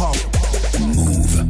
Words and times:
propre. 0.00 0.30
Move. 0.78 1.44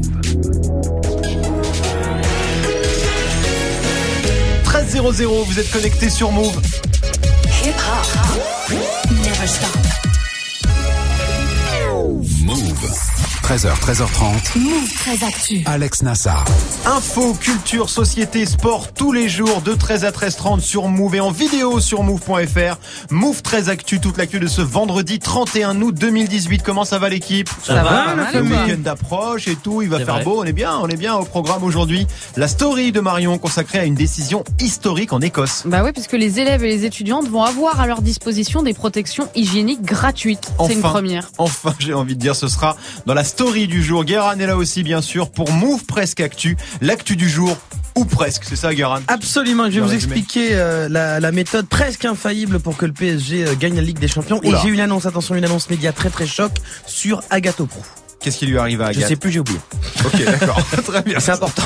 13 4.64 4.96
vous 4.98 5.60
êtes 5.60 5.70
connecté 5.70 6.10
sur 6.10 6.32
Move. 6.32 6.60
Hip 7.64 7.74
hop. 7.76 8.72
Never 9.10 9.46
stop. 9.46 9.79
13h, 13.50 13.80
13h30. 13.80 14.58
Move 14.60 14.94
très 14.94 15.26
actu. 15.26 15.62
Alex 15.66 16.04
Nassar. 16.04 16.44
Info, 16.86 17.34
culture, 17.34 17.90
société, 17.90 18.46
sport, 18.46 18.92
tous 18.92 19.10
les 19.10 19.28
jours 19.28 19.60
de 19.62 19.74
13 19.74 20.04
à 20.04 20.12
13h30 20.12 20.60
sur 20.60 20.86
Move 20.86 21.16
et 21.16 21.20
en 21.20 21.32
vidéo 21.32 21.80
sur 21.80 22.04
Move.fr. 22.04 22.78
Move 23.10 23.42
13 23.42 23.68
Actu, 23.68 23.98
toute 23.98 24.18
l'actu 24.18 24.38
de 24.38 24.46
ce 24.46 24.60
vendredi 24.62 25.18
31 25.18 25.82
août 25.82 25.96
2018. 25.98 26.62
Comment 26.62 26.84
ça 26.84 27.00
va 27.00 27.08
l'équipe? 27.08 27.50
Ça, 27.64 27.82
va, 27.82 28.14
la 28.14 28.22
Le 28.22 28.24
famille. 28.24 28.52
week-end 28.52 28.88
approche 28.88 29.48
et 29.48 29.56
tout, 29.56 29.82
il 29.82 29.88
va 29.88 29.98
faire 29.98 30.14
vrai. 30.14 30.24
beau, 30.24 30.40
on 30.40 30.44
est 30.44 30.52
bien, 30.52 30.78
on 30.80 30.86
est 30.86 30.96
bien 30.96 31.16
au 31.16 31.24
programme 31.24 31.64
aujourd'hui. 31.64 32.06
La 32.36 32.46
story 32.46 32.92
de 32.92 33.00
Marion 33.00 33.36
consacrée 33.38 33.80
à 33.80 33.84
une 33.84 33.96
décision 33.96 34.44
historique 34.60 35.12
en 35.12 35.20
Écosse. 35.20 35.64
Bah 35.66 35.82
oui, 35.84 35.90
puisque 35.90 36.12
les 36.12 36.38
élèves 36.38 36.62
et 36.62 36.68
les 36.68 36.84
étudiantes 36.84 37.26
vont 37.26 37.42
avoir 37.42 37.80
à 37.80 37.88
leur 37.88 38.00
disposition 38.00 38.62
des 38.62 38.74
protections 38.74 39.28
hygiéniques 39.34 39.82
gratuites. 39.82 40.52
C'est 40.68 40.74
une 40.74 40.82
première. 40.82 41.32
Enfin, 41.36 41.74
j'ai 41.80 41.94
envie 41.94 42.14
de 42.14 42.20
dire, 42.20 42.36
ce 42.36 42.46
sera 42.46 42.76
dans 43.06 43.14
la 43.14 43.24
story 43.24 43.39
du 43.40 43.82
jour. 43.82 44.04
Guéran 44.04 44.32
est 44.38 44.46
là 44.46 44.56
aussi, 44.56 44.82
bien 44.82 45.00
sûr, 45.00 45.30
pour 45.30 45.50
Move 45.50 45.84
Presque 45.86 46.20
Actu. 46.20 46.58
L'actu 46.82 47.16
du 47.16 47.26
jour, 47.26 47.56
ou 47.96 48.04
presque, 48.04 48.44
c'est 48.44 48.54
ça, 48.54 48.74
Guéran 48.74 48.98
Absolument, 49.08 49.64
je 49.70 49.76
vais 49.76 49.80
vous 49.80 49.86
résumé. 49.88 50.16
expliquer 50.16 50.48
euh, 50.52 50.88
la, 50.90 51.20
la 51.20 51.32
méthode 51.32 51.66
presque 51.66 52.04
infaillible 52.04 52.60
pour 52.60 52.76
que 52.76 52.84
le 52.84 52.92
PSG 52.92 53.46
euh, 53.46 53.54
gagne 53.58 53.76
la 53.76 53.82
Ligue 53.82 53.98
des 53.98 54.08
Champions. 54.08 54.40
Oula. 54.44 54.58
Et 54.58 54.62
j'ai 54.62 54.68
une 54.68 54.80
annonce, 54.80 55.06
attention, 55.06 55.34
une 55.36 55.44
annonce 55.44 55.70
média 55.70 55.90
très 55.92 56.10
très 56.10 56.26
choc 56.26 56.52
sur 56.86 57.22
Agathe 57.30 57.64
Pro. 57.64 57.80
Qu'est-ce 58.20 58.36
qui 58.38 58.46
lui 58.46 58.58
arrive 58.58 58.82
à 58.82 58.92
Je 58.92 58.98
Agathe 58.98 59.08
sais 59.08 59.16
plus, 59.16 59.30
j'ai 59.32 59.40
oublié. 59.40 59.58
Ok, 60.04 60.22
d'accord. 60.24 60.60
Très 60.86 61.02
bien. 61.02 61.18
C'est 61.20 61.32
important. 61.32 61.62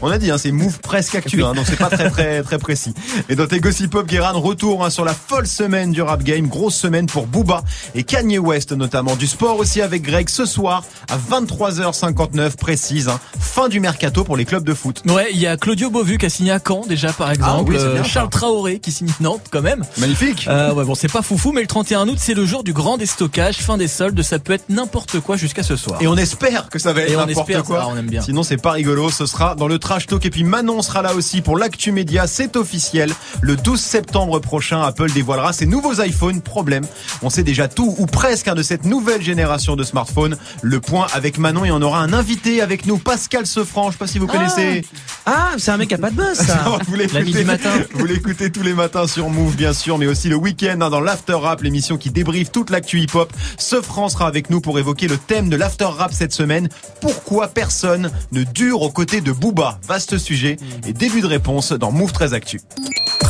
On 0.00 0.10
a 0.10 0.18
dit, 0.18 0.30
hein, 0.30 0.38
c'est 0.38 0.52
Move 0.52 0.78
presque 0.80 1.14
actu, 1.16 1.42
hein, 1.42 1.54
donc 1.54 1.64
c'est 1.68 1.76
pas 1.78 1.88
très 1.88 2.10
très 2.10 2.42
très 2.42 2.58
précis. 2.58 2.94
Et 3.28 3.36
dans 3.36 3.46
tes 3.46 3.58
gossip 3.60 3.90
pop, 3.90 4.06
Guéran, 4.06 4.38
retour 4.40 4.84
hein, 4.84 4.90
sur 4.90 5.04
la 5.04 5.14
folle 5.14 5.46
semaine 5.46 5.92
du 5.92 6.02
rap 6.02 6.22
game, 6.22 6.46
grosse 6.48 6.74
semaine 6.76 7.06
pour 7.06 7.26
Booba 7.26 7.62
et 7.94 8.02
Kanye 8.04 8.38
West 8.38 8.72
notamment. 8.72 9.16
Du 9.16 9.26
sport 9.26 9.56
aussi 9.58 9.80
avec 9.80 10.02
Greg 10.02 10.28
ce 10.28 10.44
soir 10.46 10.84
à 11.10 11.16
23h59 11.16 12.56
précise. 12.56 13.08
hein. 13.08 13.18
fin 13.38 13.68
du 13.68 13.80
mercato 13.80 14.24
pour 14.24 14.36
les 14.36 14.44
clubs 14.44 14.64
de 14.64 14.74
foot. 14.74 15.02
Ouais, 15.08 15.28
il 15.32 15.38
y 15.38 15.46
a 15.46 15.56
Claudio 15.56 15.90
Beauvu 15.90 16.18
qui 16.18 16.26
a 16.26 16.30
signé 16.30 16.52
à 16.52 16.58
Caen 16.66 16.84
déjà 16.86 17.12
par 17.12 17.30
exemple. 17.30 17.72
oui, 17.72 17.78
c'est 17.80 17.92
bien, 17.92 18.02
Euh. 18.02 18.04
Charles 18.04 18.30
Traoré 18.30 18.78
qui 18.78 18.92
signe 18.92 19.08
Nantes 19.20 19.46
quand 19.50 19.62
même. 19.62 19.84
Magnifique. 19.98 20.46
Euh, 20.48 20.72
ouais, 20.74 20.84
bon, 20.84 20.94
c'est 20.94 21.10
pas 21.10 21.22
foufou, 21.22 21.52
mais 21.52 21.60
le 21.62 21.66
31 21.66 22.08
août, 22.08 22.16
c'est 22.18 22.34
le 22.34 22.44
jour 22.46 22.62
du 22.64 22.72
grand 22.72 22.98
déstockage, 22.98 23.56
fin 23.58 23.76
des 23.78 23.88
soldes. 23.88 24.20
Ça 24.22 24.38
peut 24.38 24.52
être 24.52 24.68
n'importe 24.68 25.20
quoi 25.20 25.36
jusqu'à 25.36 25.62
ce 25.62 25.71
soir. 25.76 26.00
Et 26.00 26.06
on 26.06 26.16
espère 26.16 26.68
que 26.68 26.78
ça 26.78 26.92
va 26.92 27.02
être 27.02 27.26
n'importe 27.26 27.62
quoi. 27.62 27.80
ça, 27.80 27.88
on 27.88 27.96
aime 27.96 28.06
bien. 28.06 28.22
Sinon, 28.22 28.42
c'est 28.42 28.56
pas 28.56 28.72
rigolo. 28.72 29.10
Ce 29.10 29.26
sera 29.26 29.54
dans 29.54 29.68
le 29.68 29.78
trash 29.78 30.06
talk. 30.06 30.24
Et 30.24 30.30
puis 30.30 30.44
Manon 30.44 30.82
sera 30.82 31.02
là 31.02 31.14
aussi 31.14 31.40
pour 31.40 31.56
l'actu 31.56 31.92
média. 31.92 32.26
C'est 32.26 32.56
officiel. 32.56 33.12
Le 33.40 33.56
12 33.56 33.80
septembre 33.80 34.38
prochain, 34.40 34.82
Apple 34.82 35.10
dévoilera 35.12 35.52
ses 35.52 35.66
nouveaux 35.66 36.00
iPhones. 36.00 36.40
Problème. 36.40 36.84
On 37.22 37.30
sait 37.30 37.42
déjà 37.42 37.68
tout 37.68 37.94
ou 37.98 38.06
presque 38.06 38.48
hein, 38.48 38.54
de 38.54 38.62
cette 38.62 38.84
nouvelle 38.84 39.22
génération 39.22 39.76
de 39.76 39.84
smartphones. 39.84 40.36
Le 40.62 40.80
point 40.80 41.06
avec 41.12 41.38
Manon 41.38 41.64
et 41.64 41.70
on 41.70 41.82
aura 41.82 42.00
un 42.00 42.12
invité 42.12 42.60
avec 42.60 42.86
nous, 42.86 42.98
Pascal 42.98 43.46
Sefranc. 43.46 43.88
Je 43.88 43.92
sais 43.92 43.98
pas 43.98 44.06
si 44.06 44.18
vous 44.18 44.26
connaissez. 44.26 44.84
Ah, 45.24 45.52
c'est 45.56 45.70
un 45.70 45.76
mec 45.76 45.92
à 45.92 45.98
pas 45.98 46.10
de 46.10 46.16
buzz, 46.16 46.36
ça. 46.36 46.64
vous 46.88 46.94
l'écoutez- 46.96 47.44
matin. 47.44 47.70
Vous 47.94 48.04
l'écoutez 48.06 48.50
tous 48.50 48.62
les 48.62 48.74
matins 48.74 49.06
sur 49.06 49.28
Move, 49.28 49.54
bien 49.54 49.72
sûr, 49.72 49.96
mais 49.98 50.06
aussi 50.06 50.28
le 50.28 50.34
week-end 50.36 50.78
hein, 50.80 50.90
dans 50.90 51.00
l'After 51.00 51.34
Rap, 51.34 51.62
l'émission 51.62 51.96
qui 51.96 52.10
débriefe 52.10 52.50
toute 52.50 52.70
l'actu 52.70 53.00
hip-hop. 53.00 53.32
Ce 53.56 53.80
France 53.80 54.14
sera 54.14 54.26
avec 54.26 54.50
nous 54.50 54.60
pour 54.60 54.78
évoquer 54.80 55.06
le 55.06 55.16
thème 55.16 55.48
de 55.48 55.56
l'After 55.56 55.84
Rap 55.86 56.12
cette 56.12 56.32
semaine. 56.32 56.68
Pourquoi 57.00 57.48
personne 57.48 58.10
ne 58.32 58.42
dure 58.42 58.82
aux 58.82 58.90
côtés 58.90 59.20
de 59.20 59.30
Booba? 59.30 59.78
Vaste 59.86 60.18
sujet 60.18 60.56
et 60.86 60.92
début 60.92 61.20
de 61.20 61.26
réponse 61.26 61.72
dans 61.72 61.92
Move 61.92 62.12
13 62.12 62.34
Actu. 62.34 62.60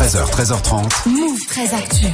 13h, 0.02 0.30
13h30. 0.32 1.08
Move 1.08 1.46
très 1.46 1.72
actu. 1.74 2.06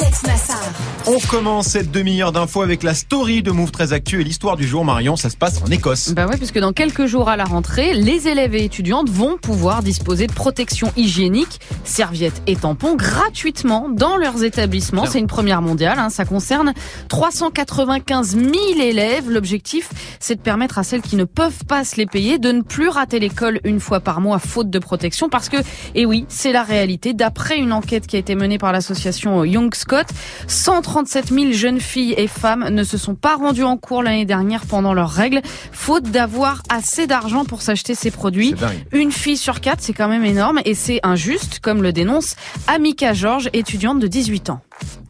Alex 0.00 0.22
Nassar. 0.22 0.60
On 1.08 1.18
commence 1.28 1.66
cette 1.68 1.90
demi-heure 1.90 2.30
d'infos 2.30 2.62
avec 2.62 2.84
la 2.84 2.94
story 2.94 3.42
de 3.42 3.50
Move 3.50 3.72
13 3.72 3.92
Actu 3.92 4.20
et 4.20 4.24
l'histoire 4.24 4.56
du 4.56 4.66
jour. 4.68 4.84
Marion, 4.84 5.16
ça 5.16 5.28
se 5.30 5.36
passe 5.36 5.60
en 5.62 5.66
Écosse. 5.70 6.12
Bah 6.14 6.26
ouais, 6.26 6.36
puisque 6.36 6.58
dans 6.60 6.72
quelques 6.72 7.06
jours 7.06 7.28
à 7.28 7.36
la 7.36 7.44
rentrée, 7.44 7.92
les 7.94 8.28
élèves 8.28 8.54
et 8.54 8.64
étudiantes 8.64 9.08
vont 9.10 9.36
pouvoir 9.36 9.82
disposer 9.82 10.26
de 10.28 10.32
protections 10.32 10.92
hygiéniques, 10.96 11.60
serviettes 11.84 12.40
et 12.46 12.54
tampons 12.54 12.94
gratuitement 12.94 13.88
dans 13.88 14.16
leurs 14.16 14.44
établissements. 14.44 15.06
C'est 15.06 15.18
une 15.18 15.26
première 15.26 15.62
mondiale. 15.62 15.98
hein. 15.98 16.08
Ça 16.10 16.24
concerne 16.24 16.72
395 17.08 18.36
000 18.36 18.44
élèves. 18.80 19.28
L'objectif, 19.28 19.90
c'est 20.20 20.36
de 20.36 20.40
permettre 20.40 20.78
à 20.78 20.84
celles 20.84 21.02
qui 21.02 21.16
ne 21.16 21.24
peuvent 21.24 21.64
pas 21.66 21.84
se 21.84 21.96
les 21.96 22.06
payer 22.06 22.38
de 22.38 22.52
ne 22.52 22.62
plus 22.62 22.88
rater 22.88 23.18
l'école 23.18 23.60
une 23.64 23.80
fois 23.80 23.98
par 24.00 24.20
mois 24.20 24.38
faute 24.38 24.70
de 24.70 24.78
protection. 24.78 25.28
Parce 25.28 25.48
que, 25.48 25.56
et 25.96 26.06
oui, 26.06 26.26
c'est 26.28 26.52
la 26.52 26.62
réalité. 26.62 26.75
D'après 27.14 27.56
une 27.58 27.72
enquête 27.72 28.06
qui 28.06 28.16
a 28.16 28.18
été 28.18 28.34
menée 28.34 28.58
par 28.58 28.70
l'association 28.70 29.44
Young 29.44 29.74
Scott, 29.74 30.06
137 30.46 31.28
000 31.32 31.52
jeunes 31.52 31.80
filles 31.80 32.14
et 32.18 32.26
femmes 32.26 32.68
ne 32.68 32.84
se 32.84 32.98
sont 32.98 33.14
pas 33.14 33.36
rendues 33.36 33.64
en 33.64 33.78
cours 33.78 34.02
l'année 34.02 34.26
dernière 34.26 34.66
pendant 34.66 34.92
leurs 34.92 35.10
règles, 35.10 35.40
faute 35.72 36.04
d'avoir 36.04 36.62
assez 36.68 37.06
d'argent 37.06 37.46
pour 37.46 37.62
s'acheter 37.62 37.94
ces 37.94 38.10
produits. 38.10 38.54
Une 38.92 39.10
fille 39.10 39.38
sur 39.38 39.62
quatre, 39.62 39.80
c'est 39.80 39.94
quand 39.94 40.08
même 40.08 40.26
énorme 40.26 40.60
et 40.66 40.74
c'est 40.74 41.00
injuste, 41.02 41.60
comme 41.60 41.82
le 41.82 41.94
dénonce 41.94 42.36
Amika 42.66 43.14
George, 43.14 43.48
étudiante 43.54 43.98
de 43.98 44.06
18 44.06 44.50
ans. 44.50 44.60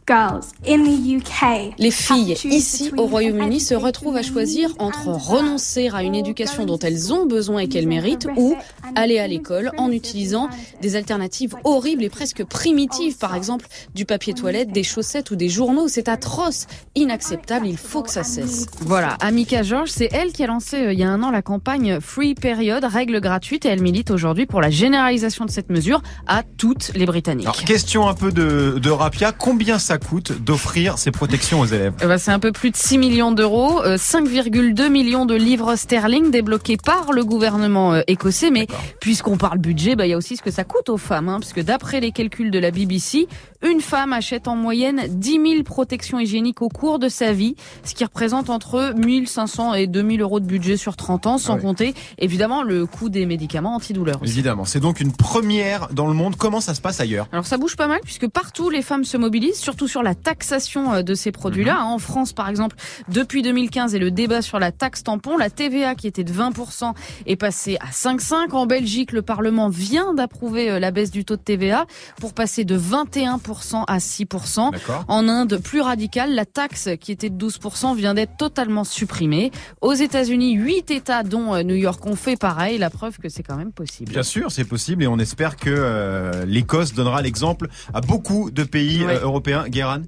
Girls 0.07 0.53
in 0.65 0.83
the 0.83 1.17
UK. 1.17 1.73
Les 1.77 1.91
filles 1.91 2.37
ici 2.45 2.91
au 2.95 3.05
Royaume-Uni 3.05 3.59
se 3.59 3.75
retrouvent 3.75 4.15
à 4.15 4.23
choisir 4.23 4.69
entre 4.79 5.09
renoncer 5.09 5.89
à 5.93 6.01
une 6.01 6.15
éducation 6.15 6.65
dont 6.65 6.79
elles 6.79 7.13
ont 7.13 7.25
besoin 7.25 7.59
et 7.59 7.67
qu'elles 7.67 7.87
méritent 7.87 8.27
ou 8.37 8.55
aller 8.95 9.19
à 9.19 9.27
l'école 9.27 9.71
en 9.77 9.91
utilisant 9.91 10.49
des 10.81 10.95
alternatives 10.95 11.55
horribles 11.65 12.03
et 12.03 12.09
presque 12.09 12.45
primitives, 12.45 13.17
par 13.17 13.35
exemple 13.35 13.67
du 13.93 14.05
papier 14.05 14.33
toilette, 14.33 14.71
des 14.71 14.83
chaussettes 14.83 15.31
ou 15.31 15.35
des 15.35 15.49
journaux. 15.49 15.89
C'est 15.89 16.07
atroce, 16.07 16.67
inacceptable, 16.95 17.67
il 17.67 17.77
faut 17.77 18.01
que 18.01 18.11
ça 18.11 18.23
cesse. 18.23 18.67
Voilà, 18.79 19.17
Amika 19.19 19.63
George, 19.63 19.89
c'est 19.89 20.09
elle 20.13 20.31
qui 20.31 20.43
a 20.43 20.47
lancé 20.47 20.77
euh, 20.77 20.93
il 20.93 20.99
y 20.99 21.03
a 21.03 21.09
un 21.09 21.21
an 21.21 21.31
la 21.31 21.41
campagne 21.41 21.99
Free 21.99 22.33
Period, 22.33 22.83
règles 22.85 23.19
gratuites, 23.19 23.65
et 23.65 23.69
elle 23.69 23.81
milite 23.81 24.11
aujourd'hui 24.11 24.45
pour 24.45 24.61
la 24.61 24.69
généralisation 24.69 25.43
de 25.43 25.51
cette 25.51 25.69
mesure 25.69 26.01
à 26.27 26.43
toutes 26.43 26.93
les 26.95 27.05
Britanniques. 27.05 27.45
Alors, 27.45 27.63
question 27.63 28.07
un 28.07 28.13
peu 28.13 28.31
de, 28.31 28.79
de 28.81 28.89
rapia. 28.89 29.33
Combien 29.33 29.79
ça 29.79 29.96
coûte 29.97 30.31
d'offrir 30.43 30.97
ces 30.97 31.11
protections 31.11 31.59
aux 31.61 31.65
élèves 31.65 31.93
Eh 32.01 32.05
ben, 32.05 32.17
c'est 32.17 32.31
un 32.31 32.39
peu 32.39 32.51
plus 32.51 32.71
de 32.71 32.75
6 32.77 32.97
millions 32.97 33.31
d'euros, 33.31 33.81
euh, 33.83 33.97
5,2 33.97 34.89
millions 34.89 35.25
de 35.25 35.35
livres 35.35 35.75
sterling 35.75 36.31
débloqués 36.31 36.77
par 36.77 37.11
le 37.11 37.23
gouvernement 37.23 37.93
euh, 37.93 38.01
écossais. 38.07 38.51
Mais 38.51 38.67
puisqu'on 38.99 39.37
parle 39.37 39.57
budget, 39.59 39.95
bah, 39.95 40.05
il 40.05 40.09
y 40.09 40.13
a 40.13 40.17
aussi 40.17 40.37
ce 40.37 40.41
que 40.41 40.51
ça 40.51 40.63
coûte 40.63 40.89
aux 40.89 40.97
femmes. 40.97 41.29
Hein, 41.29 41.39
puisque 41.39 41.61
d'après 41.61 41.99
les 41.99 42.11
calculs 42.11 42.51
de 42.51 42.59
la 42.59 42.71
BBC, 42.71 43.27
une 43.67 43.81
femme 43.81 44.13
achète 44.13 44.47
en 44.47 44.55
moyenne 44.55 45.03
10 45.09 45.31
000 45.31 45.63
protections 45.63 46.19
hygiéniques 46.19 46.61
au 46.61 46.69
cours 46.69 46.99
de 46.99 47.09
sa 47.09 47.31
vie, 47.33 47.55
ce 47.83 47.93
qui 47.95 48.03
représente 48.03 48.49
entre 48.49 48.93
1500 48.97 49.73
et 49.73 49.87
2000 49.87 50.21
euros 50.21 50.39
de 50.39 50.45
budget 50.45 50.77
sur 50.77 50.95
30 50.95 51.27
ans, 51.27 51.37
sans 51.37 51.55
Ah 51.55 51.59
compter 51.59 51.93
évidemment 52.19 52.63
le 52.63 52.85
coût 52.85 53.09
des 53.09 53.25
médicaments 53.25 53.75
antidouleurs. 53.75 54.21
aussi. 54.21 54.31
Évidemment, 54.33 54.65
c'est 54.65 54.79
donc 54.79 54.99
une 54.99 55.11
première 55.11 55.87
dans 55.91 56.07
le 56.07 56.13
monde. 56.13 56.35
Comment 56.35 56.61
ça 56.61 56.73
se 56.75 56.81
passe 56.81 56.99
ailleurs? 56.99 57.27
Alors 57.31 57.45
ça 57.45 57.57
bouge 57.57 57.75
pas 57.75 57.87
mal 57.87 57.99
puisque 58.03 58.27
partout 58.27 58.69
les 58.69 58.81
femmes 58.81 59.03
se 59.05 59.17
mobilisent, 59.17 59.57
surtout 59.59 59.86
sur 59.87 60.03
la 60.03 60.15
taxation 60.15 60.93
euh, 60.93 61.01
de 61.01 61.13
ces 61.13 61.31
produits-là. 61.31 61.75
Mhm. 61.75 61.79
hein. 61.79 61.85
En 61.85 61.99
France 61.99 62.33
par 62.33 62.49
exemple, 62.49 62.75
depuis 63.09 63.41
2015 63.41 63.95
et 63.95 63.99
le 63.99 64.11
débat 64.11 64.41
sur 64.41 64.59
la 64.59 64.71
taxe 64.71 65.03
tampon, 65.03 65.37
la 65.37 65.49
TVA 65.49 65.95
qui 65.95 66.07
était 66.07 66.23
de 66.23 66.31
20% 66.31 66.93
est 67.25 67.35
passée 67.35 67.77
à 67.79 67.91
5,5. 67.91 68.51
En 68.51 68.65
Belgique, 68.65 69.11
le 69.11 69.21
Parlement 69.21 69.69
vient 69.69 70.13
d'approuver 70.13 70.71
euh, 70.71 70.79
la 70.79 70.91
baisse 70.91 71.11
du 71.11 71.25
taux 71.25 71.35
de 71.35 71.41
TVA 71.41 71.85
pour 72.19 72.33
passer 72.33 72.65
de 72.65 72.77
21% 72.77 73.83
à 73.87 73.97
6%. 73.97 74.71
D'accord. 74.71 75.05
En 75.07 75.27
Inde, 75.27 75.59
plus 75.63 75.81
radical, 75.81 76.33
la 76.33 76.45
taxe 76.45 76.89
qui 76.99 77.11
était 77.11 77.29
de 77.29 77.47
12% 77.47 77.95
vient 77.95 78.13
d'être 78.13 78.37
totalement 78.37 78.83
supprimée. 78.83 79.51
Aux 79.81 79.93
États-Unis, 79.93 80.53
8 80.53 80.91
États 80.91 81.23
dont 81.23 81.53
euh, 81.53 81.63
New 81.63 81.75
York 81.75 82.05
ont 82.05 82.15
fait 82.15 82.37
pareil, 82.37 82.77
la 82.77 82.89
preuve 82.89 83.17
que 83.17 83.29
c'est 83.29 83.43
quand 83.43 83.57
même 83.57 83.71
possible. 83.71 84.11
Bien 84.11 84.23
sûr, 84.23 84.51
c'est 84.51 84.65
possible 84.65 85.03
et 85.03 85.07
on 85.07 85.19
espère 85.19 85.55
que 85.55 85.69
euh, 85.69 86.45
l'Écosse 86.45 86.93
donnera 86.93 87.21
l'exemple 87.21 87.67
à 87.93 88.01
beaucoup 88.01 88.51
de 88.51 88.63
pays 88.63 89.03
européens. 89.21 89.65
Guéran 89.77 90.01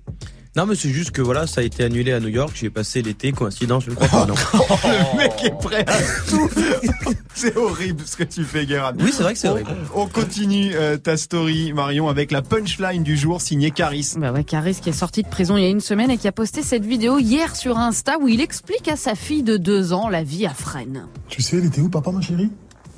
Non, 0.56 0.66
mais 0.66 0.74
c'est 0.74 0.90
juste 0.90 1.12
que 1.12 1.22
voilà, 1.22 1.46
ça 1.46 1.62
a 1.62 1.64
été 1.64 1.84
annulé 1.84 2.12
à 2.12 2.20
New 2.20 2.30
York. 2.30 2.54
J'y 2.56 2.66
ai 2.66 2.70
passé 2.72 3.04
l'été. 3.04 3.32
Coïncidence, 3.32 3.84
je 3.86 3.92
ne 3.92 3.96
crois 3.96 4.08
pas. 4.08 4.26
Non. 4.26 4.34
Le 5.14 5.18
mec 5.18 5.34
est 5.44 5.56
prêt 5.62 5.86
à 5.86 5.98
tout. 6.28 6.50
c'est 7.36 7.56
horrible 7.56 8.02
ce 8.04 8.18
que 8.18 8.24
tu 8.24 8.44
fais, 8.44 8.66
Guéran. 8.66 8.94
Oui, 9.00 9.12
c'est 9.14 9.22
vrai 9.22 9.34
que 9.34 9.40
c'est 9.40 9.48
horrible. 9.48 9.70
On 9.94 10.08
continue 10.08 10.72
euh, 10.74 10.98
ta 10.98 11.18
story, 11.18 11.72
Marion, 11.72 12.10
avec 12.10 12.32
la 12.32 12.42
punchline 12.42 13.04
du 13.04 13.16
jour 13.16 13.42
signée 13.42 13.70
Caris. 13.70 14.14
Bah 14.18 14.32
ouais, 14.32 14.44
Caris 14.44 14.80
qui 14.82 14.90
est 14.90 14.94
sorti 14.94 15.22
de 15.22 15.30
prison 15.30 15.56
il 15.56 15.62
y 15.62 15.68
a 15.68 15.70
une 15.70 15.82
semaine 15.82 16.10
et 16.10 16.18
qui 16.18 16.28
a 16.28 16.32
posté 16.32 16.64
cette 16.64 16.84
vidéo 16.84 17.20
hier 17.20 17.56
sur 17.56 17.78
Insta 17.78 18.18
où 18.20 18.28
il 18.28 18.42
explique 18.42 18.88
à 18.88 18.96
sa 18.96 19.14
fille 19.14 19.44
de 19.44 19.56
deux 19.56 19.94
ans 19.94 20.10
la 20.10 20.24
vie 20.24 20.48
à 20.48 20.54
Fresnes. 20.56 21.06
Tu 21.28 21.44
sais, 21.44 21.58
il 21.58 21.66
était 21.66 21.82
où, 21.82 21.90
papa, 21.90 22.10
ma 22.10 22.22
chérie? 22.22 22.50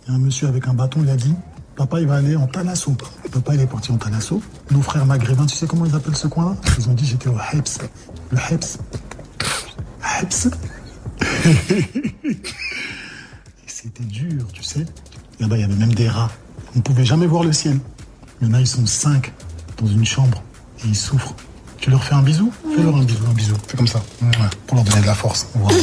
Il 0.07 0.11
y 0.11 0.13
a 0.13 0.15
un 0.15 0.19
monsieur 0.19 0.47
avec 0.47 0.69
un 0.69 0.73
bâton, 0.73 1.01
il 1.03 1.09
a 1.09 1.17
dit 1.17 1.35
Papa, 1.75 1.99
il 1.99 2.07
va 2.07 2.15
aller 2.15 2.35
en 2.35 2.47
Talasso. 2.47 2.95
Papa, 3.31 3.55
il 3.55 3.61
est 3.61 3.67
parti 3.67 3.91
en 3.91 3.97
Talasso. 3.97 4.41
Nos 4.71 4.81
frères 4.81 5.05
maghrébins, 5.05 5.45
tu 5.45 5.55
sais 5.55 5.67
comment 5.67 5.85
ils 5.85 5.95
appellent 5.95 6.15
ce 6.15 6.27
coin-là? 6.27 6.55
Ils 6.77 6.89
ont 6.89 6.93
dit 6.93 7.05
J'étais 7.05 7.29
au 7.29 7.37
Heps. 7.53 7.79
Le 8.31 8.37
Heps. 8.37 8.77
Heps 10.21 10.49
C'était 13.65 14.03
dur, 14.03 14.47
tu 14.53 14.63
sais. 14.63 14.85
Là-bas, 15.39 15.57
il 15.57 15.61
y 15.61 15.63
avait 15.63 15.75
même 15.75 15.93
des 15.93 16.07
rats. 16.07 16.31
On 16.75 16.79
ne 16.79 16.83
pouvait 16.83 17.05
jamais 17.05 17.25
voir 17.25 17.43
le 17.43 17.53
ciel. 17.53 17.79
Il 18.41 18.55
y 18.55 18.59
ils 18.59 18.67
sont 18.67 18.85
cinq 18.85 19.33
dans 19.77 19.87
une 19.87 20.05
chambre 20.05 20.43
et 20.83 20.87
ils 20.87 20.95
souffrent. 20.95 21.35
Tu 21.81 21.89
leur 21.89 22.03
fais 22.03 22.13
un 22.13 22.21
bisou 22.21 22.53
Fais-leur 22.75 22.95
un 22.95 23.03
bisou, 23.03 23.23
un 23.27 23.33
bisou. 23.33 23.55
Fais 23.67 23.75
comme 23.75 23.87
ça. 23.87 24.01
Ouais, 24.21 24.27
pour 24.67 24.75
leur 24.77 24.85
donner 24.85 25.01
de 25.01 25.07
la 25.07 25.15
force. 25.15 25.47
Voilà. 25.55 25.77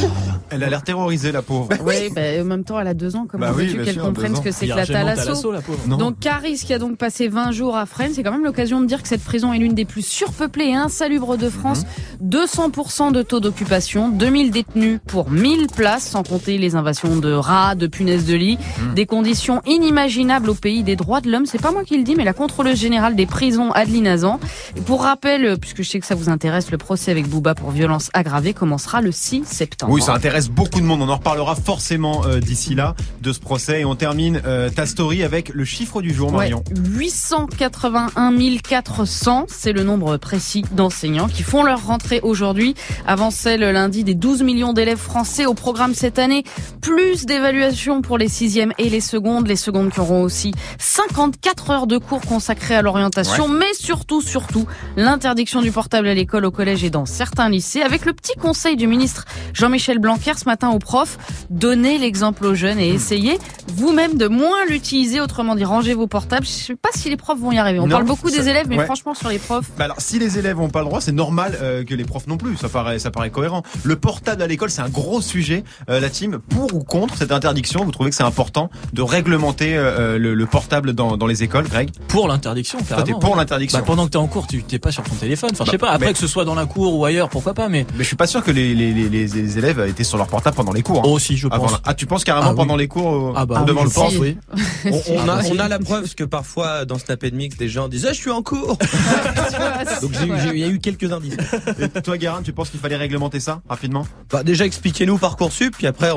Elle 0.51 0.63
a 0.63 0.71
l'air 0.71 0.83
terrorisée, 0.85 1.33
la 1.33 1.43
pauvre. 1.43 1.69
Oui, 1.85 2.09
bah, 2.15 2.21
en 2.41 2.45
même 2.45 2.63
temps, 2.63 2.79
elle 2.79 2.87
a 2.87 2.95
deux 2.95 3.17
ans. 3.17 3.27
Comment 3.29 3.47
Bah 3.47 3.53
oui, 3.57 3.65
veux-tu 3.67 3.75
bien 3.79 3.85
qu'elle 3.85 3.99
comprenne 4.01 4.37
ce 4.37 4.41
que 4.41 4.53
c'est 4.53 4.69
que 4.69 4.75
la 4.75 4.87
thalasso. 4.87 5.53
Donc 5.89 6.21
Caris 6.21 6.63
qui 6.65 6.73
a 6.73 6.79
donc 6.79 6.97
passé 6.99 7.27
20 7.27 7.51
jours 7.51 7.77
à 7.77 7.85
Fresnes, 7.85 8.13
c'est 8.15 8.23
quand 8.23 8.31
même 8.31 8.45
l'occasion 8.45 8.81
de 8.81 8.87
dire 8.87 9.03
que 9.03 9.09
cette 9.09 9.25
prison 9.25 9.53
est 9.53 9.59
l'une 9.59 9.75
des 9.75 9.85
plus 9.85 10.07
surpeuplées 10.07 10.67
et 10.69 10.75
insalubres 10.77 11.37
de 11.37 11.51
France. 11.51 11.83
Mhm. 12.21 12.29
200% 12.31 13.11
de 13.13 13.23
taux 13.23 13.41
d'occupation, 13.41 14.09
2000 14.09 14.51
détenus 14.53 15.01
pour 15.07 15.31
1000 15.31 15.67
places, 15.67 16.05
sans 16.09 16.23
compter 16.23 16.59
les 16.59 16.77
invasions 16.77 17.17
de 17.17 17.33
rats, 17.33 17.75
de 17.75 17.89
punaises 17.89 18.25
de 18.25 18.35
lit, 18.37 18.59
Mhm. 18.81 18.95
des 18.95 19.07
conditions 19.07 19.63
inimaginables 19.67 20.49
au 20.51 20.55
pays 20.55 20.85
des 20.85 20.95
droits 20.97 21.21
de 21.21 21.31
l'homme. 21.31 21.47
C'est 21.47 21.61
pas 21.61 21.73
moi 21.73 21.83
qui 21.85 21.97
le 21.97 22.05
dis, 22.05 22.15
mais 22.15 22.25
la 22.25 22.33
contrôleuse 22.35 22.79
générale 22.79 23.17
des 23.17 23.27
prisons, 23.27 23.73
Adeline 23.73 24.07
Azan. 24.07 24.39
Et 24.77 24.81
pour 24.81 25.03
rappel, 25.03 25.59
puisque 25.61 25.83
je 25.89 25.93
sais 25.93 26.01
que 26.01 26.07
ça 26.07 26.15
vous 26.15 26.29
intéresse, 26.29 26.71
le 26.71 26.77
procès 26.77 27.11
avec 27.11 27.27
Bouba 27.29 27.55
pour 27.55 27.71
violence 27.71 28.11
aggravée 28.13 28.53
commencera 28.53 29.01
le 29.01 29.11
6 29.11 29.45
septembre. 29.47 29.91
Oui, 29.91 30.03
ça 30.03 30.13
intéresse 30.13 30.51
beaucoup 30.51 30.81
de 30.81 30.85
monde. 30.85 31.01
On 31.01 31.09
en 31.09 31.17
reparlera 31.17 31.55
forcément 31.55 32.27
euh, 32.27 32.41
d'ici 32.41 32.75
là 32.75 32.95
de 33.23 33.33
ce 33.33 33.41
procès. 33.41 33.81
Et 33.81 33.85
on 33.87 33.95
termine 33.95 34.43
euh, 34.45 34.69
ta 34.69 34.85
story 34.85 35.23
avec 35.23 35.49
le 35.49 35.65
chiffre 35.65 36.03
du 36.03 36.13
jour, 36.13 36.29
Ouais, 36.29 36.51
Marion. 36.51 36.63
881 36.77 38.35
400, 38.59 39.47
c'est 39.49 39.73
le 39.73 39.83
nombre 39.83 40.19
précis 40.19 40.63
d'enseignants 40.73 41.27
qui 41.27 41.43
font 41.43 41.63
leur 41.63 41.87
rentrée 41.87 42.21
aujourd'hui. 42.23 42.75
Avant 43.07 43.31
celle 43.31 43.61
lundi 43.61 44.05
des 44.05 44.15
12 44.15 44.43
millions 44.43 44.75
d'élèves 44.75 44.99
français 44.99 45.47
au 45.47 45.55
programme 45.55 45.95
cette 45.95 46.19
année. 46.19 46.45
Plus 46.83 47.25
d'évaluations 47.25 48.03
pour 48.03 48.19
les 48.19 48.29
sixièmes 48.29 48.75
et 48.77 48.91
les 48.91 49.01
secondes. 49.01 49.49
Les 49.49 49.57
secondes 49.57 49.91
qui 49.91 50.01
auront 50.01 50.21
aussi 50.21 50.53
54 50.79 51.71
heures 51.71 51.87
de 51.87 51.97
cours 51.97 52.21
consacrés 52.21 52.75
à 52.75 52.83
l'orientation. 52.83 53.49
Mais 53.49 53.73
surtout, 53.73 54.21
surtout, 54.21 54.67
l'interdiction 54.99 55.63
du 55.63 55.73
portable 55.79 56.09
à 56.09 56.15
l'école, 56.15 56.45
au 56.45 56.51
collège 56.51 56.83
et 56.83 56.91
dans 56.91 57.07
certains 57.07 57.49
lycées. 57.49 57.83
Avec 57.83 58.05
le 58.05 58.13
petit 58.13 58.35
conseil 58.35 58.75
du 58.75 58.89
ministre 58.89 59.27
Jean-Michel 59.55 60.01
Blanquer 60.01 60.33
ce 60.37 60.45
matin 60.47 60.71
aux 60.71 60.81
profs. 60.81 61.19
Donnez 61.51 61.99
l'exemple 61.99 62.45
aux 62.47 62.55
jeunes 62.57 62.81
et 62.81 62.89
essayez 62.89 63.39
vous-même 63.77 64.19
de 64.19 64.27
moins 64.27 64.65
l'utiliser. 64.69 65.21
Autrement 65.21 65.55
dit, 65.55 65.63
rangez 65.65 65.95
vos 65.95 66.09
portables. 66.09 66.45
Je 66.45 66.51
sais 66.51 66.75
pas 66.75 66.89
si 66.97 67.09
les 67.11 67.17
profs 67.17 67.39
vont 67.39 67.53
y 67.53 67.59
arriver. 67.59 67.79
On 67.79 67.85
Non, 67.87 67.91
parle 67.91 68.07
beaucoup 68.07 68.29
ça- 68.29 68.39
des 68.39 68.49
élèves, 68.49 68.67
mais 68.69 68.77
ouais. 68.77 68.87
franchement, 68.87 69.15
sur 69.15 69.29
les 69.29 69.39
profs. 69.39 69.71
Bah 69.79 69.85
alors, 69.85 70.01
si 70.01 70.19
les 70.19 70.37
élèves 70.37 70.57
n'ont 70.57 70.69
pas 70.69 70.81
le 70.81 70.87
droit, 70.87 71.01
c'est 71.01 71.13
normal 71.13 71.57
euh, 71.63 71.85
que 71.85 71.95
les 71.95 72.05
profs 72.05 72.27
non 72.27 72.39
plus. 72.39 72.57
Ça 72.57 72.69
paraît, 72.69 72.99
ça 72.99 73.13
paraît 73.13 73.31
cohérent. 73.31 73.63
Le 73.85 73.95
portable 73.95 74.43
à 74.43 74.49
l'école, 74.49 74.71
c'est 74.71 74.83
un 74.83 74.89
gros 74.89 75.21
sujet. 75.21 75.63
Euh, 75.91 76.01
la 76.01 76.11
team, 76.11 76.39
pour 76.41 76.75
ou 76.75 76.81
contre 76.83 77.17
cette 77.17 77.31
interdiction, 77.31 77.85
vous 77.85 77.93
trouvez 77.93 78.11
que 78.11 78.17
c'est 78.17 78.25
important 78.25 78.69
de 78.93 79.03
réglementer 79.03 79.77
euh, 79.77 80.19
le, 80.19 80.35
le 80.35 80.47
portable 80.47 80.93
dans, 80.93 81.17
dans 81.17 81.27
les 81.29 81.45
écoles, 81.45 81.69
Greg? 81.69 81.91
Pour 82.09 82.27
l'interdiction, 82.27 82.79
Toi, 82.81 82.97
carrément. 82.97 83.21
pour 83.21 83.37
l'interdiction. 83.37 83.79
Bah, 83.79 83.85
pendant 83.87 84.07
que 84.07 84.11
t'es 84.11 84.17
en 84.17 84.27
cours, 84.27 84.49
tu 84.49 84.65
t'es 84.65 84.81
pas 84.81 84.91
sur 84.91 85.05
ton 85.05 85.15
téléphone. 85.15 85.51
Enfin, 85.53 85.68
je 85.69 85.73
sais 85.73 85.79
pas. 85.79 85.91
Après 85.91 86.07
mais- 86.09 86.13
que 86.13 86.19
ce 86.19 86.27
soit 86.27 86.45
dans 86.45 86.55
la 86.55 86.67
cour 86.67 86.95
ou 86.95 87.05
ailleurs, 87.05 87.29
pourquoi 87.29 87.55
pas. 87.55 87.69
Mais 87.69 87.87
Mais 87.95 88.03
je 88.05 88.09
suis 88.09 88.17
pas 88.17 88.27
sûr 88.27 88.43
que 88.43 88.51
les, 88.51 88.75
les, 88.75 88.93
les, 88.93 89.09
les- 89.09 89.27
les 89.27 89.59
élèves 89.59 89.85
étaient 89.89 90.05
sur 90.05 90.19
leur 90.19 90.27
portable 90.27 90.57
pendant 90.57 90.73
les 90.73 90.83
cours. 90.83 90.99
hein. 90.99 91.03
oh, 91.07 91.13
aussi, 91.13 91.37
je 91.37 91.49
pense. 91.49 91.73
Ah, 91.85 91.95
tu 91.95 92.07
penses 92.07 92.25
carrément 92.25 92.49
Ah 92.49 92.51
oui. 92.51 92.57
pendant 92.57 92.77
les 92.77 92.89
cours 92.89 93.29
euh, 93.31 93.33
Ah 93.37 93.47
bah, 93.47 93.65
devant 93.67 93.83
oui, 93.83 93.87
le 93.89 93.93
pense, 93.95 94.17
oui. 94.17 94.37
On, 94.85 95.01
on 95.17 95.29
a, 95.29 95.43
on 95.45 95.59
a 95.59 95.69
la 95.69 95.79
preuve 95.79 96.03
parce 96.03 96.15
que 96.15 96.25
parfois 96.25 96.85
dans 96.85 96.99
Snap 96.99 97.23
Mix, 97.33 97.57
des 97.57 97.69
gens 97.69 97.89
disent 97.89 98.07
ah, 98.09 98.13
je 98.13 98.19
suis 98.21 98.31
en 98.31 98.43
cours. 98.43 98.79
Donc 100.03 100.11
il 100.53 100.59
y 100.59 100.65
a 100.65 100.69
eu 100.69 100.79
quelques 100.79 101.13
indices. 101.13 101.37
Et 101.81 101.89
toi, 102.01 102.17
Guérin, 102.17 102.43
tu 102.43 102.53
penses 102.53 102.71
qu'il 102.71 102.81
fallait 102.81 102.97
réglementer 102.97 103.41
ça 103.41 103.61
rapidement? 103.69 104.07
Bah, 104.31 104.43
déjà 104.43 104.65
expliquez-nous 104.67 105.19
parcoursup 105.19 105.75
puis 105.77 105.87
après 105.87 106.11
on. 106.11 106.17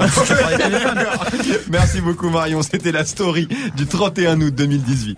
Merci 1.69 2.01
beaucoup 2.01 2.29
Marion, 2.29 2.61
c'était 2.61 2.91
la 2.91 3.05
story 3.05 3.47
du 3.75 3.85
31 3.85 4.39
août 4.41 4.53
2018. 4.55 5.17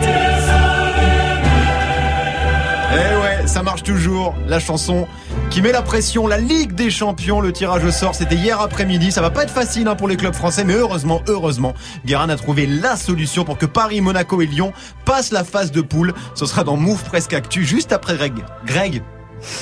Ça 3.45 3.61
marche 3.61 3.83
toujours, 3.83 4.33
la 4.47 4.59
chanson 4.59 5.07
qui 5.49 5.61
met 5.61 5.71
la 5.71 5.81
pression, 5.81 6.27
la 6.27 6.37
Ligue 6.37 6.73
des 6.73 6.89
Champions, 6.89 7.41
le 7.41 7.51
tirage 7.51 7.83
au 7.83 7.91
sort, 7.91 8.15
c'était 8.15 8.35
hier 8.35 8.59
après-midi, 8.59 9.11
ça 9.11 9.21
va 9.21 9.29
pas 9.29 9.43
être 9.43 9.53
facile 9.53 9.87
hein, 9.87 9.95
pour 9.95 10.07
les 10.07 10.15
clubs 10.17 10.33
français, 10.33 10.63
mais 10.63 10.73
heureusement, 10.73 11.21
heureusement, 11.27 11.73
Guérin 12.05 12.29
a 12.29 12.35
trouvé 12.35 12.65
la 12.65 12.95
solution 12.95 13.43
pour 13.43 13.57
que 13.57 13.65
Paris, 13.65 14.01
Monaco 14.01 14.41
et 14.41 14.45
Lyon 14.45 14.73
passent 15.05 15.31
la 15.31 15.43
phase 15.43 15.71
de 15.71 15.81
poule. 15.81 16.13
Ce 16.35 16.45
sera 16.45 16.63
dans 16.63 16.77
Move 16.77 17.03
Presque 17.03 17.33
Actu, 17.33 17.63
juste 17.63 17.91
après 17.91 18.15
Greg. 18.15 18.33
Greg, 18.65 19.03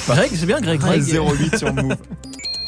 Greg, 0.08 0.32
c'est 0.34 0.46
bien, 0.46 0.62
Greg. 0.62 0.80
Greg. 0.80 1.04
08 1.04 1.58
sur 1.58 1.74
Move. 1.74 1.98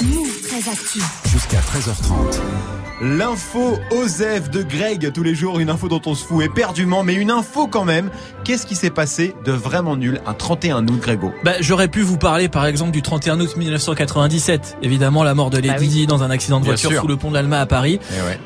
Move 0.04 0.42
très 0.48 0.72
actu. 0.72 1.00
Jusqu'à 1.32 1.60
13h30. 1.60 2.83
L'info 3.02 3.80
Osef 3.92 4.50
de 4.50 4.62
Greg, 4.64 5.12
tous 5.14 5.24
les 5.24 5.36
jours 5.36 5.60
une 5.60 5.70
info 5.70 5.88
dont 5.88 6.02
on 6.06 6.16
se 6.16 6.24
fout 6.26 6.44
éperdument, 6.44 7.04
mais 7.04 7.16
une 7.16 7.32
info 7.32 7.68
quand 7.68 7.86
même. 7.86 8.10
Qu'est-ce 8.44 8.66
qui 8.66 8.76
s'est 8.76 8.92
passé 8.92 9.34
de 9.46 9.52
vraiment 9.52 9.96
nul 9.96 10.22
un 10.26 10.34
31 10.34 10.88
août, 10.88 11.00
Grégo? 11.02 11.32
Bah, 11.44 11.54
j'aurais 11.60 11.88
pu 11.88 12.02
vous 12.02 12.18
parler 12.18 12.50
par 12.50 12.66
exemple 12.66 12.92
du 12.92 13.02
31 13.02 13.40
août 13.42 13.58
1997. 13.58 14.78
Évidemment, 14.82 15.24
la 15.24 15.34
mort 15.34 15.50
de 15.50 15.58
Lady 15.58 15.70
Bah 15.70 15.76
oui. 15.80 15.88
Di 15.88 16.08
dans 16.08 16.24
un 16.24 16.30
accident 16.30 16.60
de 16.60 16.64
Bien 16.66 16.74
voiture 16.74 16.92
sûr. 16.92 17.02
sous 17.02 17.08
le 17.08 17.18
pont 17.18 17.30
de 17.30 17.34
l'Alma 17.36 17.60
à 17.60 17.66
Paris. 17.66 18.00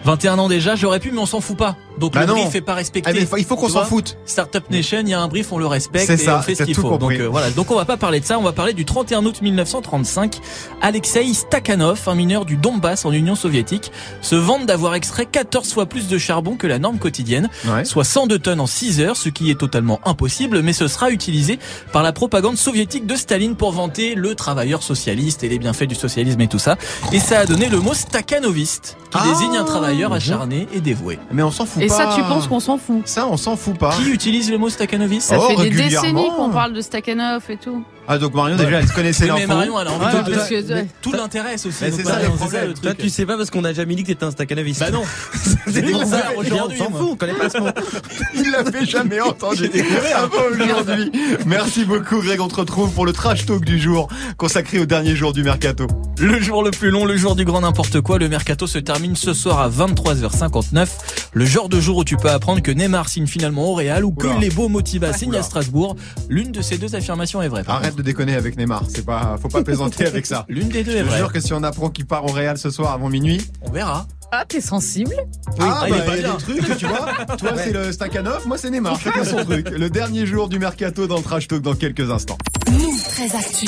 21 0.06 0.40
ans 0.40 0.48
déjà, 0.48 0.76
j'aurais 0.76 1.00
pu, 1.00 1.12
mais 1.12 1.20
on 1.20 1.26
s'en 1.26 1.42
fout 1.42 1.58
pas. 1.58 1.76
Donc 2.00 2.14
Bah 2.14 2.22
le 2.22 2.28
non. 2.28 2.34
brief 2.34 2.56
est 2.56 2.62
pas 2.62 2.74
respecté. 2.76 3.10
Ah, 3.14 3.38
il 3.38 3.46
faut 3.46 3.56
qu'on 3.56 3.70
s'en 3.70 3.86
foute. 3.86 4.18
Startup 4.26 4.64
Nation, 4.70 5.00
il 5.02 5.10
y 5.10 5.14
a 5.14 5.20
un 5.20 5.28
brief, 5.28 5.52
on 5.52 5.58
le 5.58 5.68
respecte 5.68 6.10
et 6.10 6.18
ça, 6.18 6.38
on 6.38 6.42
fait 6.42 6.56
ce 6.56 6.64
qu'il 6.64 6.76
faut. 6.76 6.90
compris. 6.90 7.18
Donc 7.18 7.26
euh, 7.26 7.30
voilà. 7.30 7.50
Donc 7.52 7.72
on 7.72 7.76
va 7.76 7.86
pas 7.86 7.98
parler 7.98 8.20
de 8.20 8.26
ça, 8.26 8.38
on 8.40 8.44
va 8.44 8.52
parler 8.54 8.74
du 8.74 8.86
31 8.86 9.26
août 9.26 9.42
1935. 9.42 10.40
Alexei 10.82 11.34
Stakhanov, 11.34 12.00
un 12.08 12.16
mineur 12.16 12.46
du 12.46 12.58
Donbass 12.58 13.06
en 13.06 13.12
Union 13.12 13.36
soviétique, 13.36 13.92
se 14.22 14.36
vante 14.36 14.66
d'avoir 14.66 14.96
extrait 14.96 15.26
14 15.26 15.74
fois 15.74 15.86
plus 15.86 16.08
de 16.08 16.18
charbon 16.18 16.56
que 16.56 16.68
la 16.68 16.80
norme 16.80 17.00
quotidienne, 17.00 17.50
Ouais. 17.68 17.86
soit 17.86 18.04
102 18.04 18.40
tonnes 18.40 18.60
en 18.60 18.68
6 18.68 19.02
heures, 19.02 19.18
ce 19.18 19.30
qui 19.30 19.50
est 19.52 19.60
totalement 19.60 20.00
impossible, 20.06 20.62
mais 20.62 20.74
ce 20.74 20.88
sera 20.88 21.10
utilisé 21.12 21.60
par 21.92 22.04
la 22.04 22.14
propagande 22.14 22.58
soviétique 22.58 23.06
de 23.06 23.16
Staline 23.16 23.56
pour 23.56 23.72
vanter 23.72 24.16
le 24.16 24.36
travailleur 24.36 24.84
socialiste 24.84 25.44
et 25.44 25.50
les 25.50 25.60
bienfaits 25.60 25.86
du 25.86 25.96
socialisme 25.96 26.42
et 26.42 26.48
tout 26.48 26.60
ça. 26.60 26.78
Et 27.12 27.20
ça 27.20 27.40
a 27.40 27.46
donné 27.46 27.70
le 27.70 27.80
mot 27.80 27.94
stakhanoviste, 27.94 28.98
qui 29.12 29.18
Ah. 29.22 29.26
désigne 29.30 29.58
un 29.58 29.64
travailleur 29.64 30.14
acharné 30.14 30.68
et 30.74 30.80
dévoué. 30.82 31.20
Mais 31.32 31.44
on 31.44 31.52
s'en 31.52 31.66
fout 31.66 31.82
Et 31.88 31.90
pas. 31.90 31.96
ça, 32.12 32.14
tu 32.16 32.22
penses 32.22 32.48
qu'on 32.48 32.60
s'en 32.60 32.78
fout 32.78 33.02
Ça, 33.06 33.28
on 33.28 33.38
s'en 33.38 33.56
fout 33.56 33.78
pas. 33.78 33.96
Qui 33.96 34.10
utilise 34.12 34.50
le 34.52 34.58
mot 34.58 34.70
stakhanoviste 34.70 35.28
Ça 35.30 35.38
Oh, 35.40 35.48
fait 35.58 35.70
des 35.70 35.76
décennies 35.76 36.30
qu'on 36.36 36.50
parle 36.50 36.74
de 36.74 36.82
Stakhanov 36.82 37.44
et 37.50 37.58
tout. 37.58 37.84
Ah, 38.10 38.18
donc 38.18 38.34
Marion, 38.36 38.56
déjà, 38.56 38.80
elle 38.80 38.88
se 38.88 38.94
connaissait 38.94 39.26
Oui, 39.26 39.32
mais 39.36 39.42
l'info. 39.42 39.54
Marion, 39.54 39.82
elle 39.82 39.88
a 39.88 39.92
envie 39.92 40.06
de, 40.32 40.36
parce 40.36 40.48
que- 40.50 40.86
tout 41.02 41.12
l'intéresse 41.12 41.66
aussi. 41.66 41.78
C'est 41.78 41.92
ça, 42.06 42.22
le 42.22 42.30
problème. 42.30 42.74
Toi 42.82 42.94
tu 42.94 43.10
sais 43.10 43.26
pas 43.26 43.36
parce 43.36 43.50
qu'on 43.50 43.66
a 43.66 43.74
jamais 43.74 43.96
dit 43.96 44.04
que 44.04 44.08
t'étais 44.08 44.24
un 44.24 44.32
stakhanoviste. 44.32 44.80
Bah 44.80 44.92
non. 44.92 45.04
C'est 45.34 45.82
pour 45.92 46.00
ça, 46.06 46.06
découvert. 46.06 46.32
aujourd'hui, 46.38 46.78
on 46.82 46.86
s'en 46.86 46.92
fout, 46.98 47.08
on 47.12 47.16
connaît 47.18 47.34
pas 47.34 47.50
ce 47.50 47.58
mot. 47.58 47.68
Il 48.34 48.50
l'avait 48.52 48.86
jamais 48.86 49.20
entendu. 49.20 49.70
Avant 50.16 50.38
aujourd'hui. 50.56 51.12
Merci 51.46 51.84
beaucoup, 51.84 52.22
Greg. 52.22 52.40
On 52.40 52.48
te 52.48 52.56
retrouve 52.56 52.92
pour 52.94 53.06
le 53.06 53.12
trash 53.12 53.46
talk 53.46 53.66
du 53.66 53.78
jour, 53.78 54.08
consacré 54.38 54.80
au 54.80 54.86
dernier 54.86 55.14
jour 55.18 55.34
du 55.34 55.44
mercato. 55.44 55.86
Le 56.18 56.40
jour 56.42 56.64
le 56.64 56.72
plus 56.72 56.92
long, 56.92 57.04
le 57.04 57.18
jour 57.18 57.36
du 57.36 57.44
grand 57.44 57.60
n'importe 57.60 58.00
quoi, 58.00 58.18
le 58.20 58.30
mercato 58.30 58.68
se 58.68 58.80
termine 58.80 59.18
ce 59.18 59.34
soir 59.34 59.60
à 59.60 59.70
23h59. 59.70 60.88
Le 61.34 61.46
genre 61.46 61.68
de 61.70 61.77
jour 61.82 61.98
où 61.98 62.04
tu 62.04 62.18
peux 62.18 62.30
apprendre 62.30 62.62
que 62.62 62.72
Neymar 62.72 63.10
signe 63.10 63.28
finalement 63.28 63.72
au 63.72 63.74
Real 63.76 64.04
ou 64.06 64.12
que 64.12 64.28
Oula. 64.28 64.40
les 64.40 64.50
beaux 64.50 64.68
Motiva 64.70 65.14
signent 65.14 65.36
à 65.36 65.44
Strasbourg. 65.44 65.96
L'une 66.30 66.52
de 66.52 66.62
ces 66.62 66.78
deux 66.78 66.96
affirmations 66.96 67.42
est 67.42 67.48
vraie. 67.48 67.64
Arrête 67.68 67.96
de 67.96 68.02
déconner 68.02 68.36
avec 68.36 68.58
Neymar. 68.58 68.84
C'est 68.88 69.06
pas, 69.06 69.38
faut 69.42 69.48
pas 69.50 69.64
plaisanter 69.64 70.06
avec 70.06 70.26
ça. 70.26 70.46
L'une 70.50 70.70
des 70.70 70.84
deux 70.84 70.92
Je 70.92 70.98
est 70.98 71.02
te 71.04 71.08
vraie. 71.08 71.18
jure 71.18 71.32
que 71.34 71.40
si 71.40 71.54
on 71.54 71.64
apprend 71.64 71.90
qu'il 71.90 72.06
part 72.06 72.26
au 72.26 72.32
Real 72.32 72.58
ce 72.58 72.70
soir 72.70 72.92
avant 72.94 73.10
minuit. 73.10 73.42
On 73.62 73.72
verra. 73.72 74.06
Ah, 74.32 74.44
t'es 74.46 74.60
sensible 74.60 75.16
ah, 75.60 75.86
il 75.88 75.94
est 75.96 75.98
bah, 76.00 76.04
il 76.18 76.22
y 76.22 76.26
a 76.26 76.28
bien. 76.28 76.36
des 76.36 76.44
trucs, 76.62 76.78
tu 76.78 76.86
vois. 76.86 77.08
Toi, 77.38 77.52
c'est 77.56 77.72
le 77.72 77.92
Stakhanov, 77.94 78.46
moi, 78.46 78.58
c'est 78.58 78.70
Neymar. 78.70 79.00
Chacun 79.00 79.24
son 79.24 79.46
truc. 79.46 79.70
Le 79.70 79.90
dernier 79.90 80.26
jour 80.26 80.50
du 80.50 80.60
mercato 80.60 81.08
dans 81.08 81.16
le 81.18 81.24
trash 81.24 81.48
talk 81.48 81.62
dans 81.62 81.76
quelques 81.76 82.12
instants. 82.12 82.38
Move 82.70 83.04
très 83.08 83.34
actu. 83.36 83.68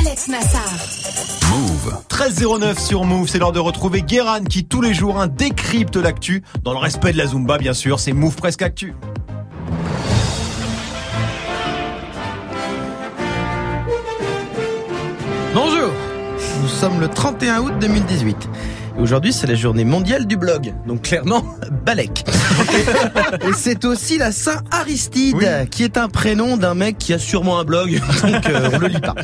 Alex 0.00 0.26
Nassar. 0.26 1.11
Move. 1.52 1.98
13.09 2.08 2.78
sur 2.80 3.04
Move, 3.04 3.28
c'est 3.28 3.38
l'heure 3.38 3.52
de 3.52 3.58
retrouver 3.58 4.00
Guéran 4.00 4.42
qui 4.42 4.64
tous 4.64 4.80
les 4.80 4.94
jours 4.94 5.20
hein, 5.20 5.26
décrypte 5.26 5.96
l'actu 5.96 6.42
dans 6.62 6.72
le 6.72 6.78
respect 6.78 7.12
de 7.12 7.18
la 7.18 7.26
Zumba 7.26 7.58
bien 7.58 7.74
sûr, 7.74 8.00
c'est 8.00 8.14
Move 8.14 8.36
presque 8.36 8.62
actu. 8.62 8.94
Bonjour, 15.52 15.90
nous 16.62 16.68
sommes 16.68 17.00
le 17.00 17.08
31 17.08 17.60
août 17.60 17.72
2018. 17.78 18.48
Et 18.96 19.00
Aujourd'hui, 19.00 19.32
c'est 19.32 19.46
la 19.46 19.54
journée 19.54 19.84
mondiale 19.84 20.26
du 20.26 20.36
blog. 20.36 20.74
Donc 20.86 21.02
clairement, 21.02 21.42
Balek. 21.86 22.24
Et 23.42 23.52
c'est 23.56 23.84
aussi 23.84 24.18
la 24.18 24.32
Saint 24.32 24.60
Aristide, 24.70 25.36
Oui. 25.38 25.46
qui 25.70 25.82
est 25.84 25.96
un 25.96 26.08
prénom 26.08 26.56
d'un 26.56 26.74
mec 26.74 26.98
qui 26.98 27.12
a 27.12 27.18
sûrement 27.18 27.58
un 27.58 27.64
blog. 27.64 28.00
Donc 28.22 28.46
euh, 28.48 28.70
on 28.72 28.78
le 28.78 28.88
lit 28.88 29.00
pas. 29.00 29.14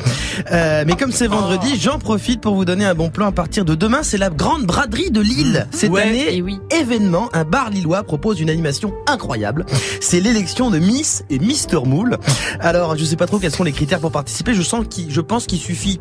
Euh, 0.51 0.83
mais 0.87 0.93
comme 0.95 1.11
c'est 1.11 1.27
vendredi, 1.27 1.77
j'en 1.79 1.99
profite 1.99 2.41
pour 2.41 2.55
vous 2.55 2.65
donner 2.65 2.85
un 2.85 2.95
bon 2.95 3.09
plan 3.09 3.27
à 3.27 3.31
partir 3.31 3.63
de 3.65 3.75
demain. 3.75 3.99
C'est 4.03 4.17
la 4.17 4.29
grande 4.29 4.65
braderie 4.65 5.11
de 5.11 5.21
Lille. 5.21 5.67
Cette 5.71 5.91
Ouais, 5.91 6.01
année, 6.03 6.35
et 6.35 6.41
oui. 6.41 6.59
événement, 6.71 7.29
un 7.33 7.43
bar 7.43 7.69
lillois 7.69 8.03
propose 8.03 8.39
une 8.41 8.49
animation 8.49 8.93
incroyable. 9.07 9.65
C'est 10.01 10.19
l'élection 10.19 10.69
de 10.71 10.79
Miss 10.79 11.23
et 11.29 11.39
Mister 11.39 11.79
Moule. 11.85 12.17
Alors, 12.59 12.97
je 12.97 13.05
sais 13.05 13.15
pas 13.15 13.27
trop 13.27 13.39
quels 13.39 13.51
sont 13.51 13.63
les 13.63 13.71
critères 13.71 13.99
pour 13.99 14.11
participer. 14.11 14.53
Je 14.53 14.61
sens 14.61 14.85
qu'il, 14.89 15.11
je 15.11 15.21
pense 15.21 15.45
qu'il 15.45 15.59
suffit 15.59 15.99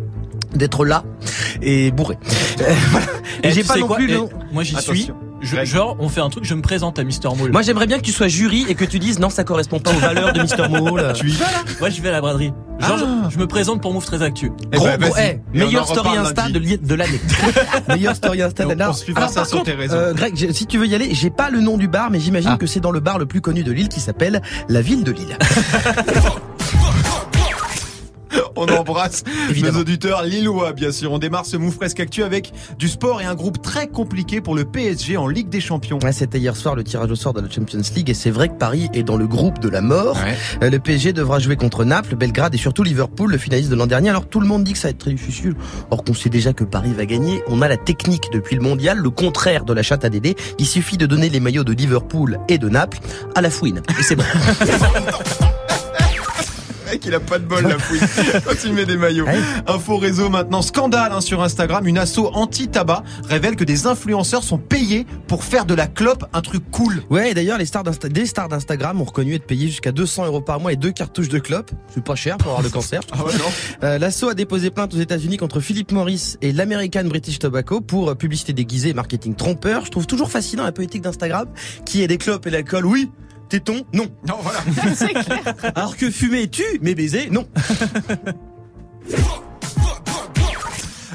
d'être 0.55 0.85
là 0.87 1.05
et 1.63 1.91
bourré. 1.91 2.17
Euh, 2.61 2.75
voilà. 2.91 3.07
Eh, 3.43 3.51
j'ai 3.53 3.65
pas 3.65 3.77
non 3.77 3.89
plus 3.89 4.07
le 4.07 4.15
Eh. 4.15 4.55
Moi 4.55 4.63
j'y 4.65 4.77
suis. 4.77 5.11
Je- 5.41 5.65
genre, 5.65 5.97
on 6.01 6.09
fait 6.09 6.21
un 6.21 6.31
truc, 6.31 6.45
je 6.45 6.55
me 6.55 6.63
présente 6.63 6.99
à 6.99 7.05
Mister 7.05 7.29
Moule. 7.37 7.53
Moi 7.53 7.63
j'aimerais 7.63 7.87
bien 7.87 7.99
que 7.99 8.03
tu 8.03 8.11
sois 8.11 8.27
jury 8.27 8.67
et 8.69 8.75
que 8.75 8.85
tu 8.85 8.99
dises 8.99 9.21
non 9.21 9.31
ça 9.31 9.45
correspond 9.45 9.79
pas 9.79 9.93
aux 9.93 9.99
valeurs 10.01 10.33
de 10.33 10.41
Mr 10.41 10.69
Moule. 10.69 11.13
Tu 11.15 11.29
y 11.29 11.33
vas 11.33 11.45
là 11.47 11.63
Moi 11.79 11.91
je 11.91 12.03
vais 12.03 12.09
à 12.09 12.13
la 12.13 12.21
braderie. 12.21 12.53
Genre, 12.81 12.99
Ah. 13.01 13.29
je, 13.29 13.35
je 13.35 13.39
me 13.39 13.47
présente 13.47 13.81
pour 13.81 13.93
Move 13.93 14.05
très 14.05 14.21
Actu. 14.23 14.51
Eh 14.73 14.77
Gros, 14.77 14.87
ben, 14.87 14.99
gros, 14.99 15.15
eh, 15.19 15.41
Et 15.55 15.59
meilleure 15.59 15.83
en 15.89 15.95
story 15.95 16.17
Insta 16.17 16.49
lundi. 16.49 16.79
de, 16.79 16.95
l'année. 16.97 17.21
meilleure 17.89 18.17
story 18.17 18.43
Insta 18.43 18.65
de 18.65 18.71
Et 18.71 18.73
on- 18.75 18.77
l'année. 18.77 18.91
on 18.91 18.93
suivra 18.95 19.23
Alors, 19.23 19.33
ça 19.33 19.45
sur 19.45 19.59
contre, 19.59 19.71
tes 19.71 19.77
réseaux. 19.77 19.95
euh, 19.95 20.13
Greg, 20.15 20.51
si 20.53 20.67
tu 20.67 20.77
veux 20.79 20.87
y 20.87 20.95
aller, 20.95 21.11
j'ai 21.13 21.31
pas 21.31 21.51
le 21.51 21.61
nom 21.61 21.77
du 21.77 21.87
bar, 21.89 22.11
mais 22.11 22.19
j'imagine 22.21 22.51
Ah. 22.55 22.57
que 22.59 22.67
c'est 22.67 22.81
dans 22.81 22.91
le 22.93 23.01
bar 23.01 23.19
le 23.19 23.27
plus 23.27 23.41
connu 23.41 23.63
de 23.63 23.71
Lille 23.73 23.89
qui 23.89 24.01
s'appelle 24.01 24.43
la 24.69 24.81
ville 24.81 25.05
de 25.05 25.13
Lille. 25.13 25.37
On 28.59 28.67
embrasse 28.67 29.23
Évidemment. 29.51 29.75
nos 29.75 29.81
auditeurs 29.83 30.23
lillois, 30.23 30.73
bien 30.73 30.93
sûr. 30.93 31.13
On 31.13 31.19
démarre 31.19 31.47
ce 31.47 31.57
Move 31.57 31.77
Presque 31.77 32.01
Actu 32.01 32.23
avec 32.23 32.53
du 32.79 32.89
sport 32.89 33.21
et 33.21 33.25
un 33.25 33.35
groupe 33.35 33.63
très 33.63 33.87
compliqué 33.87 34.41
pour 34.41 34.55
le 34.55 34.65
PSG 34.65 35.17
en 35.17 35.29
Ligue 35.29 35.49
des 35.49 35.61
Champions. 35.61 35.99
Ouais, 36.03 36.13
C'était 36.13 36.39
hier 36.39 36.57
soir 36.57 36.75
le 36.75 36.85
tirage 36.85 37.11
au 37.11 37.17
sort 37.17 37.33
de 37.33 37.41
la 37.41 37.49
Champions 37.51 37.81
League 37.95 38.11
et 38.11 38.15
c'est 38.15 38.31
vrai 38.31 38.49
que 38.49 38.55
Paris 38.55 38.89
est 38.95 39.03
dans 39.03 39.17
le 39.17 39.27
groupe 39.27 39.59
de 39.61 39.69
la 39.69 39.81
mort. 39.81 40.17
Euh, 40.63 40.71
Le 40.71 40.79
PSG 40.79 41.13
devra 41.13 41.39
jouer 41.39 41.57
contre 41.57 41.85
Naples, 41.85 42.17
Belgrade 42.17 42.55
et 42.55 42.59
surtout 42.59 42.83
Liverpool, 42.83 43.31
le 43.31 43.39
finaliste 43.39 43.71
de 43.71 43.77
l'an 43.77 43.87
dernier. 43.87 44.11
Alors 44.11 44.27
tout 44.27 44.41
le 44.41 44.47
monde 44.47 44.65
dit 44.65 44.73
que 44.73 44.79
ça 44.79 44.89
va 44.89 44.91
être 44.91 44.99
très 44.99 45.13
difficile. 45.13 45.55
Or 45.91 46.03
qu'on 46.05 46.15
sait 46.15 46.29
déjà 46.31 46.53
que 46.53 46.65
Paris 46.65 46.93
va 46.97 47.07
gagner. 47.07 47.43
On 47.49 47.63
a 47.63 47.69
la 47.69 47.77
technique 47.77 48.25
depuis 48.33 48.57
le 48.57 48.63
mondial, 48.63 48.99
le 48.99 49.11
contraire 49.11 49.65
de 49.65 49.73
la 49.73 49.83
chatte 49.83 50.05
à 50.05 50.09
Dédé. 50.09 50.35
Il 50.59 50.67
suffit 50.67 50.97
de 50.97 51.07
donner 51.07 51.29
les 51.29 51.41
maillots 51.41 51.65
de 51.65 51.73
Liverpool 51.73 52.39
et 52.49 52.59
de 52.59 52.69
Naples 52.69 52.99
à 53.35 53.41
la 53.41 53.51
fouine. 53.51 53.83
Et 53.99 54.03
c'est 54.03 54.17
bon. 54.17 54.25
mec, 56.91 57.05
il 57.07 57.15
a 57.15 57.21
pas 57.21 57.39
de 57.39 57.45
bol 57.45 57.63
la 57.63 57.79
fouille 57.79 58.01
quand 58.45 58.65
il 58.65 58.73
met 58.73 58.87
des 58.87 58.97
maillots. 58.97 59.27
Info 59.67 59.97
réseau 59.97 60.29
maintenant, 60.29 60.63
scandale 60.63 61.13
hein, 61.13 61.21
sur 61.21 61.43
Instagram. 61.43 61.87
Une 61.87 61.99
asso 61.99 62.31
anti-tabac 62.33 63.03
révèle 63.25 63.57
que 63.57 63.65
des 63.65 63.87
influenceurs 63.87 64.43
sont 64.43 64.59
payés 64.59 65.07
pour 65.27 65.45
faire 65.45 65.65
de 65.65 65.75
la 65.75 65.87
clope 65.87 66.25
un 66.33 66.41
truc 66.41 66.63
cool. 66.71 67.03
Ouais, 67.11 67.31
et 67.31 67.35
d'ailleurs, 67.35 67.59
les 67.59 67.67
stars 67.67 67.85
des 67.85 68.27
stars 68.27 68.49
d'Instagram 68.49 69.01
ont 69.01 69.05
reconnu 69.05 69.35
être 69.35 69.47
payées 69.47 69.69
jusqu'à 69.69 69.93
200 69.93 70.27
euros 70.27 70.41
par 70.41 70.61
mois 70.61 70.73
et 70.73 70.77
deux 70.77 70.93
cartouches 70.93 71.29
de 71.29 71.39
clope. 71.39 71.71
C'est 71.93 72.05
pas 72.05 72.15
cher 72.15 72.37
pour 72.39 72.49
avoir 72.49 72.63
le 72.63 72.71
cancer. 72.71 73.01
Ah 73.11 73.25
ouais, 73.25 73.33
non 73.33 73.45
Euh, 73.83 73.99
L'assaut 73.99 74.29
a 74.29 74.35
déposé 74.35 74.71
plainte 74.71 74.93
aux 74.95 74.99
États-Unis 74.99 75.37
contre 75.37 75.61
Philip 75.61 75.93
Morris 75.93 76.37
et 76.43 76.53
l'American 76.53 77.05
British 77.05 77.39
Tobacco 77.39 77.81
pour 77.81 78.11
euh, 78.11 78.15
publicité 78.15 78.53
déguisée 78.53 78.91
et 78.91 78.95
marketing 78.95 79.35
trompeur. 79.35 79.85
Je 79.85 79.91
trouve 79.91 80.07
toujours 80.07 80.31
fascinant 80.31 80.65
la 80.65 80.73
politique 80.73 81.03
d'Instagram 81.03 81.47
qui 81.85 82.03
est 82.03 82.07
des 82.09 82.19
clopes 82.19 82.47
et 82.47 82.51
l'alcool, 82.51 82.87
oui. 82.87 83.11
Téton, 83.49 83.83
non. 83.95 84.07
Non, 84.27 84.37
voilà. 84.43 84.61
Clair. 85.23 85.55
Alors 85.75 85.97
que 85.97 86.11
fumer 86.11 86.49
tue, 86.49 86.79
mais 86.83 86.95
baiser, 86.95 87.31
non. 87.31 87.47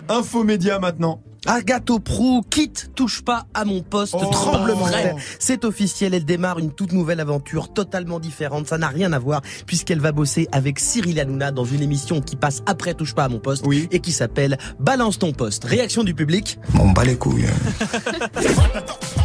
Info 0.10 0.44
média 0.44 0.80
maintenant. 0.80 1.22
Agathe 1.46 2.00
Prou 2.00 2.42
quitte, 2.50 2.92
touche 2.96 3.22
pas 3.22 3.46
à 3.54 3.66
mon 3.66 3.82
poste, 3.82 4.16
Oh. 4.18 4.26
tremblement 4.32 4.88
terre. 4.90 5.16
C'est 5.40 5.66
officiel, 5.66 6.14
elle 6.14 6.24
démarre 6.24 6.58
une 6.60 6.72
toute 6.72 6.94
nouvelle 6.94 7.20
aventure 7.20 7.72
totalement 7.74 8.22
différente. 8.22 8.66
Ça 8.68 8.78
n'a 8.78 8.88
rien 8.88 9.12
à 9.12 9.20
voir 9.20 9.42
puisqu'elle 9.66 10.00
va 10.00 10.14
bosser 10.14 10.48
avec 10.54 10.80
Cyril 10.80 11.20
Hanouna 11.20 11.52
dans 11.52 11.66
une 11.66 11.82
émission 11.82 12.22
qui 12.22 12.38
passe 12.38 12.62
après 12.66 12.94
touche 12.94 13.14
pas 13.14 13.26
à 13.26 13.30
mon 13.30 13.40
poste 13.40 13.66
Oui. 13.68 13.90
et 13.92 14.00
qui 14.00 14.14
s'appelle 14.14 14.58
Balance 14.80 15.20
ton 15.20 15.34
poste. 15.34 15.66
Réaction 15.66 16.06
du 16.06 16.14
public. 16.14 16.60
On 16.80 16.92
bat 16.92 17.04
les 17.04 17.18
couilles. 17.18 17.48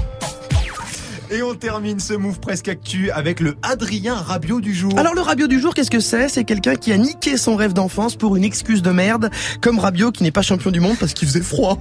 Et 1.31 1.43
on 1.43 1.55
termine 1.55 2.01
ce 2.01 2.15
move 2.15 2.41
presque 2.41 2.69
actu 2.69 3.11
avec 3.11 3.41
le 3.41 3.57
Adrien 3.63 4.15
Rabiot 4.15 4.61
du 4.61 4.75
jour. 4.75 4.93
Alors 4.97 5.15
le 5.15 5.21
Rabiot 5.21 5.47
du 5.47 5.61
jour, 5.61 5.75
qu'est-ce 5.75 5.91
que 5.91 6.01
c'est? 6.01 6.29
C'est 6.29 6.45
quelqu'un 6.45 6.75
qui 6.75 6.91
a 6.93 6.97
niqué 6.97 7.37
son 7.37 7.55
rêve 7.55 7.75
d'enfance 7.75 8.17
pour 8.17 8.37
une 8.37 8.45
excuse 8.45 8.81
de 8.81 8.91
merde, 8.91 9.31
comme 9.61 9.79
Rabiot 9.79 10.11
qui 10.11 10.23
n'est 10.23 10.31
pas 10.31 10.41
champion 10.41 10.71
du 10.71 10.81
monde 10.81 10.97
parce 10.99 11.13
qu'il 11.13 11.29
faisait 11.29 11.43
froid. 11.43 11.79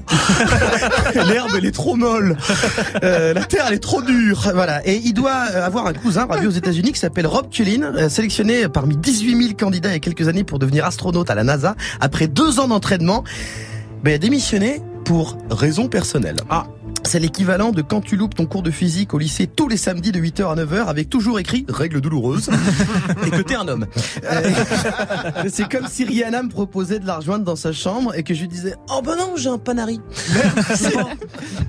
L'herbe 1.15 1.51
elle 1.57 1.65
est 1.65 1.71
trop 1.71 1.95
molle, 1.95 2.37
Euh, 3.03 3.33
la 3.33 3.45
terre 3.45 3.65
elle 3.67 3.75
est 3.75 3.79
trop 3.79 4.01
dure, 4.01 4.51
voilà. 4.53 4.85
Et 4.85 4.97
il 5.03 5.13
doit 5.13 5.45
euh, 5.51 5.65
avoir 5.65 5.87
un 5.87 5.93
cousin 5.93 6.25
Rabiot 6.25 6.49
aux 6.49 6.53
États-Unis 6.53 6.91
qui 6.91 6.99
s'appelle 6.99 7.27
Rob 7.27 7.49
Tullin, 7.49 7.93
euh, 7.95 8.09
sélectionné 8.09 8.67
parmi 8.67 8.97
18 8.97 9.43
000 9.43 9.53
candidats 9.57 9.89
il 9.89 9.93
y 9.93 9.95
a 9.95 9.99
quelques 9.99 10.27
années 10.27 10.43
pour 10.43 10.59
devenir 10.59 10.85
astronaute 10.85 11.29
à 11.29 11.35
la 11.35 11.43
NASA. 11.43 11.75
Après 12.01 12.27
deux 12.27 12.59
ans 12.59 12.67
d'entraînement, 12.67 13.23
ben, 14.03 14.11
il 14.11 14.15
a 14.15 14.17
démissionné 14.17 14.81
pour 15.05 15.37
raison 15.49 15.87
personnelle. 15.87 16.37
Ah. 16.49 16.65
C'est 17.07 17.19
l'équivalent 17.19 17.71
de 17.71 17.81
quand 17.81 18.01
tu 18.01 18.17
loupes 18.17 18.35
ton 18.35 18.45
cours 18.45 18.63
de 18.63 18.69
physique 18.69 19.13
au 19.13 19.17
lycée 19.17 19.47
tous 19.47 19.69
les 19.69 19.77
samedis 19.77 20.11
de 20.11 20.19
8h 20.19 20.51
à 20.51 20.55
9h 20.61 20.87
avec 20.87 21.09
toujours 21.09 21.39
écrit 21.39 21.65
règle 21.69 22.01
douloureuse 22.01 22.49
et 23.25 23.29
que 23.29 23.41
t'es 23.41 23.55
un 23.55 23.65
homme. 23.69 23.87
Euh, 24.25 24.51
c'est 25.49 25.69
comme 25.71 25.87
si 25.87 26.03
Rihanna 26.03 26.43
me 26.43 26.49
proposait 26.49 26.99
de 26.99 27.07
la 27.07 27.15
rejoindre 27.15 27.45
dans 27.45 27.55
sa 27.55 27.71
chambre 27.71 28.13
et 28.13 28.23
que 28.23 28.33
je 28.33 28.41
lui 28.41 28.49
disais 28.49 28.75
oh 28.89 29.01
ben 29.01 29.15
non 29.15 29.37
j'ai 29.37 29.47
un 29.47 29.57
panari. 29.57 30.01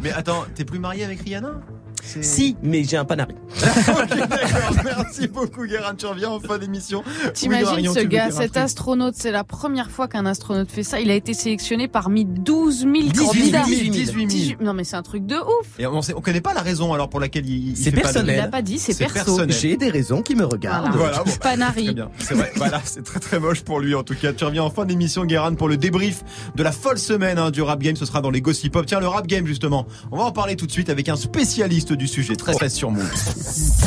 Mais 0.03 0.11
attends, 0.11 0.45
t'es 0.57 0.65
plus 0.65 0.81
marié 0.81 1.05
avec 1.05 1.21
Rihanna? 1.21 1.61
Si 2.05 2.57
mais 2.63 2.85
j'ai 2.85 2.97
un 2.97 3.05
panari. 3.05 3.35
Ok, 3.89 4.09
d'accord. 4.17 4.77
Merci 4.85 5.29
beaucoup, 5.29 5.65
Guérin. 5.67 5.95
Tu 5.95 6.07
reviens 6.07 6.31
en 6.31 6.41
fin 6.41 6.59
d'émission. 6.59 7.03
T'imagines 7.35 7.93
ce 7.93 8.01
gars, 8.01 8.31
cet 8.31 8.57
astronaute, 8.57 9.15
c'est 9.17 9.31
la 9.31 9.45
première 9.45 9.91
fois 9.91 10.09
qu'un 10.09 10.27
astronaute 10.27 10.71
fait 10.71 10.83
ça. 10.83 11.01
Il 11.01 11.11
a 11.11 11.15
été 11.15 11.35
sélectionné 11.35 11.89
parmi 11.89 12.25
12 12.25 12.81
000 12.81 12.93
18 12.93 13.15
000. 13.15 13.27
candidats. 13.27 13.63
18 13.65 14.05
000. 14.07 14.27
18 14.27 14.61
Non 14.61 14.75
mais 14.75 14.85
c'est 14.85 14.97
un 14.97 15.03
truc 15.03 15.27
de 15.27 15.37
ouf. 15.37 15.67
Et 15.79 15.87
on, 15.87 16.01
on 16.17 16.21
connaît 16.21 16.41
pas 16.41 16.55
la 16.55 16.61
raison 16.63 16.93
alors 16.93 17.09
pour 17.09 17.21
laquelle 17.21 17.49
il, 17.49 17.71
il 17.71 17.77
C'est 17.77 17.91
fait 17.91 18.01
pas 18.01 18.09
de- 18.09 18.13
personnel. 18.13 18.37
Il 18.37 18.41
a 18.41 18.49
pas 18.49 18.63
dit, 18.63 18.79
c'est 18.79 18.97
perso. 18.97 19.15
personnel. 19.15 19.53
J'ai 19.53 19.77
des 19.77 19.91
raisons 19.91 20.23
qui 20.23 20.35
me 20.35 20.45
regardent. 20.45 20.95
Voilà. 20.95 21.19
Voilà, 21.19 21.25
bon. 21.25 21.33
Panari. 21.41 21.97
c'est 22.19 22.35
vrai. 22.35 22.53
Voilà, 22.57 22.81
c'est 22.85 23.03
très 23.05 23.21
très 23.21 23.39
moche 23.41 23.63
pour 23.63 23.81
lui 23.81 23.95
en 23.95 24.03
tout 24.03 24.15
cas. 24.15 24.33
Tu 24.33 24.45
reviens 24.45 24.63
en 24.63 24.71
fin 24.71 24.85
d'émission, 24.85 25.25
Guérin, 25.25 25.55
pour 25.55 25.69
le 25.69 25.77
débrief 25.77 26.23
de 26.55 26.63
la 26.63 26.73
folle 26.73 26.99
semaine 26.99 27.39
hein, 27.39 27.51
du 27.51 27.63
rap 27.63 27.81
game. 27.81 27.97
Ce 27.97 28.05
sera 28.07 28.21
dans 28.21 28.31
les 28.31 28.41
gossip 28.41 28.73
pop. 28.73 28.87
Tiens, 28.87 29.01
le 29.01 29.09
rap 29.09 29.27
game 29.27 29.47
justement. 29.47 29.87
On 30.13 30.17
va 30.19 30.25
en 30.25 30.33
parler 30.33 30.57
tout 30.57 30.67
de 30.67 30.73
suite 30.73 30.91
avec 30.91 31.09
un 31.09 31.17
spécialiste 31.17 31.88
du 31.97 32.07
sujet, 32.09 32.37
très 32.37 32.53
très 32.53 32.69
sur 32.69 32.91
Move. 32.91 33.11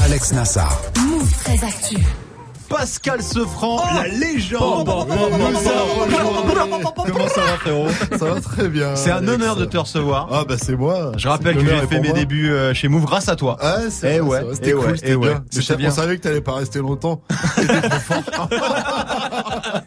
Alex 0.04 0.34
Nassar. 0.34 0.82
Move 0.98 1.32
très 1.44 1.64
actu. 1.64 1.98
Pascal 2.72 3.22
Sefranc, 3.22 3.84
la 3.96 4.08
légende. 4.08 4.62
Oh, 4.64 4.84
bon, 4.86 5.04
bon, 5.06 5.16
bon, 5.16 5.38
nous 5.38 5.58
a 5.58 5.60
rejoint. 6.06 6.80
Comment 7.12 7.28
ça 7.28 7.42
va 7.42 7.58
frérot 7.58 7.88
Ça 8.18 8.26
va 8.34 8.40
très 8.42 8.70
bien. 8.70 8.96
C'est 8.96 9.12
un 9.12 9.28
honneur 9.28 9.58
de 9.58 9.66
te 9.66 9.78
recevoir. 9.78 10.30
Ah 10.32 10.46
bah 10.48 10.56
c'est 10.62 10.76
moi. 10.78 11.12
Je 11.18 11.28
rappelle 11.28 11.58
que 11.58 11.66
j'ai 11.66 11.88
fait 11.88 12.00
mes 12.00 12.14
débuts 12.14 12.50
euh, 12.52 12.74
chez 12.74 12.88
Move 12.88 13.06
grâce 13.06 13.28
à 13.28 13.36
toi. 13.36 13.58
Ah 13.60 13.78
c'est 13.90 14.16
Eh 14.16 14.20
vrai, 14.20 14.30
ouais, 14.30 14.38
c'est 14.40 14.44
vrai, 14.46 14.56
c'était 14.56 14.70
eh 14.70 14.74
cool, 14.74 14.86
ouais, 14.86 14.94
c'était 14.96 15.12
eh 15.12 15.16
ouais. 15.16 15.76
bien. 15.78 15.90
On 15.90 15.94
savait 15.94 16.16
que 16.18 16.22
t'allais 16.22 16.42
pas 16.42 16.54
rester 16.56 16.80
longtemps. 16.80 17.22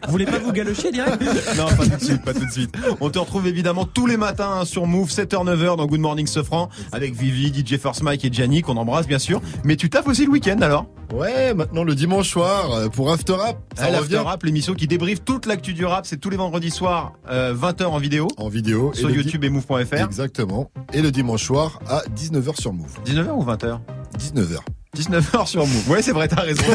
Vous 0.05 0.11
voulez 0.11 0.25
pas 0.25 0.37
vous 0.39 0.51
galocher 0.51 0.91
direct 0.91 1.21
Non, 1.57 1.65
pas 1.65 1.83
tout 1.85 1.89
de 1.97 2.03
suite, 2.03 2.23
pas 2.23 2.33
tout 2.33 2.45
de 2.45 2.51
suite. 2.51 2.75
On 3.01 3.09
te 3.09 3.17
retrouve 3.19 3.47
évidemment 3.47 3.85
tous 3.85 4.05
les 4.05 4.17
matins 4.17 4.59
hein, 4.61 4.65
sur 4.65 4.85
Move, 4.85 5.09
7h, 5.09 5.43
9h 5.45 5.77
dans 5.77 5.85
Good 5.87 5.99
Morning 5.99 6.27
Sofran, 6.27 6.69
avec 6.91 7.15
Vivi, 7.15 7.47
DJ 7.53 7.77
First 7.79 8.03
Mike 8.03 8.23
et 8.25 8.29
Gianni, 8.31 8.61
qu'on 8.61 8.77
embrasse 8.77 9.07
bien 9.07 9.19
sûr. 9.19 9.41
Mais 9.63 9.75
tu 9.75 9.89
taffes 9.89 10.07
aussi 10.07 10.25
le 10.25 10.31
week-end 10.31 10.59
alors 10.61 10.85
Ouais, 11.13 11.53
maintenant 11.53 11.83
le 11.83 11.93
dimanche 11.95 12.29
soir 12.29 12.74
euh, 12.75 12.89
pour 12.89 13.11
After 13.11 13.33
Rap, 13.33 13.57
ça 13.75 13.85
Ah, 13.85 13.91
l'After 13.91 14.17
revient 14.17 14.27
Rap, 14.27 14.43
l'émission 14.43 14.73
qui 14.73 14.87
débriefe 14.87 15.23
toute 15.23 15.45
l'actu 15.45 15.73
du 15.73 15.85
rap, 15.85 16.05
c'est 16.05 16.17
tous 16.17 16.29
les 16.29 16.37
vendredis 16.37 16.71
soirs, 16.71 17.13
euh, 17.29 17.53
20h 17.55 17.85
en 17.85 17.97
vidéo, 17.97 18.27
en 18.37 18.49
vidéo 18.49 18.93
sur 18.93 19.09
et 19.09 19.13
YouTube 19.13 19.43
et 19.43 19.49
Move.fr. 19.49 19.93
Exactement. 19.93 20.69
Et 20.93 21.01
le 21.01 21.11
dimanche 21.11 21.43
soir 21.43 21.79
à 21.87 22.03
19h 22.15 22.59
sur 22.59 22.73
Move. 22.73 22.99
19h 23.05 23.31
ou 23.31 23.43
20h 23.43 23.79
19h. 24.17 24.59
19h 24.95 25.47
sur 25.47 25.65
Move. 25.65 25.89
Ouais, 25.89 26.01
c'est 26.01 26.11
vrai, 26.11 26.27
t'as 26.27 26.41
raison. 26.41 26.63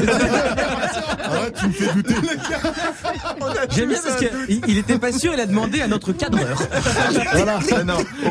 Ah, 1.33 1.49
tu 1.49 1.69
me 1.69 1.73
fais 1.73 1.95
douter. 1.95 2.15
J'aime 3.71 3.89
bien 3.89 3.99
parce 4.03 4.17
qu'il 4.17 4.61
il 4.67 4.79
était 4.79 4.99
pas 4.99 5.13
sûr, 5.13 5.33
il 5.33 5.39
a 5.39 5.47
demandé 5.47 5.81
à 5.81 5.87
notre 5.87 6.13
cadreur. 6.13 6.59
voilà. 7.33 7.61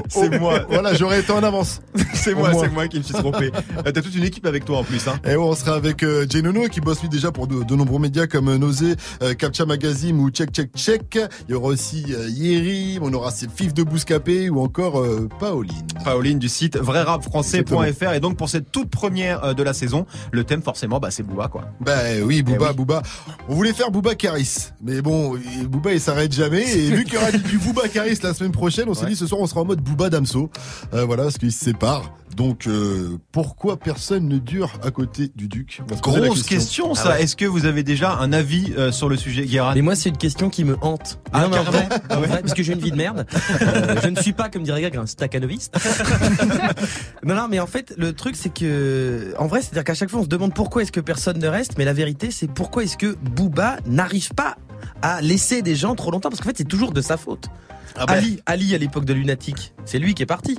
C'est 0.09 0.37
moi. 0.37 0.65
Voilà, 0.69 0.93
j'aurais 0.93 1.21
été 1.21 1.31
en 1.31 1.41
avance. 1.43 1.81
C'est 2.13 2.33
moi, 2.33 2.51
c'est 2.59 2.67
moi 2.69 2.87
qui 2.89 2.97
me 2.97 3.03
suis 3.03 3.13
trompé. 3.13 3.51
Euh, 3.85 3.91
T'as 3.91 4.01
toute 4.01 4.15
une 4.15 4.25
équipe 4.25 4.45
avec 4.45 4.65
toi 4.65 4.79
en 4.79 4.83
plus, 4.83 5.07
hein. 5.07 5.17
Et 5.23 5.29
ouais, 5.29 5.37
on 5.37 5.55
sera 5.55 5.75
avec 5.75 6.03
euh, 6.03 6.25
Jay 6.29 6.41
Nono 6.41 6.67
qui 6.67 6.81
bosse 6.81 7.01
lui 7.01 7.07
déjà 7.07 7.31
pour 7.31 7.47
de, 7.47 7.63
de 7.63 7.75
nombreux 7.75 7.99
médias 7.99 8.27
comme 8.27 8.49
euh, 8.49 8.57
Nausée, 8.57 8.95
euh, 9.23 9.33
Captcha 9.33 9.65
Magazine 9.65 10.19
ou 10.19 10.29
Check 10.29 10.51
Check 10.51 10.71
Check. 10.75 11.17
Il 11.47 11.51
y 11.51 11.55
aura 11.55 11.67
aussi 11.69 12.05
euh, 12.09 12.27
Yeri, 12.29 12.99
on 13.01 13.13
aura 13.13 13.31
ses 13.31 13.47
fifs 13.47 13.73
de 13.73 13.83
Bouscapé 13.83 14.49
ou 14.49 14.61
encore 14.61 14.99
euh, 14.99 15.29
Paoline. 15.39 15.87
Pauline 16.03 16.39
du 16.39 16.49
site 16.49 16.77
vrairapfrançais.fr 16.77 18.13
et 18.13 18.19
donc 18.19 18.35
pour 18.37 18.49
cette 18.49 18.71
toute 18.71 18.89
première 18.89 19.43
euh, 19.43 19.53
de 19.53 19.63
la 19.63 19.73
saison, 19.79 20.05
le 20.31 20.43
thème 20.43 20.61
forcément 20.61 20.99
bah 20.99 21.09
c'est 21.11 21.23
Booba 21.23 21.47
quoi. 21.47 21.63
Ben 21.81 22.21
oui, 22.23 22.43
Booba, 22.43 22.65
Eh 22.67 22.69
oui. 22.69 22.75
Booba. 22.75 23.01
On 23.47 23.55
voulait 23.55 23.73
faire 23.73 23.89
Booba 23.91 24.13
Caris, 24.15 24.69
mais 24.83 25.01
bon, 25.01 25.35
Booba 25.67 25.93
il 25.93 25.99
s'arrête 25.99 26.31
jamais. 26.33 26.61
Et 26.69 26.89
vu 26.91 27.03
qu'il 27.05 27.15
y 27.15 27.17
aura 27.17 27.31
du 27.31 27.57
Booba 27.57 27.87
Caris 27.87 28.17
la 28.21 28.33
semaine 28.33 28.51
prochaine, 28.51 28.87
on 28.89 28.93
s'est 28.93 29.03
Ouais. 29.05 29.09
dit 29.11 29.15
ce 29.15 29.25
soir 29.27 29.41
on 29.41 29.47
sera 29.47 29.61
en 29.61 29.65
mode 29.65 29.81
Booba 29.81 30.09
Damso. 30.09 30.49
Euh, 30.93 31.05
voilà, 31.05 31.23
parce 31.23 31.37
qu'ils 31.37 31.51
se 31.51 31.63
séparent. 31.65 32.13
Donc 32.39 32.67
euh, 32.67 33.17
pourquoi 33.33 33.75
personne 33.77 34.29
ne 34.29 34.37
dure 34.37 34.71
à 34.81 34.91
côté 34.91 35.29
du 35.35 35.49
Duc? 35.49 35.81
Grosse 36.01 36.43
question, 36.43 36.95
ça. 36.95 37.19
Est-ce 37.19 37.35
que 37.35 37.43
vous 37.43 37.65
avez 37.65 37.83
déjà 37.83 38.13
un 38.13 38.31
avis 38.31 38.71
euh, 38.77 38.93
sur 38.93 39.09
le 39.09 39.17
sujet, 39.17 39.43
Guérin? 39.45 39.73
Mais 39.75 39.81
moi, 39.81 39.93
c'est 39.93 40.07
une 40.07 40.15
question 40.15 40.49
qui 40.49 40.63
me 40.63 40.77
hante. 40.79 41.19
Ah, 41.33 41.41
Non, 41.41 41.49
mais 41.49 41.57
en 41.57 41.63
carrément 41.65 41.87
vrai, 41.89 42.15
en 42.15 42.21
vrai, 42.21 42.39
parce 42.39 42.53
que 42.53 42.63
j'ai 42.63 42.71
une 42.71 42.79
vie 42.79 42.91
de 42.91 42.95
merde. 42.95 43.25
Euh, 43.61 43.97
je 44.01 44.07
ne 44.07 44.15
suis 44.15 44.31
pas, 44.31 44.47
comme 44.47 44.63
dirait 44.63 44.79
Greg, 44.79 44.95
un 44.95 45.05
staccanoviste. 45.05 45.75
non, 47.25 47.35
non, 47.35 47.47
mais 47.49 47.59
en 47.59 47.67
fait, 47.67 47.93
le 47.97 48.13
truc, 48.13 48.37
c'est 48.37 48.53
que, 48.53 49.33
en 49.37 49.47
vrai, 49.47 49.61
c'est-à-dire 49.61 49.83
qu'à 49.83 49.93
chaque 49.93 50.09
fois, 50.09 50.21
on 50.21 50.23
se 50.23 50.29
demande 50.29 50.53
pourquoi 50.53 50.83
est-ce 50.83 50.93
que 50.93 51.01
personne 51.01 51.39
ne 51.39 51.47
reste, 51.49 51.77
mais 51.77 51.83
la 51.83 51.91
vérité, 51.91 52.31
c'est 52.31 52.47
pourquoi 52.47 52.85
est-ce 52.85 52.95
que 52.95 53.17
Booba 53.35 53.79
n'arrive 53.85 54.33
pas 54.33 54.55
à 55.01 55.19
laisser 55.19 55.61
des 55.61 55.75
gens 55.75 55.93
trop 55.93 56.09
longtemps, 56.09 56.29
parce 56.29 56.39
qu'en 56.39 56.47
fait, 56.47 56.57
c'est 56.57 56.63
toujours 56.63 56.93
de 56.93 57.01
sa 57.01 57.17
faute. 57.17 57.49
Ah 57.95 58.05
ben. 58.05 58.13
Ali, 58.15 58.39
Ali 58.45 58.75
à 58.75 58.77
l'époque 58.77 59.05
de 59.05 59.13
Lunatic, 59.13 59.73
C'est 59.85 59.99
lui 59.99 60.13
qui 60.13 60.23
est 60.23 60.27
parti. 60.27 60.57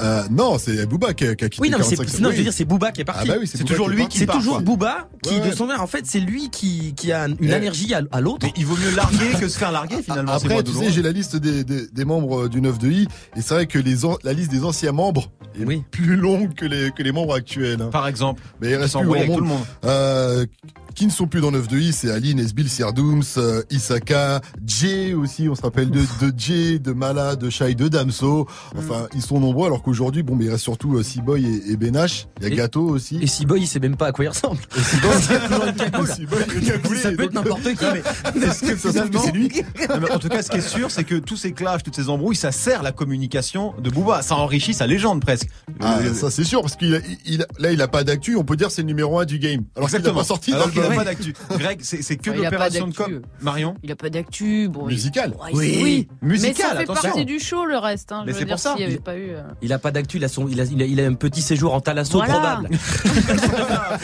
Euh, 0.00 0.22
non, 0.30 0.58
c'est 0.58 0.86
Booba 0.86 1.14
qui 1.14 1.26
a, 1.26 1.34
qui 1.34 1.44
a 1.44 1.48
quitté 1.48 1.62
Oui, 1.62 1.70
non, 1.70 1.78
mais 1.78 1.84
45 1.84 2.08
c'est, 2.08 2.20
non, 2.20 2.28
Oui. 2.28 2.34
je 2.34 2.38
veux 2.38 2.44
dire, 2.44 2.52
c'est 2.52 2.64
Booba 2.64 2.92
qui 2.92 3.00
est 3.00 3.04
parti. 3.04 3.28
Ah 3.30 3.34
bah 3.34 3.38
oui, 3.40 3.46
c'est 3.46 3.62
toujours 3.64 3.86
qui 3.86 3.92
est 3.92 3.96
lui 3.96 4.02
parti. 4.02 4.12
qui 4.14 4.18
c'est 4.20 4.26
part, 4.26 4.36
toujours 4.36 4.54
quoi. 4.54 4.62
Booba 4.62 5.08
qui, 5.22 5.30
Ouais, 5.34 5.40
de 5.40 5.44
ouais. 5.46 5.56
son 5.56 5.66
verre, 5.66 5.82
en 5.82 5.86
fait, 5.86 6.04
c'est 6.06 6.20
lui 6.20 6.50
qui, 6.50 6.94
qui 6.94 7.12
a 7.12 7.26
une 7.28 7.36
Et- 7.40 7.52
allergie 7.54 7.94
à, 7.94 8.02
à 8.10 8.20
l'autre. 8.20 8.40
Mais 8.46 8.52
il 8.56 8.66
vaut 8.66 8.76
mieux 8.76 8.94
larguer 8.96 9.30
que 9.38 9.48
se 9.48 9.58
faire 9.58 9.72
larguer 9.72 10.02
finalement. 10.02 10.32
Après, 10.32 10.62
tu 10.62 10.72
sais, 10.72 10.90
j'ai 10.90 11.02
la 11.02 11.12
liste 11.12 11.36
des, 11.36 11.64
des, 11.64 11.86
des 11.86 12.04
membres 12.04 12.44
euh, 12.44 12.48
du 12.48 12.60
9 12.60 12.78
de 12.78 12.90
I, 12.90 13.08
et 13.36 13.42
c'est 13.42 13.54
vrai 13.54 13.66
que 13.66 13.78
les 13.78 14.04
an- 14.04 14.18
la 14.24 14.32
liste 14.32 14.50
des 14.50 14.64
anciens 14.64 14.92
membres 14.92 15.30
est 15.60 15.64
Oui. 15.64 15.82
plus 15.90 16.16
longue 16.16 16.54
que 16.54 16.64
les, 16.64 16.90
que 16.90 17.02
les 17.02 17.12
membres 17.12 17.34
actuels. 17.34 17.82
hein. 17.82 17.90
Par 17.92 18.08
exemple, 18.08 18.42
Mais 18.60 18.70
il 18.70 18.74
reste 18.76 18.96
plus 18.98 19.26
tout 19.26 19.40
le 19.40 19.46
monde. 19.46 19.62
Euh, 19.84 20.46
qui 20.94 21.06
ne 21.06 21.10
sont 21.10 21.26
plus 21.26 21.40
dans 21.40 21.50
9 21.50 21.68
de 21.68 21.78
I, 21.78 21.92
c'est 21.92 22.10
Ali, 22.10 22.34
Nesbill, 22.34 22.68
Sirdooms, 22.68 23.22
euh, 23.38 23.62
Isaka, 23.70 24.40
Jay 24.66 25.14
aussi, 25.14 25.48
on 25.48 25.54
se 25.54 25.62
rappelle 25.62 25.90
de, 25.90 26.00
de 26.20 26.32
Jay, 26.36 26.78
de 26.78 26.92
Mala, 26.92 27.36
de 27.36 27.50
Shai, 27.50 27.74
de 27.74 27.88
Damso. 27.88 28.46
Enfin, 28.76 29.06
ils 29.14 29.22
sont 29.22 29.40
nombreux 29.40 29.66
alors 29.66 29.82
qu'aujourd'hui, 29.82 30.22
bon, 30.22 30.36
mais 30.36 30.46
il 30.46 30.50
reste 30.50 30.62
surtout 30.64 30.96
euh, 30.96 31.02
Seaboy 31.02 31.44
et, 31.46 31.72
et 31.72 31.76
Benash. 31.76 32.26
Il 32.40 32.44
y 32.44 32.46
a 32.46 32.52
Et- 32.52 32.56
Gato 32.56 32.82
aussi. 32.82 33.18
Et 33.20 33.26
si 33.26 33.46
Boy, 33.46 33.62
il 33.62 33.66
sait 33.66 33.80
même 33.80 33.96
pas 33.96 34.06
à 34.08 34.12
quoi 34.12 34.24
il 34.24 34.28
ressemble. 34.28 34.58
Seaboy, 34.76 36.38
il 36.56 36.68
est 36.68 36.70
cagoulé, 36.72 37.00
Ça 37.00 37.12
peut 37.12 37.24
être 37.24 37.34
n'importe. 37.34 37.66
Est-ce 37.66 38.60
que 38.60 38.66
que 38.72 38.76
finalement, 38.76 39.20
c'est 39.24 39.32
lui. 39.32 39.50
Non, 39.88 39.96
mais 40.00 40.10
en 40.10 40.18
tout 40.18 40.28
cas, 40.28 40.42
ce 40.42 40.50
qui 40.50 40.58
est 40.58 40.60
sûr, 40.68 40.90
c'est 40.90 41.04
que 41.04 41.16
tous 41.16 41.36
ces 41.36 41.52
clashs, 41.52 41.82
toutes 41.82 41.96
ces 41.96 42.08
embrouilles, 42.08 42.36
ça 42.36 42.52
sert 42.52 42.82
la 42.82 42.92
communication 42.92 43.74
de 43.82 43.90
Booba. 43.90 44.22
Ça 44.22 44.36
enrichit 44.36 44.74
sa 44.74 44.86
légende 44.86 45.20
presque. 45.22 45.48
Ah, 45.80 45.98
ça 46.14 46.30
c'est 46.30 46.44
sûr, 46.44 46.60
parce 46.62 46.76
qu'il 46.76 46.94
a, 46.94 46.98
il, 47.26 47.46
là, 47.58 47.72
il 47.72 47.80
a 47.82 47.88
pas 47.88 48.04
d'actu, 48.04 48.36
on 48.36 48.44
peut 48.44 48.56
dire 48.56 48.70
c'est 48.70 48.82
le 48.82 48.86
numéro 48.88 49.18
1 49.18 49.24
du 49.24 49.38
game. 49.38 49.62
Alors 49.76 49.88
qu'il 49.90 50.00
n'a 50.00 50.12
pas 50.12 50.24
sorti 50.24 50.52
Alors 50.52 50.70
qu'il 50.82 50.90
n'a 50.90 50.96
pas 50.96 51.04
d'actu. 51.04 51.34
Greg, 51.58 51.78
c'est 51.82 52.02
c'est 52.02 52.16
que 52.16 52.30
il 52.30 52.42
l'opération 52.42 52.88
de 52.88 52.94
com. 52.94 53.22
Marion 53.40 53.74
Il 53.82 53.90
a 53.92 53.96
pas 53.96 54.10
d'actu. 54.10 54.68
Bon, 54.68 54.88
il- 54.88 54.92
musical. 54.94 55.34
Oui. 55.52 56.08
Musical, 56.22 56.76
mais 56.78 56.86
ça 56.86 56.94
fait 56.94 57.02
partie 57.08 57.24
du 57.24 57.38
show 57.38 57.64
le 57.66 57.76
reste. 57.78 58.12
Hein. 58.12 58.24
Mais 58.26 58.32
c'est 58.32 58.46
pour 58.46 58.58
ça. 58.58 58.74
Il- 58.78 59.00
pas 59.00 59.16
eu. 59.16 59.30
euh, 59.30 59.42
Il 59.62 59.72
a 59.72 59.78
pas 59.78 59.90
d'actu, 59.90 60.18
il 60.18 60.24
a 60.24 60.28
son, 60.28 60.46
il 60.48 60.60
a, 60.60 60.64
il 60.64 60.82
a, 60.82 60.84
il 60.86 61.00
a 61.00 61.06
un 61.06 61.14
petit 61.14 61.42
séjour 61.42 61.74
en 61.74 61.80
thalasso 61.80 62.18
Voilà. 62.18 62.32
probable. 62.34 62.68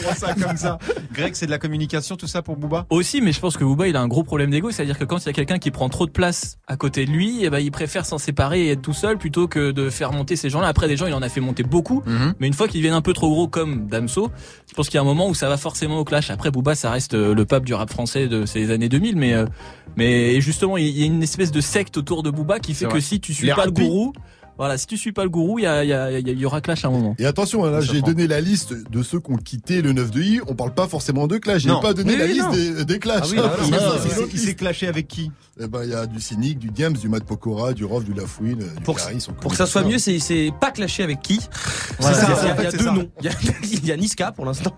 Pour 0.03 0.13
ça 0.15 0.33
comme 0.33 0.57
ça. 0.57 0.77
Greg, 1.13 1.33
c'est 1.35 1.45
de 1.45 1.51
la 1.51 1.57
communication, 1.57 2.15
tout 2.15 2.27
ça 2.27 2.41
pour 2.41 2.55
Booba? 2.57 2.85
Aussi, 2.89 3.21
mais 3.21 3.31
je 3.31 3.39
pense 3.39 3.57
que 3.57 3.63
Booba, 3.63 3.87
il 3.87 3.95
a 3.95 4.01
un 4.01 4.07
gros 4.07 4.23
problème 4.23 4.49
d'ego, 4.51 4.71
c'est-à-dire 4.71 4.97
que 4.97 5.03
quand 5.03 5.17
il 5.17 5.25
y 5.25 5.29
a 5.29 5.33
quelqu'un 5.33 5.57
qui 5.59 5.71
prend 5.71 5.89
trop 5.89 6.05
de 6.05 6.11
place 6.11 6.57
à 6.67 6.75
côté 6.77 7.05
de 7.05 7.11
lui, 7.11 7.39
eh 7.43 7.49
ben, 7.49 7.59
il 7.59 7.71
préfère 7.71 8.05
s'en 8.05 8.17
séparer 8.17 8.67
et 8.67 8.71
être 8.71 8.81
tout 8.81 8.93
seul 8.93 9.17
plutôt 9.17 9.47
que 9.47 9.71
de 9.71 9.89
faire 9.89 10.11
monter 10.11 10.35
ces 10.35 10.49
gens-là. 10.49 10.67
Après, 10.67 10.87
des 10.87 10.97
gens, 10.97 11.07
il 11.07 11.13
en 11.13 11.21
a 11.21 11.29
fait 11.29 11.41
monter 11.41 11.63
beaucoup, 11.63 12.03
mais 12.39 12.47
une 12.47 12.53
fois 12.53 12.67
qu'ils 12.67 12.79
deviennent 12.81 12.93
un 12.95 13.01
peu 13.01 13.13
trop 13.13 13.29
gros 13.29 13.47
comme 13.47 13.87
Damso, 13.87 14.29
je 14.69 14.73
pense 14.73 14.87
qu'il 14.87 14.95
y 14.95 14.97
a 14.99 15.01
un 15.01 15.05
moment 15.05 15.27
où 15.29 15.33
ça 15.33 15.49
va 15.49 15.57
forcément 15.57 15.97
au 15.99 16.03
clash. 16.05 16.29
Après, 16.29 16.51
Booba, 16.51 16.68
ça 16.75 16.91
reste 16.91 17.13
euh, 17.13 17.33
le 17.33 17.45
pape 17.45 17.65
du 17.65 17.73
rap 17.73 17.89
français 17.89 18.27
de 18.27 18.45
ces 18.45 18.71
années 18.71 18.89
2000, 18.89 19.15
mais 19.15 19.33
euh, 19.33 19.45
mais 19.95 20.39
justement, 20.41 20.77
il 20.77 20.87
y 20.87 21.03
a 21.03 21.05
une 21.05 21.23
espèce 21.23 21.51
de 21.51 21.61
secte 21.61 21.97
autour 21.97 22.23
de 22.23 22.29
Booba 22.29 22.59
qui 22.59 22.73
fait 22.73 22.87
que 22.87 22.99
si 22.99 23.19
tu 23.19 23.33
suis 23.33 23.47
Les 23.47 23.53
pas 23.53 23.65
le 23.65 23.71
gourou, 23.71 24.13
voilà, 24.59 24.77
si 24.77 24.85
tu 24.85 24.97
suis 24.97 25.11
pas 25.11 25.23
le 25.23 25.29
gourou, 25.29 25.57
il 25.57 25.63
y 25.63 25.65
a, 25.65 25.83
il 25.83 25.89
y, 25.89 25.93
a, 25.93 26.19
il 26.19 26.39
y 26.39 26.45
aura 26.45 26.61
clash 26.61 26.85
à 26.85 26.89
un 26.89 26.91
moment. 26.91 27.15
Et 27.17 27.25
attention, 27.25 27.65
là, 27.65 27.81
Ça 27.81 27.91
j'ai 27.91 28.01
donné 28.01 28.27
la 28.27 28.41
liste 28.41 28.73
de 28.91 29.01
ceux 29.01 29.19
qui 29.19 29.31
ont 29.31 29.37
quitté 29.37 29.81
le 29.81 29.93
9 29.93 30.11
de 30.11 30.21
I. 30.21 30.41
On 30.47 30.53
parle 30.53 30.73
pas 30.75 30.87
forcément 30.87 31.25
de 31.27 31.37
clash. 31.37 31.63
J'ai 31.63 31.69
pas 31.81 31.93
donné 31.93 32.13
Oui, 32.13 32.19
la 32.19 32.25
oui, 32.25 32.33
liste 32.33 32.51
des, 32.77 32.85
des 32.85 32.99
clashs. 32.99 33.21
Ah 33.23 33.27
oui, 33.31 33.39
hein, 33.39 33.51
c'est 34.09 34.21
une 34.31 34.37
s'est- 34.37 34.53
clashé 34.55 34.87
avec 34.87 35.07
qui? 35.07 35.31
Eh 35.61 35.67
ben, 35.67 35.83
il 35.83 35.89
y 35.89 35.93
a 35.93 36.05
du 36.05 36.21
Cynic, 36.21 36.59
du 36.59 36.69
Diams, 36.69 36.93
du 36.93 37.09
Matt 37.09 37.23
Pokora, 37.23 37.73
du 37.73 37.83
Rof, 37.85 38.03
du 38.05 38.13
Lafouine, 38.13 38.59
du 38.59 38.83
Pour- 38.83 38.97
Caris, 38.97 39.25
Pour 39.41 39.51
que 39.51 39.57
ça 39.57 39.65
soit 39.65 39.83
mieux, 39.83 39.97
c'est, 39.97 40.19
c'est 40.19 40.51
pas 40.59 40.71
clashé 40.71 41.03
avec 41.03 41.21
qui? 41.21 41.39
Voilà, 41.99 42.17
il 42.17 42.21
y 42.21 42.23
a, 42.23 42.27
c'est 42.27 42.35
ça, 42.35 42.41
il 42.43 42.47
y 42.47 42.49
a- 42.49 42.53
en 42.53 42.55
fait, 42.57 42.61
il 42.61 42.63
y 42.63 42.67
a 42.67 42.71
c'est 42.71 42.77
deux 42.77 42.83
ça. 42.85 42.91
noms. 42.91 43.09
Il 43.21 43.25
y 43.25 43.29
a, 43.29 43.31
il 43.63 43.85
y 43.85 43.91
a 43.91 43.97
Niska 43.97 44.31
pour 44.33 44.45
l'instant. 44.45 44.77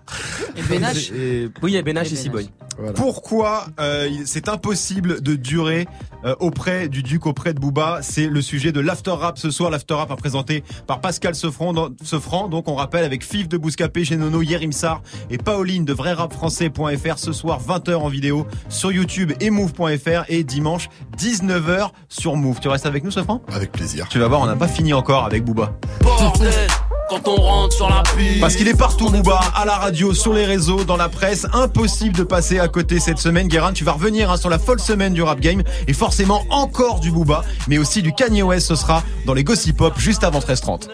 Et 0.56 0.62
Benache. 0.62 1.10
Et- 1.16 1.48
oui, 1.62 1.72
il 1.72 1.74
y 1.74 1.78
a 1.78 1.82
Benash 1.82 2.12
Et. 2.12 2.30
Voilà. 2.78 2.92
Pourquoi 2.94 3.66
euh, 3.80 4.08
c'est 4.24 4.48
impossible 4.48 5.20
de 5.20 5.34
durer 5.34 5.86
euh, 6.24 6.34
auprès 6.40 6.88
du 6.88 7.02
Duc, 7.02 7.26
auprès 7.26 7.52
de 7.52 7.60
Booba? 7.60 7.98
C'est 8.02 8.26
le 8.28 8.40
sujet 8.40 8.72
de 8.72 8.80
l'After 8.80 9.10
Rap 9.10 9.38
ce 9.38 9.50
soir. 9.50 9.70
L'After 9.72 9.94
Rap 9.94 10.10
a 10.10 10.16
présenté 10.16 10.62
par 10.86 11.00
Pascal 11.00 11.34
Sefranc. 11.34 11.72
Dans, 11.72 11.88
Sefranc, 12.02 12.48
donc 12.48 12.68
on 12.68 12.74
rappelle 12.74 13.04
avec 13.04 13.24
Fif 13.24 13.48
de 13.48 13.56
Bouscapé, 13.56 14.04
Genono, 14.04 14.42
Yerim 14.42 14.72
Sar 14.72 15.02
et 15.30 15.38
Pauline 15.38 15.84
de 15.84 15.92
VraiRapFrançais.fr 15.92 17.18
ce 17.18 17.32
soir 17.32 17.60
20h 17.60 17.94
en 17.94 18.08
vidéo 18.08 18.46
sur 18.68 18.92
YouTube 18.92 19.32
et 19.40 19.50
Move.fr 19.50 20.24
et 20.28 20.44
dimanche 20.44 20.88
19h 21.18 21.90
sur 22.08 22.36
Move. 22.36 22.60
Tu 22.60 22.68
restes 22.68 22.86
avec 22.86 23.04
nous 23.04 23.10
Sefranc? 23.10 23.42
Avec 23.52 23.72
plaisir. 23.72 24.08
Tu 24.08 24.18
vas 24.18 24.28
voir, 24.28 24.40
on 24.40 24.46
n'a 24.46 24.56
pas 24.56 24.68
fini 24.68 24.92
encore 24.92 25.24
avec 25.24 25.44
Booba. 25.44 25.72
Bordel, 26.02 26.68
quand 27.12 27.28
on 27.28 27.36
rentre 27.36 27.74
sur 27.74 27.88
la. 27.88 28.02
Parce 28.40 28.56
qu'il 28.56 28.68
est 28.68 28.76
partout, 28.76 29.10
Booba, 29.10 29.40
à 29.54 29.64
la 29.64 29.76
radio, 29.76 30.14
sur 30.14 30.32
les 30.32 30.44
réseaux, 30.44 30.84
dans 30.84 30.96
la 30.96 31.08
presse. 31.08 31.46
Impossible 31.52 32.16
de 32.16 32.22
passer 32.22 32.58
à 32.58 32.68
côté 32.68 33.00
cette 33.00 33.18
semaine. 33.18 33.48
Guérin, 33.48 33.72
tu 33.72 33.84
vas 33.84 33.92
revenir 33.92 34.30
hein, 34.30 34.36
sur 34.36 34.48
la 34.48 34.58
folle 34.58 34.80
semaine 34.80 35.12
du 35.12 35.22
rap 35.22 35.40
game. 35.40 35.62
Et 35.88 35.92
forcément, 35.92 36.44
encore 36.50 37.00
du 37.00 37.10
Booba, 37.10 37.44
mais 37.68 37.78
aussi 37.78 38.02
du 38.02 38.12
Kanye 38.12 38.42
West. 38.42 38.68
Ce 38.68 38.76
sera 38.76 39.02
dans 39.26 39.34
les 39.34 39.44
Gossip 39.44 39.76
Pop 39.76 39.98
juste 39.98 40.24
avant 40.24 40.38
13h30. 40.38 40.88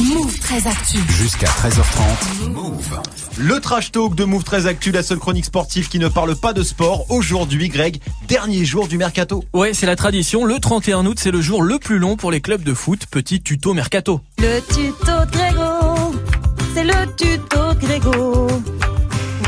Move 0.00 0.38
très 0.38 0.64
actu. 0.66 0.98
Jusqu'à 1.08 1.48
13h30. 1.48 2.50
Move. 2.50 3.00
Le 3.36 3.58
trash 3.58 3.90
talk 3.90 4.14
de 4.14 4.22
Move 4.24 4.44
13 4.44 4.66
Actu, 4.68 4.92
la 4.92 5.02
seule 5.02 5.18
chronique 5.18 5.46
sportive 5.46 5.88
qui 5.88 5.98
ne 5.98 6.06
parle 6.06 6.36
pas 6.36 6.52
de 6.52 6.62
sport. 6.62 7.10
Aujourd'hui, 7.10 7.68
Greg, 7.68 8.00
dernier 8.28 8.64
jour 8.64 8.86
du 8.86 8.96
mercato. 8.96 9.42
Ouais, 9.52 9.74
c'est 9.74 9.86
la 9.86 9.96
tradition. 9.96 10.44
Le 10.44 10.60
31 10.60 11.04
août, 11.04 11.18
c'est 11.20 11.32
le 11.32 11.40
jour 11.40 11.62
le 11.62 11.80
plus 11.80 11.98
long 11.98 12.16
pour 12.16 12.30
les 12.30 12.40
clubs 12.40 12.62
de 12.62 12.74
foot. 12.74 13.06
Petit 13.10 13.40
tuto 13.40 13.74
mercato. 13.74 14.20
Le 14.38 14.60
tuto 14.60 15.24
de 15.26 15.30
Grégo, 15.32 16.14
c'est 16.74 16.84
le 16.84 17.16
tuto 17.16 17.74
de 17.74 17.80
Grégo. 17.80 18.46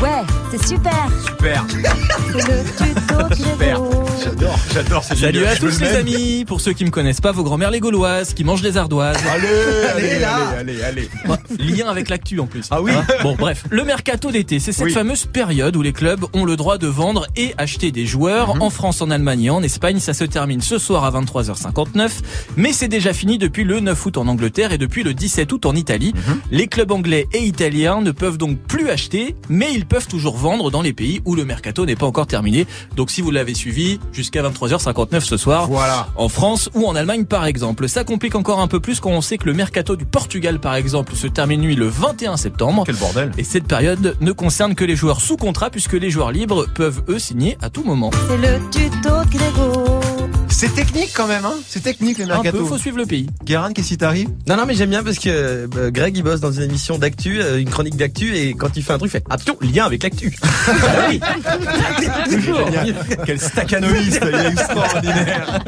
Ouais, 0.01 0.09
c'est 0.49 0.67
super, 0.67 1.07
Super, 1.27 1.65
c'est 1.69 2.47
le 2.47 2.63
tuto 2.75 3.27
de 3.29 3.35
super. 3.51 3.81
J'adore, 4.23 4.59
j'adore 4.73 5.03
cette 5.03 5.17
Salut 5.17 5.45
à 5.45 5.55
tous 5.55 5.79
le 5.79 5.85
les 5.85 5.95
amis. 5.95 6.45
Pour 6.45 6.59
ceux 6.59 6.73
qui 6.73 6.85
me 6.85 6.89
connaissent 6.89 7.21
pas, 7.21 7.31
vos 7.31 7.43
grand-mères 7.43 7.69
les 7.71 7.79
gauloises 7.79 8.33
qui 8.33 8.43
mangent 8.43 8.61
des 8.63 8.77
ardoises. 8.77 9.17
Allez, 9.31 9.47
allez, 9.95 10.19
là. 10.19 10.35
allez, 10.59 10.81
allez, 10.81 11.07
allez. 11.27 11.49
Lien 11.59 11.87
avec 11.87 12.09
l'actu 12.09 12.39
en 12.39 12.47
plus. 12.47 12.65
Ah 12.71 12.81
oui. 12.81 12.91
Hein 12.93 13.03
bon 13.21 13.35
bref, 13.35 13.63
le 13.69 13.83
mercato 13.83 14.31
d'été, 14.31 14.59
c'est 14.59 14.71
cette 14.71 14.85
Oui. 14.85 14.91
fameuse 14.91 15.25
période 15.25 15.75
où 15.75 15.81
les 15.83 15.93
clubs 15.93 16.25
ont 16.33 16.45
le 16.45 16.55
droit 16.55 16.77
de 16.79 16.87
vendre 16.87 17.27
et 17.35 17.53
acheter 17.57 17.91
des 17.91 18.05
joueurs. 18.07 18.55
Mhm. 18.55 18.61
En 18.63 18.69
France, 18.71 19.01
en 19.01 19.11
Allemagne 19.11 19.43
et 19.43 19.49
en 19.51 19.61
Espagne, 19.61 19.99
ça 19.99 20.13
se 20.13 20.23
termine 20.23 20.61
ce 20.61 20.79
soir 20.79 21.03
à 21.05 21.11
23h59. 21.11 22.09
Mais 22.57 22.73
c'est 22.73 22.87
déjà 22.87 23.13
fini 23.13 23.37
depuis 23.37 23.63
le 23.63 23.79
9 23.79 24.05
août 24.05 24.17
en 24.17 24.27
Angleterre 24.27 24.71
et 24.71 24.77
depuis 24.79 25.03
le 25.03 25.13
17 25.13 25.51
août 25.53 25.65
en 25.67 25.75
Italie. 25.75 26.13
Mhm. 26.15 26.41
Les 26.51 26.67
clubs 26.67 26.91
anglais 26.91 27.27
et 27.33 27.43
italiens 27.43 28.01
ne 28.01 28.11
peuvent 28.11 28.37
donc 28.39 28.57
plus 28.59 28.89
acheter, 28.89 29.35
mais 29.49 29.71
ils 29.73 29.85
peuvent 29.91 30.07
toujours 30.07 30.37
vendre 30.37 30.71
dans 30.71 30.81
les 30.81 30.93
pays 30.93 31.21
où 31.25 31.35
le 31.35 31.43
mercato 31.43 31.85
n'est 31.85 31.97
pas 31.97 32.05
encore 32.05 32.25
terminé. 32.25 32.65
Donc 32.95 33.11
si 33.11 33.21
vous 33.21 33.29
l'avez 33.29 33.53
suivi, 33.53 33.99
jusqu'à 34.13 34.41
23h59 34.41 35.19
ce 35.19 35.35
soir. 35.35 35.67
Voilà. 35.67 36.07
En 36.15 36.29
France 36.29 36.69
ou 36.73 36.87
en 36.87 36.95
Allemagne 36.95 37.25
par 37.25 37.45
exemple. 37.45 37.89
Ça 37.89 38.05
complique 38.05 38.35
encore 38.35 38.61
un 38.61 38.69
peu 38.69 38.79
plus 38.79 39.01
quand 39.01 39.09
on 39.09 39.19
sait 39.19 39.37
que 39.37 39.47
le 39.47 39.53
mercato 39.53 39.97
du 39.97 40.05
Portugal 40.05 40.59
par 40.59 40.75
exemple 40.75 41.13
se 41.13 41.27
termine 41.27 41.61
lui 41.61 41.75
le 41.75 41.89
21 41.89 42.37
septembre. 42.37 42.83
Quel 42.85 42.95
bordel. 42.95 43.33
Et 43.37 43.43
cette 43.43 43.65
période 43.67 44.15
ne 44.21 44.31
concerne 44.31 44.75
que 44.75 44.85
les 44.85 44.95
joueurs 44.95 45.19
sous 45.19 45.35
contrat 45.35 45.69
puisque 45.69 45.93
les 45.93 46.09
joueurs 46.09 46.31
libres 46.31 46.67
peuvent 46.73 47.03
eux 47.09 47.19
signer 47.19 47.57
à 47.61 47.69
tout 47.69 47.83
moment. 47.83 48.11
C'est 48.29 48.37
le 48.37 48.59
tuto 48.71 49.09
de 49.09 49.37
Grégo. 49.37 50.00
C'est 50.61 50.75
technique 50.75 51.09
quand 51.15 51.25
même, 51.25 51.43
hein 51.43 51.55
C'est 51.67 51.81
technique 51.81 52.19
le 52.19 52.25
Un 52.25 52.27
peu, 52.27 52.33
mercato. 52.43 52.65
faut 52.67 52.77
suivre 52.77 52.97
le 52.97 53.07
pays. 53.07 53.25
Guérin, 53.43 53.73
qu'est-ce 53.73 53.87
qui 53.87 53.97
t'arrive? 53.97 54.29
Non, 54.47 54.57
non, 54.57 54.67
mais 54.67 54.75
j'aime 54.75 54.91
bien 54.91 55.03
parce 55.03 55.17
que 55.17 55.27
euh, 55.27 55.89
Greg, 55.89 56.15
il 56.15 56.21
bosse 56.21 56.39
dans 56.39 56.51
une 56.51 56.61
émission 56.61 56.99
d'actu, 56.99 57.41
euh, 57.41 57.57
une 57.59 57.67
chronique 57.67 57.95
d'actu, 57.95 58.35
et 58.37 58.53
quand 58.53 58.77
il 58.77 58.83
fait 58.83 58.93
un 58.93 58.99
truc, 58.99 59.09
il 59.09 59.17
fait 59.17 59.23
attention, 59.27 59.57
lien 59.59 59.85
avec 59.85 60.03
l'actu. 60.03 60.37
Ah. 62.53 63.25
Quel 63.25 63.39
staccanoïste, 63.39 64.21
il 64.21 64.35
est 64.35 64.49
extraordinaire. 64.49 65.63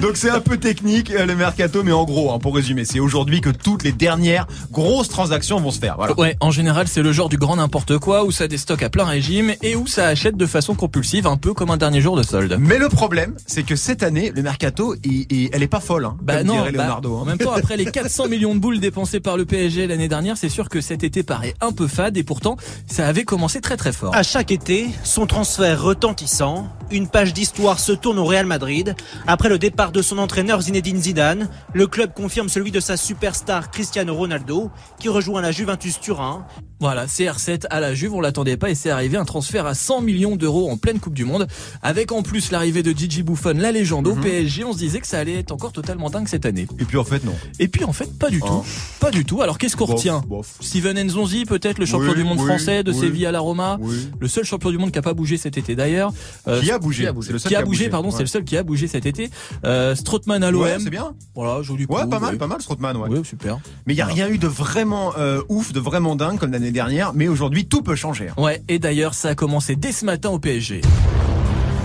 Donc 0.00 0.16
c'est 0.16 0.30
un 0.30 0.40
peu 0.40 0.56
technique 0.56 1.10
euh, 1.10 1.26
le 1.26 1.34
mercato, 1.34 1.82
mais 1.82 1.92
en 1.92 2.04
gros, 2.04 2.32
hein, 2.32 2.38
pour 2.38 2.54
résumer, 2.54 2.84
c'est 2.84 3.00
aujourd'hui 3.00 3.40
que 3.40 3.50
toutes 3.50 3.84
les 3.84 3.92
dernières 3.92 4.46
grosses 4.70 5.08
transactions 5.08 5.60
vont 5.60 5.70
se 5.70 5.78
faire. 5.78 5.96
Voilà. 5.96 6.18
Ouais, 6.18 6.36
en 6.40 6.50
général, 6.50 6.88
c'est 6.88 7.02
le 7.02 7.12
genre 7.12 7.28
du 7.28 7.38
grand 7.38 7.56
n'importe 7.56 7.98
quoi 7.98 8.24
où 8.24 8.30
ça 8.32 8.48
déstocke 8.48 8.82
à 8.82 8.90
plein 8.90 9.04
régime 9.04 9.54
et 9.62 9.76
où 9.76 9.86
ça 9.86 10.08
achète 10.08 10.36
de 10.36 10.46
façon 10.46 10.74
compulsive, 10.74 11.26
un 11.26 11.36
peu 11.36 11.54
comme 11.54 11.70
un 11.70 11.76
dernier 11.76 12.00
jour 12.00 12.16
de 12.16 12.22
solde. 12.22 12.56
Mais 12.58 12.78
le 12.78 12.88
problème, 12.88 13.34
c'est 13.46 13.62
que 13.62 13.76
cette 13.76 14.01
année, 14.02 14.32
le 14.34 14.42
mercato, 14.42 14.94
il- 15.04 15.26
il- 15.30 15.50
elle 15.52 15.62
est 15.62 15.68
pas 15.68 15.80
folle, 15.80 16.04
hein, 16.04 16.16
Bah 16.22 16.38
comme 16.38 16.46
non, 16.48 16.54
dirait 16.54 16.72
bah, 16.72 16.82
Leonardo. 16.84 17.16
en 17.16 17.22
hein. 17.22 17.24
même 17.26 17.38
temps, 17.38 17.52
après 17.52 17.76
les 17.76 17.84
400 17.92 18.28
millions 18.28 18.54
de 18.54 18.60
boules 18.60 18.80
dépensées 18.80 19.20
par 19.20 19.36
le 19.36 19.44
PSG 19.44 19.86
l'année 19.86 20.08
dernière, 20.08 20.36
c'est 20.36 20.48
sûr 20.48 20.68
que 20.68 20.80
cet 20.80 21.04
été 21.04 21.22
paraît 21.22 21.54
un 21.60 21.72
peu 21.72 21.86
fade 21.86 22.16
et 22.16 22.22
pourtant, 22.24 22.56
ça 22.86 23.06
avait 23.06 23.24
commencé 23.24 23.60
très 23.60 23.76
très 23.76 23.92
fort. 23.92 24.14
À 24.14 24.22
chaque 24.22 24.50
été, 24.50 24.88
son 25.04 25.26
transfert 25.26 25.82
retentissant, 25.82 26.68
une 26.90 27.08
page 27.08 27.32
d'histoire 27.32 27.78
se 27.78 27.92
tourne 27.92 28.18
au 28.18 28.24
Real 28.24 28.46
Madrid. 28.46 28.94
Après 29.26 29.48
le 29.48 29.58
départ 29.58 29.92
de 29.92 30.02
son 30.02 30.18
entraîneur 30.18 30.60
Zinedine 30.62 31.00
Zidane, 31.00 31.48
le 31.72 31.86
club 31.86 32.12
confirme 32.14 32.48
celui 32.48 32.70
de 32.70 32.80
sa 32.80 32.96
superstar 32.96 33.70
Cristiano 33.70 34.14
Ronaldo, 34.14 34.70
qui 34.98 35.08
rejoint 35.08 35.40
la 35.40 35.52
Juventus 35.52 36.00
Turin. 36.00 36.44
Voilà, 36.80 37.06
CR7 37.06 37.66
à 37.70 37.78
la 37.78 37.94
Juve, 37.94 38.12
on 38.14 38.20
l'attendait 38.20 38.56
pas 38.56 38.68
et 38.68 38.74
c'est 38.74 38.90
arrivé 38.90 39.16
un 39.16 39.24
transfert 39.24 39.66
à 39.66 39.74
100 39.74 40.00
millions 40.00 40.34
d'euros 40.34 40.68
en 40.68 40.76
pleine 40.76 40.98
Coupe 40.98 41.14
du 41.14 41.24
Monde. 41.24 41.46
Avec 41.80 42.10
en 42.10 42.22
plus 42.22 42.50
l'arrivée 42.50 42.82
de 42.82 42.90
Gigi 42.90 43.22
Buffon, 43.22 43.54
la 43.56 43.70
légende 43.70 43.91
au 44.00 44.14
PSG, 44.14 44.64
on 44.64 44.72
se 44.72 44.78
disait 44.78 45.00
que 45.00 45.06
ça 45.06 45.18
allait 45.18 45.38
être 45.38 45.52
encore 45.52 45.72
totalement 45.72 46.08
dingue 46.10 46.28
cette 46.28 46.46
année. 46.46 46.66
Et 46.78 46.84
puis 46.84 46.96
en 46.96 47.04
fait, 47.04 47.24
non. 47.24 47.34
Et 47.58 47.68
puis 47.68 47.84
en 47.84 47.92
fait, 47.92 48.16
pas 48.18 48.30
du 48.30 48.40
Oh. 48.42 48.46
tout. 48.46 48.64
Pas 49.00 49.10
du 49.10 49.24
tout. 49.24 49.42
Alors 49.42 49.58
qu'est-ce 49.58 49.76
qu'on 49.76 49.84
retient 49.84 50.22
bof. 50.26 50.54
Steven 50.60 51.00
Nzonzi, 51.06 51.44
peut-être 51.44 51.78
le 51.78 51.86
champion 51.86 52.10
Oui, 52.10 52.16
du 52.16 52.24
monde 52.24 52.38
oui, 52.40 52.46
français 52.46 52.82
de 52.82 52.92
oui. 52.92 52.98
Séville 52.98 53.26
à 53.26 53.32
la 53.32 53.40
Roma. 53.40 53.78
Oui. 53.80 54.08
Le 54.18 54.28
seul 54.28 54.44
champion 54.44 54.70
du 54.70 54.78
monde 54.78 54.90
qui 54.92 54.98
a 54.98 55.02
pas 55.02 55.14
bougé 55.14 55.36
cet 55.36 55.58
été 55.58 55.74
d'ailleurs. 55.76 56.12
Euh, 56.48 56.60
Qui 56.60 56.70
a 56.70 56.78
bougé. 56.78 57.02
Qui 57.04 57.08
a 57.08 57.12
bougé, 57.12 57.26
C'est 57.26 57.32
le 57.32 57.38
seul 57.38 57.48
Qui 57.50 57.56
a 57.56 57.62
bougé, 57.62 57.88
pardon, 57.88 58.08
Ouais. 58.08 58.14
c'est 58.16 58.22
le 58.22 58.28
seul 58.28 58.44
qui 58.44 58.56
a 58.56 58.62
bougé 58.62 58.86
cet 58.86 59.06
été. 59.06 59.30
Euh, 59.64 59.94
Strootman 59.94 60.42
à 60.42 60.50
l'OM. 60.50 60.62
Ouais, 60.62 60.76
c'est 60.82 60.90
bien. 60.90 61.12
Voilà, 61.34 61.62
joli 61.62 61.86
coup. 61.86 61.94
Ouais, 61.94 62.06
pas 62.08 62.18
mal, 62.18 62.32
ouais. 62.34 62.38
pas 62.38 62.46
mal, 62.46 62.60
Strootman, 62.62 62.96
ouais. 62.96 63.08
Ouais, 63.08 63.24
super. 63.24 63.58
Mais 63.86 63.94
il 63.94 63.96
y 63.96 64.02
a 64.02 64.06
rien 64.06 64.28
eu 64.28 64.38
de 64.38 64.46
vraiment 64.46 65.12
euh, 65.18 65.42
ouf, 65.48 65.72
de 65.72 65.80
vraiment 65.80 66.16
dingue 66.16 66.38
comme 66.38 66.52
l'année 66.52 66.70
dernière. 66.72 67.12
Mais 67.14 67.28
aujourd'hui, 67.28 67.66
tout 67.66 67.82
peut 67.82 67.94
changer. 67.96 68.28
hein. 68.28 68.34
Ouais, 68.42 68.62
et 68.68 68.78
d'ailleurs, 68.78 69.14
ça 69.14 69.30
a 69.30 69.34
commencé 69.34 69.76
dès 69.76 69.92
ce 69.92 70.04
matin 70.04 70.30
au 70.30 70.38
PSG. 70.38 70.80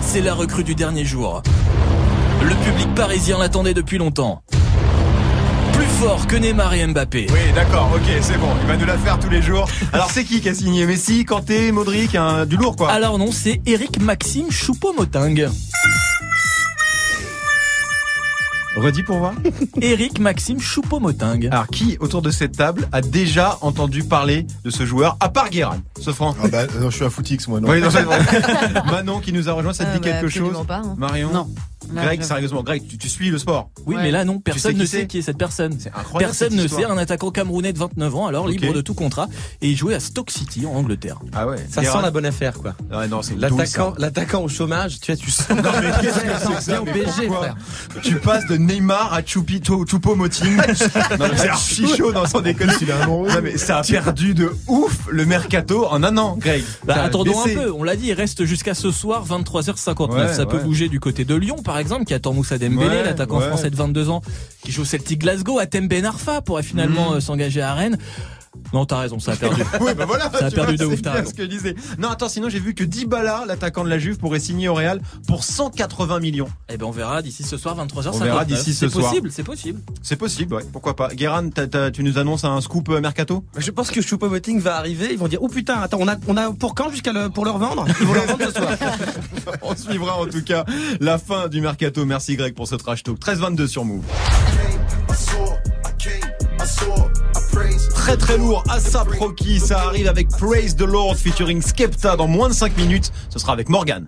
C'est 0.02 0.22
la 0.22 0.34
recrue 0.34 0.63
du 0.63 0.76
dernier 0.76 1.04
jour. 1.06 1.41
Le 2.41 2.56
public 2.63 2.93
parisien 2.95 3.38
l'attendait 3.39 3.73
depuis 3.73 3.97
longtemps. 3.97 4.41
Plus 5.73 5.86
fort 5.86 6.28
que 6.28 6.36
Neymar 6.36 6.73
et 6.73 6.86
Mbappé. 6.88 7.28
Oui, 7.30 7.39
d'accord, 7.56 7.89
ok, 7.95 8.02
c'est 8.21 8.38
bon. 8.38 8.50
Il 8.62 8.67
va 8.67 8.78
nous 8.78 8.86
la 8.86 8.97
faire 8.97 9.19
tous 9.19 9.30
les 9.30 9.41
jours. 9.41 9.67
Alors, 9.93 10.10
c'est 10.12 10.23
qui 10.23 10.41
qui 10.41 10.50
a 10.50 10.54
signé 10.54 10.86
Messi, 10.86 11.26
Kanté, 11.26 11.71
Modric, 11.71 12.15
un, 12.15 12.45
du 12.45 12.58
lourd 12.58 12.76
quoi. 12.76 12.91
Alors 12.91 13.17
non, 13.17 13.32
c'est 13.32 13.62
Eric 13.65 14.02
Maxime 14.02 14.50
Choupo-Moting. 14.50 15.47
Redis 18.78 19.02
pour 19.04 19.17
voir. 19.17 19.34
Eric 19.82 20.19
Maxime 20.19 20.60
Choupo-Moting. 20.60 21.50
Alors, 21.52 21.67
qui 21.67 21.97
autour 22.00 22.21
de 22.21 22.30
cette 22.30 22.56
table 22.58 22.88
a 22.91 23.02
déjà 23.02 23.58
entendu 23.62 24.04
parler 24.04 24.45
de 24.63 24.69
ce 24.69 24.86
joueur, 24.86 25.17
à 25.19 25.30
part 25.30 25.50
Guérin 25.50 25.80
Ce 26.00 26.12
franc. 26.12 26.36
Ah 26.43 26.47
bah, 26.47 26.67
non, 26.80 26.91
je 26.91 26.95
suis 26.95 27.06
à 27.06 27.10
Footix, 27.10 27.47
moi, 27.47 27.60
non. 27.60 27.69
Oui, 27.69 27.82
non, 27.82 27.89
c'est 27.89 28.04
vrai. 28.04 28.19
Manon 28.91 29.19
qui 29.19 29.34
nous 29.34 29.50
a 29.50 29.54
rejoint, 29.54 29.73
ça 29.73 29.86
te 29.86 29.89
Euh, 29.89 29.93
dit 29.93 30.00
bah, 30.00 30.06
quelque 30.12 30.30
chose 30.30 30.63
pas, 30.67 30.78
hein. 30.86 30.95
Marion 30.97 31.32
Non. 31.32 31.47
Là, 31.94 32.04
Greg, 32.06 32.22
sérieusement, 32.24 32.63
Greg, 32.63 32.84
tu, 32.88 32.98
tu 32.98 33.08
suis 33.08 33.30
le 33.30 33.38
sport 33.38 33.70
Oui, 33.86 33.96
Ouais. 33.96 34.02
mais 34.04 34.12
là 34.12 34.26
non, 34.26 34.40
personne 34.40 34.76
ne 34.78 34.86
c'est 34.86 35.02
sait 35.02 35.08
qui 35.08 35.20
est 35.20 35.22
cette 35.22 35.38
personne. 35.38 35.74
incroyable, 35.96 36.32
Personne 36.32 36.50
cette 36.50 36.58
ne 36.60 36.63
histoire. 36.66 36.82
sait, 36.82 36.88
un 36.92 36.98
attaquant 36.98 37.30
camerounais 37.32 37.72
de 37.72 37.78
29 37.78 38.16
ans, 38.16 38.28
alors 38.28 38.48
libre 38.48 38.74
de 38.74 38.82
tout 38.82 38.94
contrat, 38.96 39.28
et 39.62 39.70
il 39.70 39.78
jouait 39.78 39.94
à 39.94 40.00
Stoke 40.00 40.32
City 40.32 40.66
en 40.66 40.72
Angleterre. 40.74 41.20
Ah 41.34 41.48
ouais. 41.48 41.58
Ça 41.70 41.84
sent 41.84 42.02
la 42.02 42.12
bonne 42.12 42.26
affaire, 42.26 42.54
quoi. 42.54 42.74
Ouais, 42.92 43.08
non, 43.08 43.22
c'est 43.22 43.36
L'attaquant, 43.38 43.94
ça. 43.94 43.96
l'attaquant 44.00 44.42
au 44.44 44.48
chômage, 44.50 45.00
tu 45.00 45.12
vois, 45.12 45.22
tu 45.22 45.32
sens. 45.32 45.48
Non, 45.58 45.72
mais 45.82 45.92
qu'est-ce 46.02 46.20
que 46.20 46.62
c'est 46.62 46.78
au 46.78 46.84
pourquoi 46.86 47.38
frère. 47.42 47.56
Tu 48.04 48.16
passes 48.16 48.46
de 48.48 48.58
Neymar 48.58 49.13
à 49.13 49.22
Chupito, 49.24 49.86
Choupo-Moting. 49.86 50.58
non, 50.58 50.63
mais 51.32 51.38
c'est 51.38 51.50
archi 51.50 51.88
chaud 51.96 52.12
dans 52.12 52.26
son 52.26 52.42
déconne. 52.42 52.72
Il 52.82 52.92
a 52.92 53.04
un 53.04 53.08
euro. 53.08 53.28
Non, 53.28 53.36
mais 53.44 53.58
ça 53.58 53.78
a 53.78 53.84
perdu 53.84 54.34
de 54.34 54.52
ouf 54.68 55.08
le 55.10 55.26
mercato 55.26 55.86
en 55.86 56.04
un 56.04 56.18
an, 56.18 56.38
Greg. 56.40 56.63
Bah, 56.86 57.04
attendons 57.04 57.40
un 57.40 57.44
peu, 57.54 57.72
on 57.72 57.84
l'a 57.84 57.96
dit, 57.96 58.08
il 58.08 58.13
reste 58.13 58.46
jusqu'à 58.46 58.74
ce 58.74 58.92
soir 58.92 59.26
23h59. 59.28 60.10
Ouais, 60.12 60.34
ça 60.34 60.46
peut 60.46 60.60
bouger 60.60 60.90
du 60.90 61.00
côté 61.00 61.24
de 61.26 61.36
Lyon 61.36 61.58
par 61.67 61.77
exemple, 61.77 62.06
qui 62.06 62.13
attend 62.15 62.34
Moussa 62.34 62.58
Dembélé, 62.58 62.88
Ouais, 62.88 63.03
l'attaquant 63.03 63.38
ouais. 63.39 63.47
français 63.47 63.69
de 63.69 63.75
22 63.75 64.10
ans, 64.10 64.21
qui 64.63 64.71
joue 64.71 64.82
au 64.82 64.86
Celtic 64.86 65.19
Glasgow, 65.19 65.60
Atem 65.60 65.88
Ben 65.88 66.03
Arfa 66.06 66.41
pourrait 66.41 66.63
finalement 66.63 67.12
Mhm. 67.12 67.17
euh, 67.17 67.19
s'engager 67.19 67.62
à 67.62 67.73
Rennes. 67.75 67.97
Non, 68.74 68.86
t'as 68.86 68.98
raison, 69.00 69.20
ça 69.20 69.32
a 69.34 69.36
perdu. 69.36 69.63
Oui, 69.82 69.91
bah 69.96 70.06
voilà. 70.06 70.30
Ça 70.32 70.48
a 70.48 70.52
perdu 70.52 70.56
vois, 70.56 70.72
de 70.74 70.78
c'est 70.78 70.86
ouf, 70.86 71.02
t'as 71.02 71.12
bien 71.12 71.20
raison. 71.22 71.30
ce 71.32 71.36
que 71.36 71.43
je 71.43 71.48
disais. 71.48 71.76
Non, 71.98 72.10
attends, 72.10 72.30
sinon 72.30 72.50
j'ai 72.50 72.60
vu 72.60 72.74
que 72.74 72.84
Dybala, 72.84 73.46
l'attaquant 73.48 73.84
de 73.84 73.89
la 73.89 74.00
Juve, 74.00 74.17
pourrait 74.17 74.39
signer 74.39 74.67
au 74.70 74.74
Real 74.74 75.00
pour 75.28 75.43
180 75.43 76.20
millions. 76.20 76.48
Eh 76.70 76.78
ben 76.78 76.86
on 76.86 76.91
verra 76.91 77.22
d'ici 77.22 77.43
ce 77.43 77.58
soir 77.58 77.76
23h59. 77.78 78.10
On 78.13 78.17
verra 78.20 78.46
d'ici 78.46 78.74
ce 78.74 78.88
C'est 78.88 78.93
soir. 78.93 79.10
possible, 79.10 79.32
c'est 79.32 79.43
possible. 79.43 79.80
C'est 80.02 80.15
possible, 80.15 80.56
ouais. 80.56 80.63
Pourquoi 80.72 80.96
pas. 80.96 81.10
T'as- 81.54 81.91
tu 81.91 82.04
nous 82.04 82.17
annonces 82.17 82.43
un 82.43 82.60
scoop 82.62 82.89
euh, 82.89 83.00
mercato? 83.02 83.43
Je 83.58 83.72
pense 83.72 83.89
que 83.91 84.02
Choupo-Moting 84.02 84.60
va 84.60 84.76
arriver. 84.78 85.10
Ils 85.12 85.17
vont 85.17 85.28
dire, 85.28 85.39
oh 85.41 85.48
putain, 85.48 85.80
attends, 85.82 85.98
on 86.02 86.08
a, 86.08 86.15
on 86.28 86.36
a 86.38 86.52
pour 86.52 86.76
quand 86.76 86.89
jusqu'à 86.89 87.13
le, 87.13 87.30
pour 87.30 87.46
le 87.46 87.52
revendre? 87.52 87.86
Ils 88.00 88.06
vont 88.06 88.13
le 88.13 88.20
revendre 88.22 88.46
ce 88.46 88.52
soir. 88.52 88.72
On 89.62 89.76
suivra 89.76 90.20
en 90.20 90.26
tout 90.26 90.43
cas 90.43 90.65
la 91.00 91.17
fin 91.17 91.48
du 91.48 91.62
mercato. 91.62 92.06
Merci 92.06 92.36
Greg 92.36 92.54
pour 92.54 92.67
ce 92.67 92.76
trash 92.76 93.04
talk. 93.04 93.17
13-22 93.20 93.67
sur 93.67 93.86
Move. 93.86 94.04
Très 98.08 98.15
très 98.15 98.38
lourd, 98.38 98.63
ASAP 98.70 99.10
Rocky, 99.20 99.60
ça 99.60 99.82
arrive 99.82 100.08
avec 100.08 100.30
Praise 100.30 100.78
the 100.78 100.84
Lord 100.84 101.17
featuring 101.17 101.62
Skepta 101.62 102.15
dans 102.15 102.26
moins 102.26 102.48
de 102.48 102.54
5 102.54 102.78
minutes. 102.78 103.12
Ce 103.30 103.38
sera 103.38 103.52
avec 103.52 103.67
Morgan. 103.67 104.08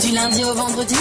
Du 0.00 0.14
lundi 0.14 0.42
au 0.44 0.54
vendredi, 0.54 0.96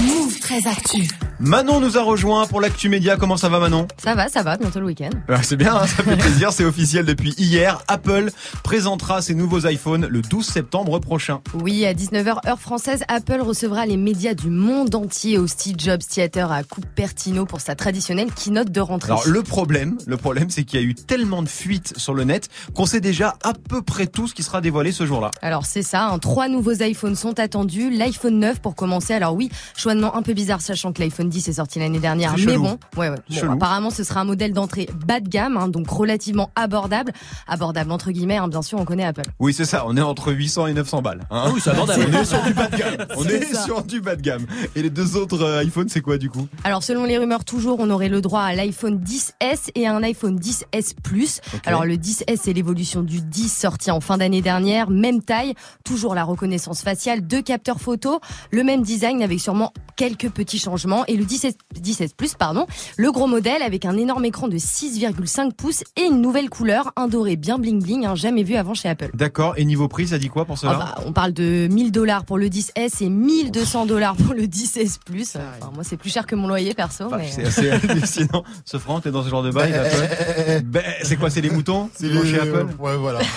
Move 0.00 0.40
très 0.40 0.66
actu. 0.66 1.06
Manon 1.40 1.78
nous 1.78 1.96
a 1.96 2.02
rejoint 2.02 2.46
pour 2.48 2.60
l'actu 2.60 2.88
média. 2.88 3.16
Comment 3.16 3.36
ça 3.36 3.48
va 3.48 3.60
Manon 3.60 3.86
Ça 4.02 4.16
va, 4.16 4.28
ça 4.28 4.42
va, 4.42 4.56
bientôt 4.56 4.80
le 4.80 4.86
week-end. 4.86 5.10
Ouais, 5.28 5.40
C'est 5.42 5.54
bien, 5.56 5.76
hein, 5.76 5.86
ça 5.86 6.02
fait 6.02 6.16
plaisir, 6.18 6.52
c'est 6.52 6.64
officiel 6.64 7.04
depuis 7.04 7.32
hier. 7.38 7.80
Apple 7.86 8.32
présentera 8.64 9.22
ses 9.22 9.34
nouveaux 9.34 9.64
iPhones 9.68 10.08
le 10.10 10.20
12 10.20 10.44
septembre 10.44 10.98
prochain. 10.98 11.40
Oui, 11.54 11.86
à 11.86 11.94
19h 11.94 12.48
heure 12.48 12.58
française, 12.58 13.04
Apple 13.06 13.40
recevra 13.40 13.86
les 13.86 13.96
médias 13.96 14.34
du 14.34 14.50
monde 14.50 14.92
entier 14.96 15.38
au 15.38 15.46
Steve 15.46 15.76
Jobs 15.78 16.00
Theater 16.00 16.50
à 16.50 16.64
Cupertino 16.64 17.46
pour 17.46 17.60
sa 17.60 17.76
traditionnelle 17.76 18.32
keynote 18.32 18.72
de 18.72 18.80
rentrée. 18.80 19.12
Alors 19.12 19.28
le 19.28 19.44
problème, 19.44 19.96
le 20.08 20.16
problème 20.16 20.50
c'est 20.50 20.64
qu'il 20.64 20.80
y 20.80 20.82
a 20.82 20.86
eu 20.86 20.96
tellement 20.96 21.44
de 21.44 21.48
fuites 21.48 21.96
sur 21.98 22.14
le 22.14 22.24
net 22.24 22.48
qu'on 22.74 22.86
sait 22.86 23.00
déjà 23.00 23.36
à 23.44 23.52
peu 23.54 23.80
près 23.82 24.08
tout 24.08 24.26
ce 24.26 24.34
qui 24.34 24.42
sera 24.42 24.60
dévoilé 24.60 24.90
ce 24.90 25.06
jour-là. 25.06 25.30
Alors 25.40 25.66
c'est 25.66 25.82
ça, 25.82 26.06
hein, 26.08 26.18
trois 26.18 26.48
nouveaux 26.48 26.74
iPhones 26.82 27.14
sont 27.14 27.38
attendus. 27.38 27.90
L'iPhone 27.90 28.40
9 28.40 28.58
pour 28.60 28.74
commencer. 28.74 29.14
Alors 29.14 29.34
oui, 29.36 29.50
choix 29.76 29.94
de 29.94 30.00
nom 30.00 30.12
un 30.12 30.22
peu 30.22 30.32
bizarre 30.32 30.60
sachant 30.60 30.92
que 30.92 31.00
l'iPhone 31.00 31.27
10 31.28 31.48
est 31.48 31.52
sorti 31.54 31.78
l'année 31.78 31.98
dernière. 31.98 32.34
Très 32.34 32.46
Mais 32.46 32.56
bon, 32.56 32.78
ouais, 32.96 33.08
ouais. 33.10 33.16
Bon, 33.42 33.52
apparemment 33.52 33.90
ce 33.90 34.04
sera 34.04 34.20
un 34.20 34.24
modèle 34.24 34.52
d'entrée 34.52 34.88
bas 35.06 35.20
de 35.20 35.28
gamme, 35.28 35.56
hein, 35.56 35.68
donc 35.68 35.88
relativement 35.88 36.50
abordable. 36.56 37.12
Abordable 37.46 37.92
entre 37.92 38.10
guillemets, 38.10 38.36
hein, 38.36 38.48
bien 38.48 38.62
sûr, 38.62 38.78
on 38.78 38.84
connaît 38.84 39.04
Apple. 39.04 39.22
Oui 39.38 39.52
c'est 39.52 39.64
ça, 39.64 39.84
on 39.86 39.96
est 39.96 40.00
entre 40.02 40.32
800 40.32 40.66
et 40.68 40.74
900 40.74 41.02
balles. 41.02 41.20
hein. 41.30 41.50
Oui, 41.52 41.60
c'est 41.62 41.70
abordable. 41.70 42.06
On 42.08 42.20
est 42.20 42.24
sur 42.24 42.42
du 42.42 42.52
bas 42.54 42.66
de 42.68 42.76
gamme. 42.76 43.06
On 43.16 43.22
C'est 43.22 43.34
est 43.34 43.54
ça. 43.54 43.64
sur 43.64 43.82
du 43.82 44.00
bas 44.00 44.16
de 44.16 44.22
gamme. 44.22 44.46
Et 44.76 44.82
les 44.82 44.90
deux 44.90 45.16
autres 45.16 45.42
euh, 45.42 45.64
iPhones 45.64 45.88
c'est 45.88 46.00
quoi 46.00 46.18
du 46.18 46.30
coup? 46.30 46.46
Alors 46.64 46.82
selon 46.82 47.04
les 47.04 47.18
rumeurs 47.18 47.44
toujours, 47.44 47.78
on 47.80 47.90
aurait 47.90 48.08
le 48.08 48.20
droit 48.20 48.42
à 48.42 48.54
l'iPhone 48.54 48.98
10S 49.02 49.70
et 49.74 49.86
à 49.86 49.94
un 49.94 50.02
iPhone 50.02 50.38
10S 50.38 50.94
Plus. 51.02 51.40
Alors 51.66 51.84
le 51.84 51.94
10S 51.96 52.38
c'est 52.42 52.52
l'évolution 52.52 53.02
du 53.02 53.20
10 53.20 53.48
sorti 53.52 53.90
en 53.90 54.00
fin 54.00 54.18
d'année 54.18 54.42
dernière, 54.42 54.90
même 54.90 55.22
taille, 55.22 55.54
toujours 55.84 56.14
la 56.14 56.24
reconnaissance 56.24 56.82
faciale, 56.82 57.26
deux 57.26 57.42
capteurs 57.42 57.80
photo, 57.80 58.20
le 58.50 58.62
même 58.64 58.82
design 58.82 59.22
avec 59.22 59.40
sûrement 59.40 59.72
quelques 59.96 60.30
petits 60.30 60.58
changements 60.58 61.04
et 61.06 61.16
le 61.18 61.24
10S, 61.24 61.54
10S 61.80 62.14
Plus 62.16 62.34
pardon, 62.34 62.66
le 62.96 63.10
gros 63.12 63.26
modèle 63.26 63.62
avec 63.62 63.84
un 63.84 63.96
énorme 63.96 64.24
écran 64.24 64.48
de 64.48 64.56
6,5 64.56 65.52
pouces 65.52 65.82
et 65.96 66.02
une 66.02 66.20
nouvelle 66.20 66.48
couleur, 66.48 66.92
un 66.96 67.08
doré 67.08 67.36
bien 67.36 67.58
bling 67.58 67.82
bling, 67.82 68.06
hein, 68.06 68.14
jamais 68.14 68.42
vu 68.42 68.54
avant 68.56 68.74
chez 68.74 68.88
Apple. 68.88 69.10
D'accord, 69.14 69.54
et 69.56 69.64
niveau 69.64 69.88
prix 69.88 70.08
ça 70.08 70.18
dit 70.18 70.28
quoi 70.28 70.44
pour 70.44 70.54
Ah 70.56 70.60
cela 70.60 70.72
bah, 70.74 70.94
on 71.06 71.12
parle 71.12 71.32
de 71.32 71.68
1000 71.70 71.92
dollars 71.92 72.24
pour 72.24 72.38
le 72.38 72.46
10S 72.48 73.02
et 73.02 73.08
1200 73.08 73.86
dollars 73.86 74.16
pour 74.16 74.34
le 74.34 74.42
10S 74.44 74.98
Plus. 75.04 75.36
Enfin, 75.36 75.70
moi 75.74 75.84
c'est 75.84 75.96
plus 75.96 76.10
cher 76.10 76.26
que 76.26 76.34
mon 76.34 76.46
loyer 76.48 76.74
perso. 76.74 77.08
Bah, 77.08 77.18
mais... 77.18 77.28
C'est 77.30 77.44
assez 77.44 77.70
hallucinant. 77.88 78.44
Ce 78.64 78.78
franc, 78.78 79.00
t'es 79.00 79.10
dans 79.10 79.22
ce 79.22 79.28
genre 79.28 79.42
de 79.42 79.50
bail 79.50 79.74
Apple 79.74 80.62
Ben, 80.64 80.82
C'est 81.02 81.16
quoi, 81.16 81.30
c'est 81.30 81.40
les 81.40 81.50
moutons 81.50 81.90
C'est 81.94 82.08
les- 82.08 82.26
chez 82.26 82.40
Apple 82.40 82.66
Ouais, 82.78 82.96
voilà. 82.96 83.20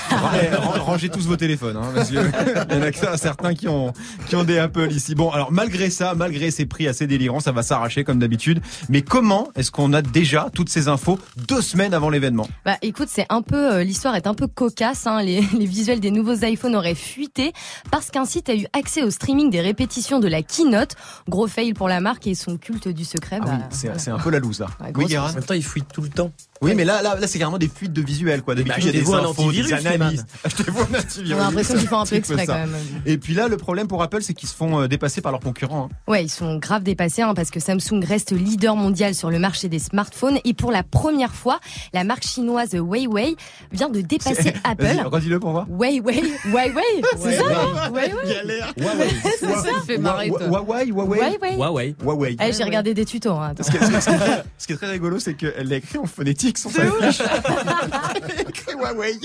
Eh, 0.43 0.55
ran- 0.55 0.83
Rangez 0.83 1.09
tous 1.09 1.25
vos 1.27 1.35
téléphones, 1.37 1.77
hein, 1.77 1.91
parce 1.93 2.09
que 2.09 2.15
il 2.15 2.75
y 2.75 2.79
en 2.79 2.81
a 2.81 2.91
que 2.91 2.97
certains 3.17 3.53
qui 3.53 3.67
ont 3.67 3.93
qui 4.27 4.35
ont 4.35 4.43
des 4.43 4.57
Apple 4.59 4.91
ici. 4.91 5.15
Bon, 5.15 5.29
alors 5.29 5.51
malgré 5.51 5.89
ça, 5.89 6.13
malgré 6.15 6.51
ces 6.51 6.65
prix 6.65 6.87
assez 6.87 7.07
délirants, 7.07 7.39
ça 7.39 7.51
va 7.51 7.63
s'arracher 7.71 8.03
comme 8.03 8.19
d'habitude. 8.19 8.61
Mais 8.89 9.01
comment 9.01 9.47
est-ce 9.55 9.71
qu'on 9.71 9.93
a 9.93 10.01
déjà 10.01 10.49
toutes 10.53 10.67
ces 10.67 10.89
infos 10.89 11.17
deux 11.47 11.61
semaines 11.61 11.93
avant 11.93 12.09
l'événement 12.09 12.47
Bah 12.65 12.75
écoute, 12.81 13.07
c'est 13.09 13.25
un 13.29 13.41
peu 13.41 13.75
euh, 13.75 13.83
l'histoire 13.83 14.15
est 14.15 14.27
un 14.27 14.33
peu 14.33 14.47
cocasse. 14.47 15.07
Hein. 15.07 15.23
Les, 15.23 15.39
les 15.57 15.65
visuels 15.65 16.01
des 16.01 16.11
nouveaux 16.11 16.35
iPhones 16.43 16.75
auraient 16.75 16.95
fuité 16.95 17.53
parce 17.89 18.11
qu'un 18.11 18.25
site 18.25 18.49
a 18.49 18.55
eu 18.55 18.65
accès 18.73 19.03
au 19.03 19.09
streaming 19.09 19.49
des 19.49 19.61
répétitions 19.61 20.19
de 20.19 20.27
la 20.27 20.41
keynote. 20.43 20.95
Gros 21.29 21.47
fail 21.47 21.73
pour 21.73 21.87
la 21.87 22.01
marque 22.01 22.27
et 22.27 22.35
son 22.35 22.57
culte 22.57 22.89
du 22.89 23.05
secret. 23.05 23.39
Ah 23.41 23.45
bah, 23.45 23.51
oui, 23.53 23.63
c'est 23.69 23.87
voilà. 23.87 23.99
c'est 23.99 24.11
un 24.11 24.19
peu 24.19 24.31
la 24.31 24.39
loose 24.39 24.59
là. 24.59 24.67
Ouais, 24.81 24.91
oui, 24.95 25.17
En 25.17 25.31
même 25.31 25.43
temps, 25.43 25.53
il 25.53 25.63
fuit 25.63 25.83
tout 25.83 26.01
le 26.01 26.09
temps. 26.09 26.31
Oui, 26.61 26.75
mais 26.75 26.85
là, 26.85 27.01
là, 27.01 27.15
là, 27.19 27.25
c'est 27.27 27.39
carrément 27.39 27.57
des 27.57 27.67
fuites 27.73 27.91
de 27.93 28.01
visuels, 28.03 28.43
quoi. 28.43 28.53
D'habitude, 28.53 28.83
il 28.83 28.85
y 28.85 28.89
a 28.89 28.91
des 28.91 28.99
achetez-vous 28.99 29.15
un 29.15 29.29
infos, 29.29 29.51
des 29.51 29.73
analyses. 29.73 30.25
Achetez-vous 30.43 30.79
un 30.93 30.99
antivirus. 30.99 31.33
On 31.35 31.41
a 31.41 31.45
l'impression 31.45 31.75
qu'ils 31.77 31.87
font 31.87 31.99
un 31.99 32.05
peu 32.05 32.15
exprès 32.15 32.45
quand 32.45 32.53
même. 32.53 32.75
Et 33.07 33.17
puis 33.17 33.33
là, 33.33 33.47
le 33.47 33.57
problème 33.57 33.87
pour 33.87 34.03
Apple, 34.03 34.21
c'est 34.21 34.35
qu'ils 34.35 34.47
se 34.49 34.53
font 34.55 34.79
euh, 34.81 34.87
dépasser 34.87 35.21
par 35.21 35.31
leurs 35.31 35.41
concurrents. 35.41 35.89
hein. 35.91 35.95
Ouais, 36.07 36.23
ils 36.23 36.29
sont 36.29 36.57
grave 36.57 36.83
dépassés 36.83 37.23
hein, 37.23 37.33
parce 37.33 37.49
que 37.49 37.59
Samsung 37.59 38.03
reste 38.03 38.31
leader 38.31 38.75
mondial 38.75 39.15
sur 39.15 39.31
le 39.31 39.39
marché 39.39 39.69
des 39.69 39.79
smartphones 39.79 40.37
et 40.45 40.53
pour 40.53 40.71
la 40.71 40.83
première 40.83 41.33
fois, 41.33 41.59
la 41.93 42.03
marque 42.03 42.27
chinoise 42.27 42.73
Huawei 42.73 43.35
vient 43.71 43.89
de 43.89 44.01
dépasser 44.01 44.53
Apple. 44.63 45.01
Redis-le 45.05 45.39
pour 45.39 45.51
voir. 45.51 45.65
Huawei, 45.67 46.21
Huawei, 46.45 47.01
c'est 47.17 47.37
ça 47.37 47.43
Huawei. 47.43 48.11
Galère. 48.27 48.73
C'est 49.39 49.45
ça, 49.47 49.63
ça 49.63 49.69
fait 49.87 49.97
marrer. 49.97 50.27
Huawei, 50.27 50.85
Huawei. 50.91 51.17
Huawei. 51.19 51.55
Huawei. 51.55 51.95
Huawei. 52.03 52.35
Allez, 52.37 52.53
j'ai 52.53 52.63
regardé 52.63 52.93
des 52.93 53.05
tutos. 53.05 53.31
Hein, 53.31 53.53
ce 53.59 54.67
qui 54.67 54.73
est 54.73 54.77
très 54.77 54.91
rigolo, 54.91 55.17
c'est 55.19 55.33
qu'elle 55.33 55.67
l'a 55.67 55.77
écrit 55.77 55.97
en 55.97 56.05
phonétique 56.05 56.50
écrit 58.47 58.73
Huawei. 58.73 59.19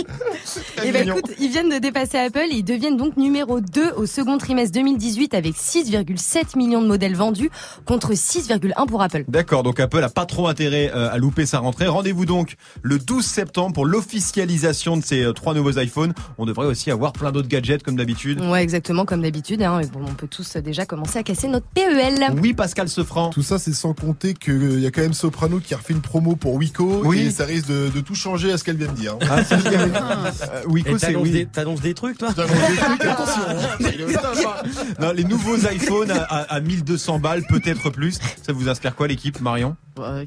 Et 0.85 0.93
bah 0.93 1.01
mignon. 1.01 1.17
écoute, 1.17 1.33
ils 1.39 1.51
viennent 1.51 1.71
de 1.71 1.79
dépasser 1.79 2.19
Apple 2.19 2.47
et 2.51 2.57
ils 2.57 2.65
deviennent 2.65 2.97
donc 2.97 3.17
numéro 3.17 3.61
2 3.61 3.93
au 3.97 4.07
second 4.07 4.39
trimestre 4.39 4.73
2018 4.75 5.35
avec 5.35 5.55
6,7 5.55 6.57
millions 6.57 6.83
de 6.83 6.87
modèles 6.87 7.17
vendus 7.17 7.51
contre 7.85 8.12
6,1 8.12 8.87
pour 8.87 9.03
Apple. 9.03 9.25
D'accord, 9.29 9.62
donc 9.62 9.81
Apple 9.81 10.03
a 10.03 10.09
pas 10.09 10.27
trop 10.27 10.49
intérêt 10.49 10.91
euh, 10.95 11.11
à 11.11 11.19
louper 11.19 11.47
sa 11.47 11.59
rentrée. 11.59 11.87
Rendez-vous 11.87 12.27
donc 12.27 12.57
le 12.83 12.99
12 12.99 13.25
septembre 13.25 13.75
pour 13.75 13.87
l'officialisation 13.87 14.97
de 14.97 15.05
ces 15.05 15.23
euh, 15.23 15.33
trois 15.33 15.55
nouveaux 15.55 15.79
iPhones. 15.79 16.15
On 16.39 16.47
devrait 16.47 16.67
aussi 16.67 16.91
avoir 16.91 17.12
plein 17.12 17.33
d'autres 17.33 17.49
gadgets 17.49 17.83
comme 17.83 17.97
d'habitude. 17.97 18.41
Ouais, 18.41 18.62
exactement 18.62 19.05
comme 19.05 19.23
d'habitude. 19.23 19.62
Hein, 19.62 19.79
mais 19.81 19.87
bon, 19.87 20.01
on 20.07 20.15
peut 20.15 20.29
tous 20.29 20.57
euh, 20.57 20.61
déjà 20.61 20.87
commencer 20.87 21.19
à 21.19 21.23
casser 21.23 21.49
notre 21.49 21.67
PEL. 21.67 22.27
Oui, 22.41 22.55
Pascal 22.55 22.89
Sefranc. 22.89 23.31
Tout 23.31 23.43
ça, 23.43 23.59
c'est 23.59 23.73
sans 23.73 23.95
compter 23.95 24.35
qu'il 24.35 24.81
y 24.81 24.87
a 24.87 24.91
quand 24.91 25.03
même 25.03 25.15
Soprano 25.15 25.61
qui 25.61 25.75
a 25.75 25.77
refait 25.77 25.93
une 25.93 26.01
promo 26.01 26.37
pour 26.37 26.55
Wico. 26.55 27.03
Oui. 27.05 27.15
Et 27.18 27.31
ça 27.31 27.44
risque 27.44 27.66
de, 27.68 27.88
de 27.94 28.00
tout 28.00 28.14
changer 28.14 28.52
à 28.52 28.59
ce 28.59 28.64
qu'elle 28.64 28.76
vient 28.76 28.87
de 28.92 28.96
dire. 28.96 29.16
Ah, 29.31 29.42
c'est 29.44 29.57
dit, 29.57 29.64
euh, 29.72 30.76
Et 30.76 30.83
c'est 30.98 31.07
t'annonces 31.07 31.22
oui. 31.24 31.31
des, 31.31 31.46
t'annonces 31.46 31.81
des 31.81 31.94
trucs, 31.94 32.18
toi 32.18 32.33
T'annonces 32.37 32.68
des 32.70 32.76
trucs, 32.76 33.00
attention. 33.05 33.42
hein. 33.48 34.62
Non, 35.00 35.12
les 35.12 35.24
nouveaux 35.24 35.57
iPhones 35.57 36.11
à, 36.11 36.22
à- 36.22 36.55
à 36.57 36.61
1200 36.61 37.18
balles, 37.18 37.42
peut-être 37.48 37.90
plus. 37.90 38.18
Ça 38.44 38.52
vous 38.52 38.68
inspire 38.68 38.94
quoi 38.94 39.09
l'équipe, 39.09 39.40
Marion? 39.40 39.76
Bah, 39.96 40.20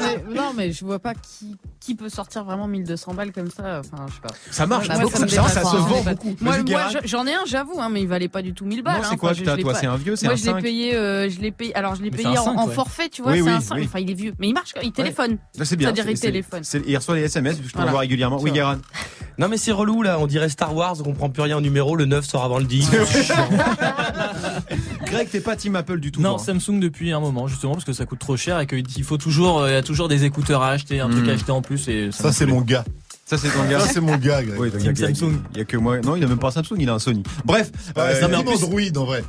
mais- 0.00 0.34
non, 0.34 0.52
mais 0.56 0.72
je 0.72 0.84
vois 0.84 0.98
pas 0.98 1.14
qui, 1.14 1.56
qui 1.80 1.94
peut 1.94 2.08
sortir 2.08 2.44
vraiment 2.44 2.66
1200 2.66 3.14
balles 3.14 3.32
comme 3.32 3.50
ça. 3.50 3.80
Enfin, 3.80 4.06
je 4.08 4.14
sais 4.14 4.20
pas. 4.20 4.34
Ça 4.50 4.66
marche, 4.66 4.88
Bah, 4.88 4.98
moi, 4.98 5.10
ça- 5.10 5.28
se 5.28 5.38
hein, 5.38 5.62
vend 5.62 5.98
dépasse. 6.00 6.16
beaucoup. 6.16 6.36
Moi, 6.40 6.56
j'en 7.04 7.26
ai 7.26 7.34
un, 7.34 7.44
j'avoue, 7.46 7.80
hein, 7.80 7.88
mais 7.90 8.02
il 8.02 8.08
valait 8.08 8.28
pas 8.28 8.42
du 8.42 8.52
tout 8.52 8.64
1000 8.64 8.82
balles. 8.82 8.96
Non, 8.96 9.02
c'est 9.04 9.14
hein. 9.14 9.16
quoi, 9.16 9.34
toi, 9.34 9.74
c'est 9.74 9.86
un 9.86 9.96
vieux, 9.96 10.16
c'est 10.16 10.26
Moi, 10.26 10.34
un 10.34 10.36
je 10.36 10.44
l'ai 10.44 10.50
5. 10.52 10.62
payé, 10.62 10.94
euh, 10.96 11.30
je 11.30 11.40
l'ai 11.40 11.52
payé. 11.52 11.74
Alors, 11.76 11.94
je 11.94 12.02
l'ai 12.02 12.10
payé 12.10 12.36
en, 12.38 12.44
5, 12.44 12.58
en 12.58 12.66
ouais. 12.66 12.74
forfait, 12.74 13.08
tu 13.08 13.22
vois. 13.22 13.32
Oui, 13.32 13.38
c'est 13.38 13.44
oui, 13.44 13.50
un 13.50 13.60
5. 13.60 13.74
oui. 13.76 13.84
Enfin, 13.86 13.98
il 14.00 14.10
est 14.10 14.14
vieux, 14.14 14.34
mais 14.38 14.48
il 14.48 14.54
marche. 14.54 14.72
Il 14.82 14.92
téléphone. 14.92 15.38
C'est 15.62 15.76
bien. 15.76 15.88
C'est-à-dire, 15.94 16.10
il 16.10 16.20
téléphone. 16.20 16.62
Il 16.86 16.96
reçoit 16.96 17.16
les 17.16 17.22
SMS, 17.22 17.56
je 17.62 17.68
te 17.68 17.72
Voilà. 17.72 17.86
l'envoie 17.86 18.00
régulièrement. 18.00 18.38
Oui. 18.40 18.50
Guérin. 18.52 18.80
Non 19.38 19.48
mais 19.48 19.56
c'est 19.56 19.72
relou 19.72 20.02
là, 20.02 20.18
on 20.18 20.26
dirait 20.26 20.50
Star 20.50 20.76
Wars, 20.76 20.94
on 21.00 21.04
comprend 21.04 21.30
plus 21.30 21.40
rien 21.42 21.56
au 21.56 21.62
numéro, 21.62 21.96
le 21.96 22.04
9 22.04 22.22
sort 22.22 22.44
avant 22.44 22.58
le 22.58 22.64
10. 22.64 22.90
Greg, 25.12 25.28
t'es 25.30 25.40
pas 25.40 25.56
Team 25.56 25.76
Apple 25.76 26.00
du 26.00 26.10
tout. 26.10 26.20
Non, 26.20 26.34
toi, 26.34 26.40
hein. 26.40 26.58
Samsung 26.58 26.80
depuis 26.80 27.12
un 27.12 27.20
moment, 27.20 27.46
justement, 27.46 27.72
parce 27.74 27.84
que 27.84 27.92
ça 27.92 28.06
coûte 28.06 28.18
trop 28.18 28.36
cher 28.36 28.58
et 28.60 28.66
qu'il 28.66 29.04
faut 29.04 29.18
toujours, 29.18 29.60
euh, 29.60 29.70
il 29.70 29.74
y 29.74 29.76
a 29.76 29.82
toujours 29.82 30.08
des 30.08 30.24
écouteurs 30.24 30.62
à 30.62 30.70
acheter, 30.70 31.00
un 31.00 31.08
truc 31.10 31.24
Mm. 31.24 31.28
à 31.28 31.32
acheter 31.32 31.52
en 31.52 31.62
plus 31.62 31.86
et 31.88 32.10
Ça, 32.12 32.32
c'est 32.32 32.46
mon 32.46 32.60
gars. 32.62 32.84
Ça, 33.24 33.38
c'est 33.38 33.48
ton 33.50 33.64
gars. 33.68 33.80
Ça, 33.80 33.88
c'est 33.94 34.00
mon 34.00 34.16
gars, 34.16 34.42
Greg. 34.42 34.58
Oui, 34.58 34.70
donc 34.70 34.80
il 34.80 34.86
y 34.86 34.88
a 34.88 34.92
Team 34.92 35.06
que- 35.12 35.14
Samsung. 35.14 35.38
Il 35.52 35.58
y 35.58 35.60
a 35.60 35.64
que 35.64 35.76
moi. 35.76 36.00
Non, 36.00 36.16
il 36.16 36.24
a 36.24 36.26
même 36.26 36.38
pas 36.38 36.48
un 36.48 36.50
Samsung, 36.50 36.76
il 36.80 36.88
a 36.90 36.94
un 36.94 36.98
Sony. 36.98 37.22
Bref. 37.44 37.70
Ouais, 37.96 38.02
euh, 38.02 38.14
c'est 38.20 38.26
plus, 38.26 38.36
Android, 38.36 38.52
en 38.96 39.04
vrai. 39.04 39.24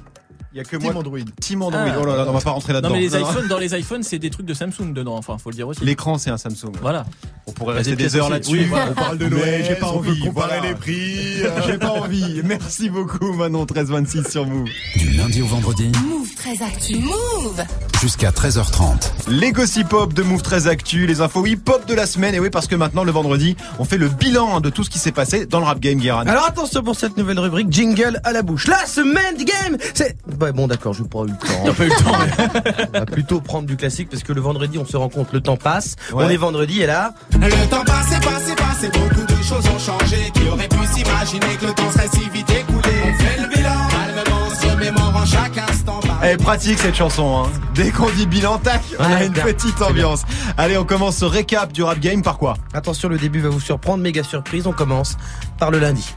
Il 0.53 0.57
y 0.57 0.59
a 0.59 0.63
que 0.63 0.75
Team 0.77 0.91
moi. 0.91 0.95
Android. 0.97 1.17
Team 1.41 1.61
Android. 1.63 1.81
Ah. 1.83 1.97
Oh 2.01 2.05
là 2.05 2.15
là, 2.17 2.25
on 2.29 2.33
va 2.33 2.39
pas 2.41 2.51
rentrer 2.51 2.73
là-dedans. 2.73 2.89
Non 2.89 2.95
mais 2.95 3.01
les 3.01 3.15
iPhones, 3.17 3.47
dans 3.47 3.57
les 3.57 3.75
iPhones, 3.77 4.03
c'est 4.03 4.19
des 4.19 4.29
trucs 4.29 4.45
de 4.45 4.53
Samsung 4.53 4.93
dedans, 4.93 5.15
enfin, 5.17 5.37
faut 5.37 5.49
le 5.49 5.55
dire 5.55 5.67
aussi. 5.67 5.83
L'écran, 5.83 6.17
c'est 6.17 6.29
un 6.29 6.37
Samsung. 6.37 6.73
Voilà. 6.81 7.05
On 7.47 7.51
pourrait 7.51 7.73
Bah, 7.73 7.77
rester 7.79 7.95
des 7.95 8.15
heures 8.15 8.29
là-dessus. 8.29 8.51
Oui, 8.59 8.65
voilà. 8.65 8.91
On 8.91 8.93
parle 8.93 9.17
de 9.17 9.25
Noël, 9.27 9.65
j'ai 9.67 9.75
pas 9.75 9.87
on 9.87 9.99
peut 9.99 10.09
envie, 10.09 10.19
comparer 10.19 10.59
voilà. 10.59 10.69
les 10.69 10.75
prix. 10.75 11.43
J'ai 11.67 11.77
pas 11.77 11.89
envie. 11.91 12.41
Merci 12.43 12.89
beaucoup, 12.89 13.33
Manon 13.33 13.59
1326 13.61 14.29
sur 14.29 14.45
Move. 14.45 14.67
Du 14.95 15.09
lundi 15.11 15.41
au 15.41 15.45
vendredi, 15.47 15.91
Move 16.07 16.33
très 16.35 16.61
actu. 16.63 16.99
Move 16.99 17.63
jusqu'à 18.01 18.29
13h30. 18.31 19.29
Les 19.29 19.51
gossip 19.51 19.91
hop 19.93 20.13
de 20.13 20.23
Move 20.23 20.41
13 20.41 20.67
Actu, 20.67 21.05
les 21.07 21.21
infos 21.21 21.45
hip 21.45 21.61
hop 21.69 21.85
de 21.87 21.93
la 21.93 22.05
semaine. 22.05 22.35
Et 22.35 22.39
oui, 22.39 22.49
parce 22.49 22.67
que 22.67 22.75
maintenant, 22.75 23.03
le 23.03 23.11
vendredi, 23.11 23.55
on 23.79 23.85
fait 23.85 23.97
le 23.97 24.07
bilan 24.09 24.59
de 24.61 24.69
tout 24.69 24.83
ce 24.83 24.89
qui 24.89 24.99
s'est 24.99 25.11
passé 25.11 25.45
dans 25.45 25.59
le 25.59 25.65
rap 25.65 25.79
game, 25.79 25.97
Guérin. 25.99 26.25
Alors 26.27 26.45
attention 26.45 26.83
pour 26.83 26.95
cette 26.95 27.17
nouvelle 27.17 27.39
rubrique, 27.39 27.71
jingle 27.71 28.19
à 28.23 28.31
la 28.31 28.41
bouche. 28.41 28.67
La 28.67 28.85
semaine 28.85 29.35
du 29.37 29.45
game 29.45 29.77
C'est... 29.93 30.17
Ouais, 30.43 30.51
bon 30.51 30.67
d'accord, 30.67 30.93
je 30.93 31.03
pas 31.03 31.19
eu 31.19 31.27
le 31.27 31.37
temps. 31.37 31.63
T'as 31.65 31.71
pas 31.73 31.85
eu 31.85 31.89
le 31.89 32.03
temps, 32.03 32.17
mais- 32.19 32.85
on 32.93 32.99
va 32.99 33.05
plutôt 33.05 33.39
prendre 33.39 33.65
du 33.65 33.77
classique 33.77 34.09
parce 34.09 34.23
que 34.23 34.33
le 34.33 34.41
vendredi 34.41 34.77
on 34.77 34.83
se 34.85 34.97
rend 34.97 35.07
compte, 35.07 35.31
le 35.31 35.39
temps 35.39 35.55
passe, 35.55 35.95
Ouais. 36.11 36.25
on 36.25 36.29
est 36.29 36.35
vendredi 36.35 36.81
et 36.81 36.85
là... 36.85 37.13
Le 37.31 37.69
temps 37.69 37.83
passé, 37.85 38.15
passé, 38.19 38.53
passé, 38.55 38.89
beaucoup 38.89 39.25
de 39.25 39.41
choses 39.43 39.63
ont 39.73 39.79
changé. 39.79 40.31
Qui 40.33 40.49
aurait 40.49 40.67
pu 40.67 40.85
s'imaginer 40.85 41.55
que 41.61 41.67
le 41.67 41.73
temps 41.73 41.89
serait 41.91 42.09
si 42.13 42.27
vite 42.29 42.49
écoulé 42.49 42.89
On 43.05 43.23
fait 43.23 43.41
le 43.41 43.47
bilan, 43.55 43.87
calmement, 43.89 44.49
se 44.49 44.67
remémorant 44.67 45.25
chaque 45.25 45.57
instant. 45.57 46.01
Elle 46.21 46.31
est 46.31 46.37
pratique 46.43 46.79
cette 46.79 46.95
chanson. 46.95 47.43
Hein. 47.45 47.49
Dès 47.73 47.91
qu'on 47.91 48.09
dit 48.09 48.25
bilan, 48.27 48.57
tac, 48.57 48.81
on 48.99 49.03
a 49.03 49.23
une 49.23 49.31
petite 49.33 49.81
ambiance. 49.81 50.23
Allez, 50.57 50.77
on 50.77 50.83
commence 50.85 51.17
ce 51.17 51.25
récap 51.25 51.71
du 51.71 51.83
rap 51.83 51.99
game 51.99 52.21
par 52.21 52.37
quoi? 52.37 52.55
Attention, 52.73 53.07
le 53.07 53.17
début 53.17 53.39
va 53.39 53.47
vous 53.49 53.61
surprendre, 53.61 54.03
méga 54.03 54.23
surprise, 54.23 54.67
on 54.67 54.73
commence 54.73 55.15
par 55.57 55.71
le 55.71 55.79
lundi. 55.79 56.13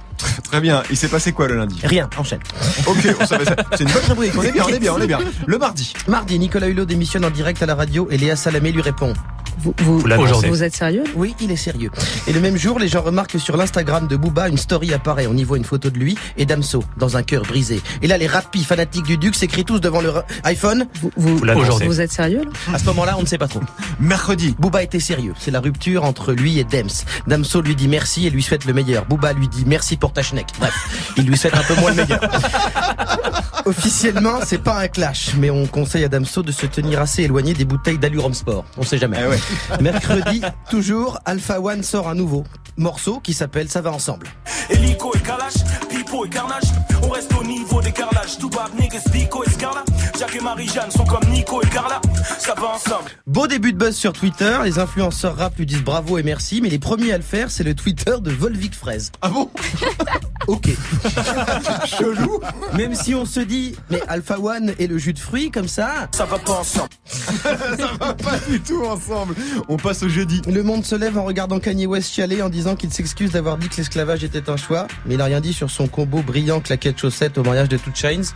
Très 0.56 0.62
bien. 0.62 0.82
Il 0.88 0.96
s'est 0.96 1.08
passé 1.08 1.32
quoi 1.32 1.48
le 1.48 1.56
lundi? 1.56 1.78
Rien, 1.84 2.08
enchaîne. 2.16 2.40
Ok, 2.86 2.96
on 3.20 3.26
ça. 3.26 3.38
c'est 3.72 3.84
une 3.84 3.90
bonne 3.90 4.02
rubrique. 4.08 4.32
On 4.38 4.42
est 4.42 4.52
bien, 4.52 4.64
on 4.64 4.68
est 4.70 4.78
bien, 4.78 4.94
on 4.94 5.00
est 5.02 5.06
bien. 5.06 5.18
Le 5.46 5.58
mardi. 5.58 5.92
Mardi, 6.08 6.38
Nicolas 6.38 6.68
Hulot 6.68 6.86
démissionne 6.86 7.26
en 7.26 7.30
direct 7.30 7.62
à 7.62 7.66
la 7.66 7.74
radio 7.74 8.08
et 8.10 8.16
Léa 8.16 8.36
Salamé 8.36 8.72
lui 8.72 8.80
répond. 8.80 9.12
Vous, 9.58 9.74
vous, 9.78 10.00
vous 10.48 10.62
êtes 10.62 10.76
sérieux? 10.76 11.04
Oui, 11.14 11.34
il 11.40 11.50
est 11.50 11.56
sérieux. 11.56 11.90
Et 12.26 12.32
le 12.32 12.40
même 12.40 12.56
jour, 12.56 12.78
les 12.78 12.88
gens 12.88 13.02
remarquent 13.02 13.32
que 13.32 13.38
sur 13.38 13.56
l'Instagram 13.56 14.06
de 14.06 14.16
Booba, 14.16 14.48
une 14.48 14.58
story 14.58 14.92
apparaît. 14.92 15.26
On 15.26 15.36
y 15.36 15.44
voit 15.44 15.56
une 15.56 15.64
photo 15.64 15.90
de 15.90 15.98
lui 15.98 16.16
et 16.36 16.46
Damso 16.46 16.84
dans 16.96 17.16
un 17.16 17.22
cœur 17.22 17.42
brisé. 17.42 17.80
Et 18.02 18.06
là, 18.06 18.18
les 18.18 18.26
rapis 18.26 18.64
fanatiques 18.64 19.04
du 19.06 19.16
Duc 19.16 19.34
s'écrient 19.34 19.64
tous 19.64 19.80
devant 19.80 20.00
leur 20.00 20.24
iPhone. 20.44 20.86
Vous, 21.00 21.10
vous, 21.16 21.38
vous 21.38 22.00
êtes 22.00 22.12
sérieux 22.12 22.42
là? 22.44 22.74
À 22.74 22.78
ce 22.78 22.84
moment-là, 22.86 23.16
on 23.18 23.22
ne 23.22 23.26
sait 23.26 23.38
pas 23.38 23.48
trop. 23.48 23.60
Mercredi. 24.00 24.54
Booba 24.58 24.82
était 24.82 25.00
sérieux. 25.00 25.34
C'est 25.38 25.50
la 25.50 25.60
rupture 25.60 26.04
entre 26.04 26.32
lui 26.32 26.58
et 26.58 26.64
Dems. 26.64 26.88
Damso 27.26 27.60
lui 27.62 27.74
dit 27.74 27.88
merci 27.88 28.26
et 28.26 28.30
lui 28.30 28.42
souhaite 28.42 28.64
le 28.64 28.72
meilleur. 28.72 29.06
Booba 29.06 29.32
lui 29.32 29.48
dit 29.48 29.64
merci 29.66 29.96
pour 29.96 30.12
ta 30.12 30.22
schneck. 30.22 30.46
Bref, 30.58 30.74
il 31.16 31.24
lui 31.26 31.36
souhaite 31.36 31.54
un 31.56 31.62
peu 31.62 31.74
moins 31.80 31.90
le 31.90 31.96
meilleur. 31.96 32.20
Officiellement, 33.64 34.38
c'est 34.44 34.62
pas 34.62 34.78
un 34.78 34.86
clash, 34.86 35.32
mais 35.38 35.50
on 35.50 35.66
conseille 35.66 36.04
à 36.04 36.08
Damso 36.08 36.42
de 36.44 36.52
se 36.52 36.66
tenir 36.66 37.00
assez 37.00 37.22
éloigné 37.22 37.52
des 37.52 37.64
bouteilles 37.64 37.98
d'Alurum 37.98 38.32
Sport. 38.32 38.64
On 38.76 38.84
sait 38.84 38.98
jamais. 38.98 39.18
Eh 39.20 39.26
ouais. 39.26 39.38
Mercredi, 39.80 40.42
toujours, 40.70 41.18
Alpha 41.24 41.60
One 41.60 41.82
sort 41.82 42.08
un 42.08 42.14
nouveau 42.14 42.44
morceau 42.76 43.20
qui 43.20 43.32
s'appelle 43.34 43.68
Ça 43.68 43.80
va 43.80 43.92
ensemble. 43.92 44.26
Hélico 44.68 45.12
et 45.14 45.20
Kalash, 45.20 45.54
Pipo 45.88 46.24
et 46.26 46.28
Carnage. 46.28 46.64
On 47.02 47.08
reste 47.10 47.32
au 47.38 47.44
niveau 47.44 47.80
des 47.80 47.92
carrelages. 47.92 48.36
Tout 48.38 48.50
bab, 48.50 48.68
niggas, 48.78 49.02
Pico 49.12 49.44
et 49.44 49.50
Scarla. 49.50 49.84
Jacques 50.18 50.34
et 50.34 50.40
Marie-Jeanne 50.40 50.90
sont 50.90 51.04
comme 51.04 51.24
Nico 51.30 51.62
et 51.62 51.66
Carla. 51.68 52.00
Ça 52.38 52.54
va 52.54 52.68
ensemble. 52.74 53.10
Beau 53.26 53.46
début 53.46 53.72
de 53.72 53.78
buzz 53.78 53.94
sur 53.94 54.12
Twitter, 54.12 54.58
les 54.64 54.78
influenceurs 54.80 55.36
rap 55.36 55.56
lui 55.56 55.66
disent 55.66 55.84
bravo 55.84 56.18
et 56.18 56.22
merci, 56.24 56.60
mais 56.60 56.68
les 56.68 56.78
premiers 56.80 57.12
à 57.12 57.16
le 57.16 57.22
faire, 57.22 57.50
c'est 57.50 57.62
le 57.64 57.74
Twitter 57.74 58.14
de 58.20 58.30
Volvic 58.32 58.74
Fraise. 58.74 59.12
Ah 59.22 59.28
bon? 59.28 59.50
Ok. 60.48 60.68
Chelou. 61.86 62.40
Même 62.76 62.94
si 62.94 63.16
on 63.16 63.24
se 63.24 63.40
dit, 63.40 63.74
mais 63.90 64.00
Alpha 64.06 64.38
One 64.38 64.74
et 64.78 64.86
le 64.86 64.96
jus 64.98 65.12
de 65.12 65.18
fruits 65.18 65.50
comme 65.50 65.66
ça, 65.66 66.08
Ça 66.12 66.24
va 66.24 66.38
pas 66.38 66.52
ensemble. 66.60 66.90
Ça 67.42 67.90
va 67.98 68.14
pas 68.14 68.38
du 68.48 68.60
tout 68.60 68.84
ensemble. 68.84 69.34
On 69.68 69.76
passe 69.76 70.02
au 70.04 70.08
jeudi. 70.08 70.40
le 70.46 70.62
monde 70.62 70.84
se 70.84 70.94
lève 70.94 71.18
en 71.18 71.24
regardant 71.24 71.58
Kanye 71.58 71.86
West 71.86 72.12
chialer 72.12 72.42
en 72.42 72.48
disant 72.48 72.65
qu'il 72.74 72.92
s'excuse 72.92 73.30
d'avoir 73.30 73.58
dit 73.58 73.68
que 73.68 73.76
l'esclavage 73.76 74.24
était 74.24 74.50
un 74.50 74.56
choix, 74.56 74.88
mais 75.04 75.14
il 75.14 75.20
a 75.20 75.26
rien 75.26 75.40
dit 75.40 75.52
sur 75.52 75.70
son 75.70 75.86
combo 75.86 76.22
brillant 76.22 76.60
claquette 76.60 76.98
chaussette 76.98 77.38
au 77.38 77.44
mariage 77.44 77.68
de 77.68 77.76
Two 77.76 77.92
Chainz. 77.94 78.34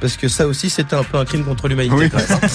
Parce 0.00 0.16
que 0.16 0.28
ça 0.28 0.46
aussi, 0.46 0.70
c'était 0.70 0.94
un 0.94 1.02
peu 1.02 1.18
un 1.18 1.24
crime 1.24 1.44
contre 1.44 1.68
l'humanité. 1.68 1.94
Oui. 1.96 2.10
même. 2.12 2.38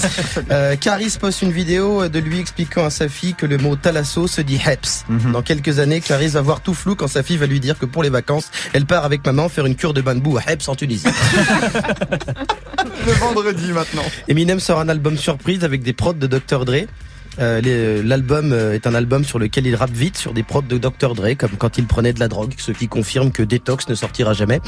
Euh, 0.50 0.76
Caris 0.76 1.16
poste 1.20 1.42
une 1.42 1.52
vidéo 1.52 2.08
de 2.08 2.18
lui 2.18 2.38
expliquant 2.38 2.84
à 2.84 2.90
sa 2.90 3.08
fille 3.08 3.34
que 3.34 3.46
le 3.46 3.56
mot 3.56 3.76
thalasso 3.76 4.26
se 4.26 4.40
dit 4.40 4.60
heps. 4.64 5.04
Mhm. 5.08 5.32
Dans 5.32 5.42
quelques 5.42 5.78
années, 5.78 6.00
Caris 6.00 6.28
va 6.28 6.42
voir 6.42 6.60
tout 6.60 6.74
flou 6.74 6.94
quand 6.94 7.08
sa 7.08 7.22
fille 7.22 7.36
va 7.36 7.46
lui 7.46 7.60
dire 7.60 7.78
que 7.78 7.86
pour 7.86 8.02
les 8.02 8.08
vacances, 8.08 8.50
elle 8.72 8.84
part 8.84 9.04
avec 9.04 9.24
maman 9.24 9.48
faire 9.48 9.66
une 9.66 9.74
cure 9.74 9.94
de 9.94 10.00
bain 10.00 10.14
de 10.14 10.20
boue 10.20 10.38
à 10.38 10.50
Heps 10.50 10.68
en 10.68 10.74
Tunisie. 10.74 11.06
Le 13.06 13.12
vendredi 13.12 13.72
maintenant. 13.72 14.04
Eminem 14.28 14.60
sort 14.60 14.80
un 14.80 14.88
album 14.88 15.16
surprise 15.16 15.64
avec 15.64 15.82
des 15.82 15.92
prods 15.92 16.12
de 16.14 16.26
Dr. 16.26 16.64
Dre. 16.64 16.86
Euh, 17.40 17.60
les- 17.60 18.02
L'album 18.02 18.52
euh, 18.52 18.74
est 18.74 18.86
un 18.86 18.94
album 18.94 19.24
sur 19.24 19.38
lequel 19.38 19.66
il 19.66 19.74
rappe 19.74 19.90
vite 19.90 20.16
sur 20.16 20.32
des 20.32 20.42
prods 20.42 20.62
de 20.62 20.78
Dr. 20.78 21.14
Dre, 21.14 21.36
comme 21.36 21.50
quand 21.58 21.78
il 21.78 21.86
prenait 21.86 22.12
de 22.12 22.20
la 22.20 22.28
drogue, 22.28 22.54
ce 22.58 22.70
qui 22.72 22.86
confirme 22.88 23.30
que 23.32 23.42
Detox 23.42 23.88
ne 23.88 23.94
sortira 23.94 24.32
jamais. 24.34 24.60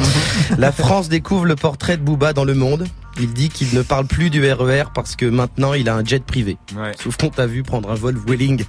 la 0.59 0.72
France 0.72 1.09
découvre 1.09 1.44
le 1.44 1.57
portrait 1.57 1.96
de 1.96 2.02
Booba 2.02 2.33
dans 2.33 2.44
le 2.44 2.55
monde. 2.55 2.87
Il 3.18 3.33
dit 3.33 3.48
qu'il 3.48 3.74
ne 3.74 3.83
parle 3.83 4.07
plus 4.07 4.31
du 4.31 4.44
RER 4.52 4.85
parce 4.94 5.16
que 5.16 5.26
maintenant 5.26 5.72
il 5.74 5.88
a 5.88 5.96
un 5.96 6.05
jet 6.05 6.24
privé. 6.24 6.59
Ouais. 6.76 6.92
Sauf 7.02 7.16
qu'on 7.16 7.31
t'a 7.31 7.46
vu 7.46 7.62
prendre 7.62 7.90
un 7.90 7.94
vol 7.94 8.16
Vueling 8.26 8.64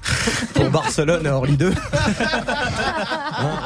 pour 0.53 0.69
Barcelone 0.69 1.27
à 1.27 1.36
Orly 1.36 1.57
2. 1.57 1.69
Hein, 1.69 1.73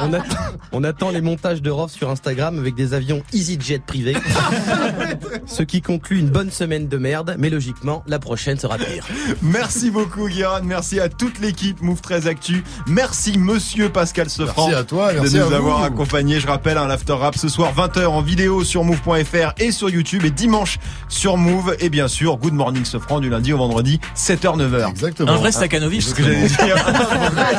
on, 0.00 0.12
attend, 0.12 0.36
on 0.72 0.84
attend 0.84 1.10
les 1.10 1.20
montages 1.20 1.62
de 1.62 1.70
Rof 1.70 1.92
sur 1.92 2.10
Instagram 2.10 2.58
avec 2.58 2.74
des 2.74 2.94
avions 2.94 3.22
EasyJet 3.32 3.80
privés. 3.86 4.16
Ce 5.46 5.62
qui 5.62 5.82
conclut 5.82 6.18
une 6.18 6.30
bonne 6.30 6.50
semaine 6.50 6.88
de 6.88 6.96
merde, 6.96 7.36
mais 7.38 7.50
logiquement, 7.50 8.02
la 8.06 8.18
prochaine 8.18 8.58
sera 8.58 8.76
pire. 8.78 9.06
Merci 9.42 9.90
beaucoup, 9.90 10.28
Guérin. 10.28 10.60
Merci 10.62 11.00
à 11.00 11.08
toute 11.08 11.38
l'équipe 11.40 11.80
Move 11.80 12.00
13 12.00 12.26
Actu. 12.26 12.64
Merci, 12.86 13.38
monsieur 13.38 13.88
Pascal 13.88 14.28
Sefranc. 14.30 14.68
Merci 14.68 14.80
à 14.80 14.84
toi, 14.84 15.12
merci 15.12 15.34
de 15.34 15.38
nous 15.38 15.44
à 15.44 15.48
vous. 15.48 15.54
avoir 15.54 15.82
accompagnés. 15.84 16.40
Je 16.40 16.46
rappelle, 16.46 16.78
un 16.78 16.86
l'after 16.86 17.12
rap 17.12 17.36
ce 17.36 17.48
soir 17.48 17.72
20h 17.74 18.06
en 18.06 18.22
vidéo 18.22 18.64
sur 18.64 18.84
move.fr 18.84 19.52
et 19.58 19.70
sur 19.70 19.90
YouTube 19.90 20.24
et 20.24 20.30
dimanche 20.30 20.71
sur 21.08 21.36
Move. 21.36 21.76
Et 21.80 21.88
bien 21.88 22.08
sûr, 22.08 22.36
Good 22.36 22.54
Morning 22.54 22.84
Sefranc 22.84 23.20
du 23.20 23.30
lundi 23.30 23.52
au 23.52 23.58
vendredi 23.58 24.00
7h 24.16 24.56
9h. 24.58 24.90
Exactement. 24.90 25.32
Un 25.32 25.36
vrai 25.36 25.52
C'est 25.52 25.58
staccanoviste. 25.58 26.10
ce 26.10 26.14
que 26.14 26.22
j'allais 26.22 26.46
dire. 26.48 26.76
Un 26.86 27.30
vrai. 27.30 27.56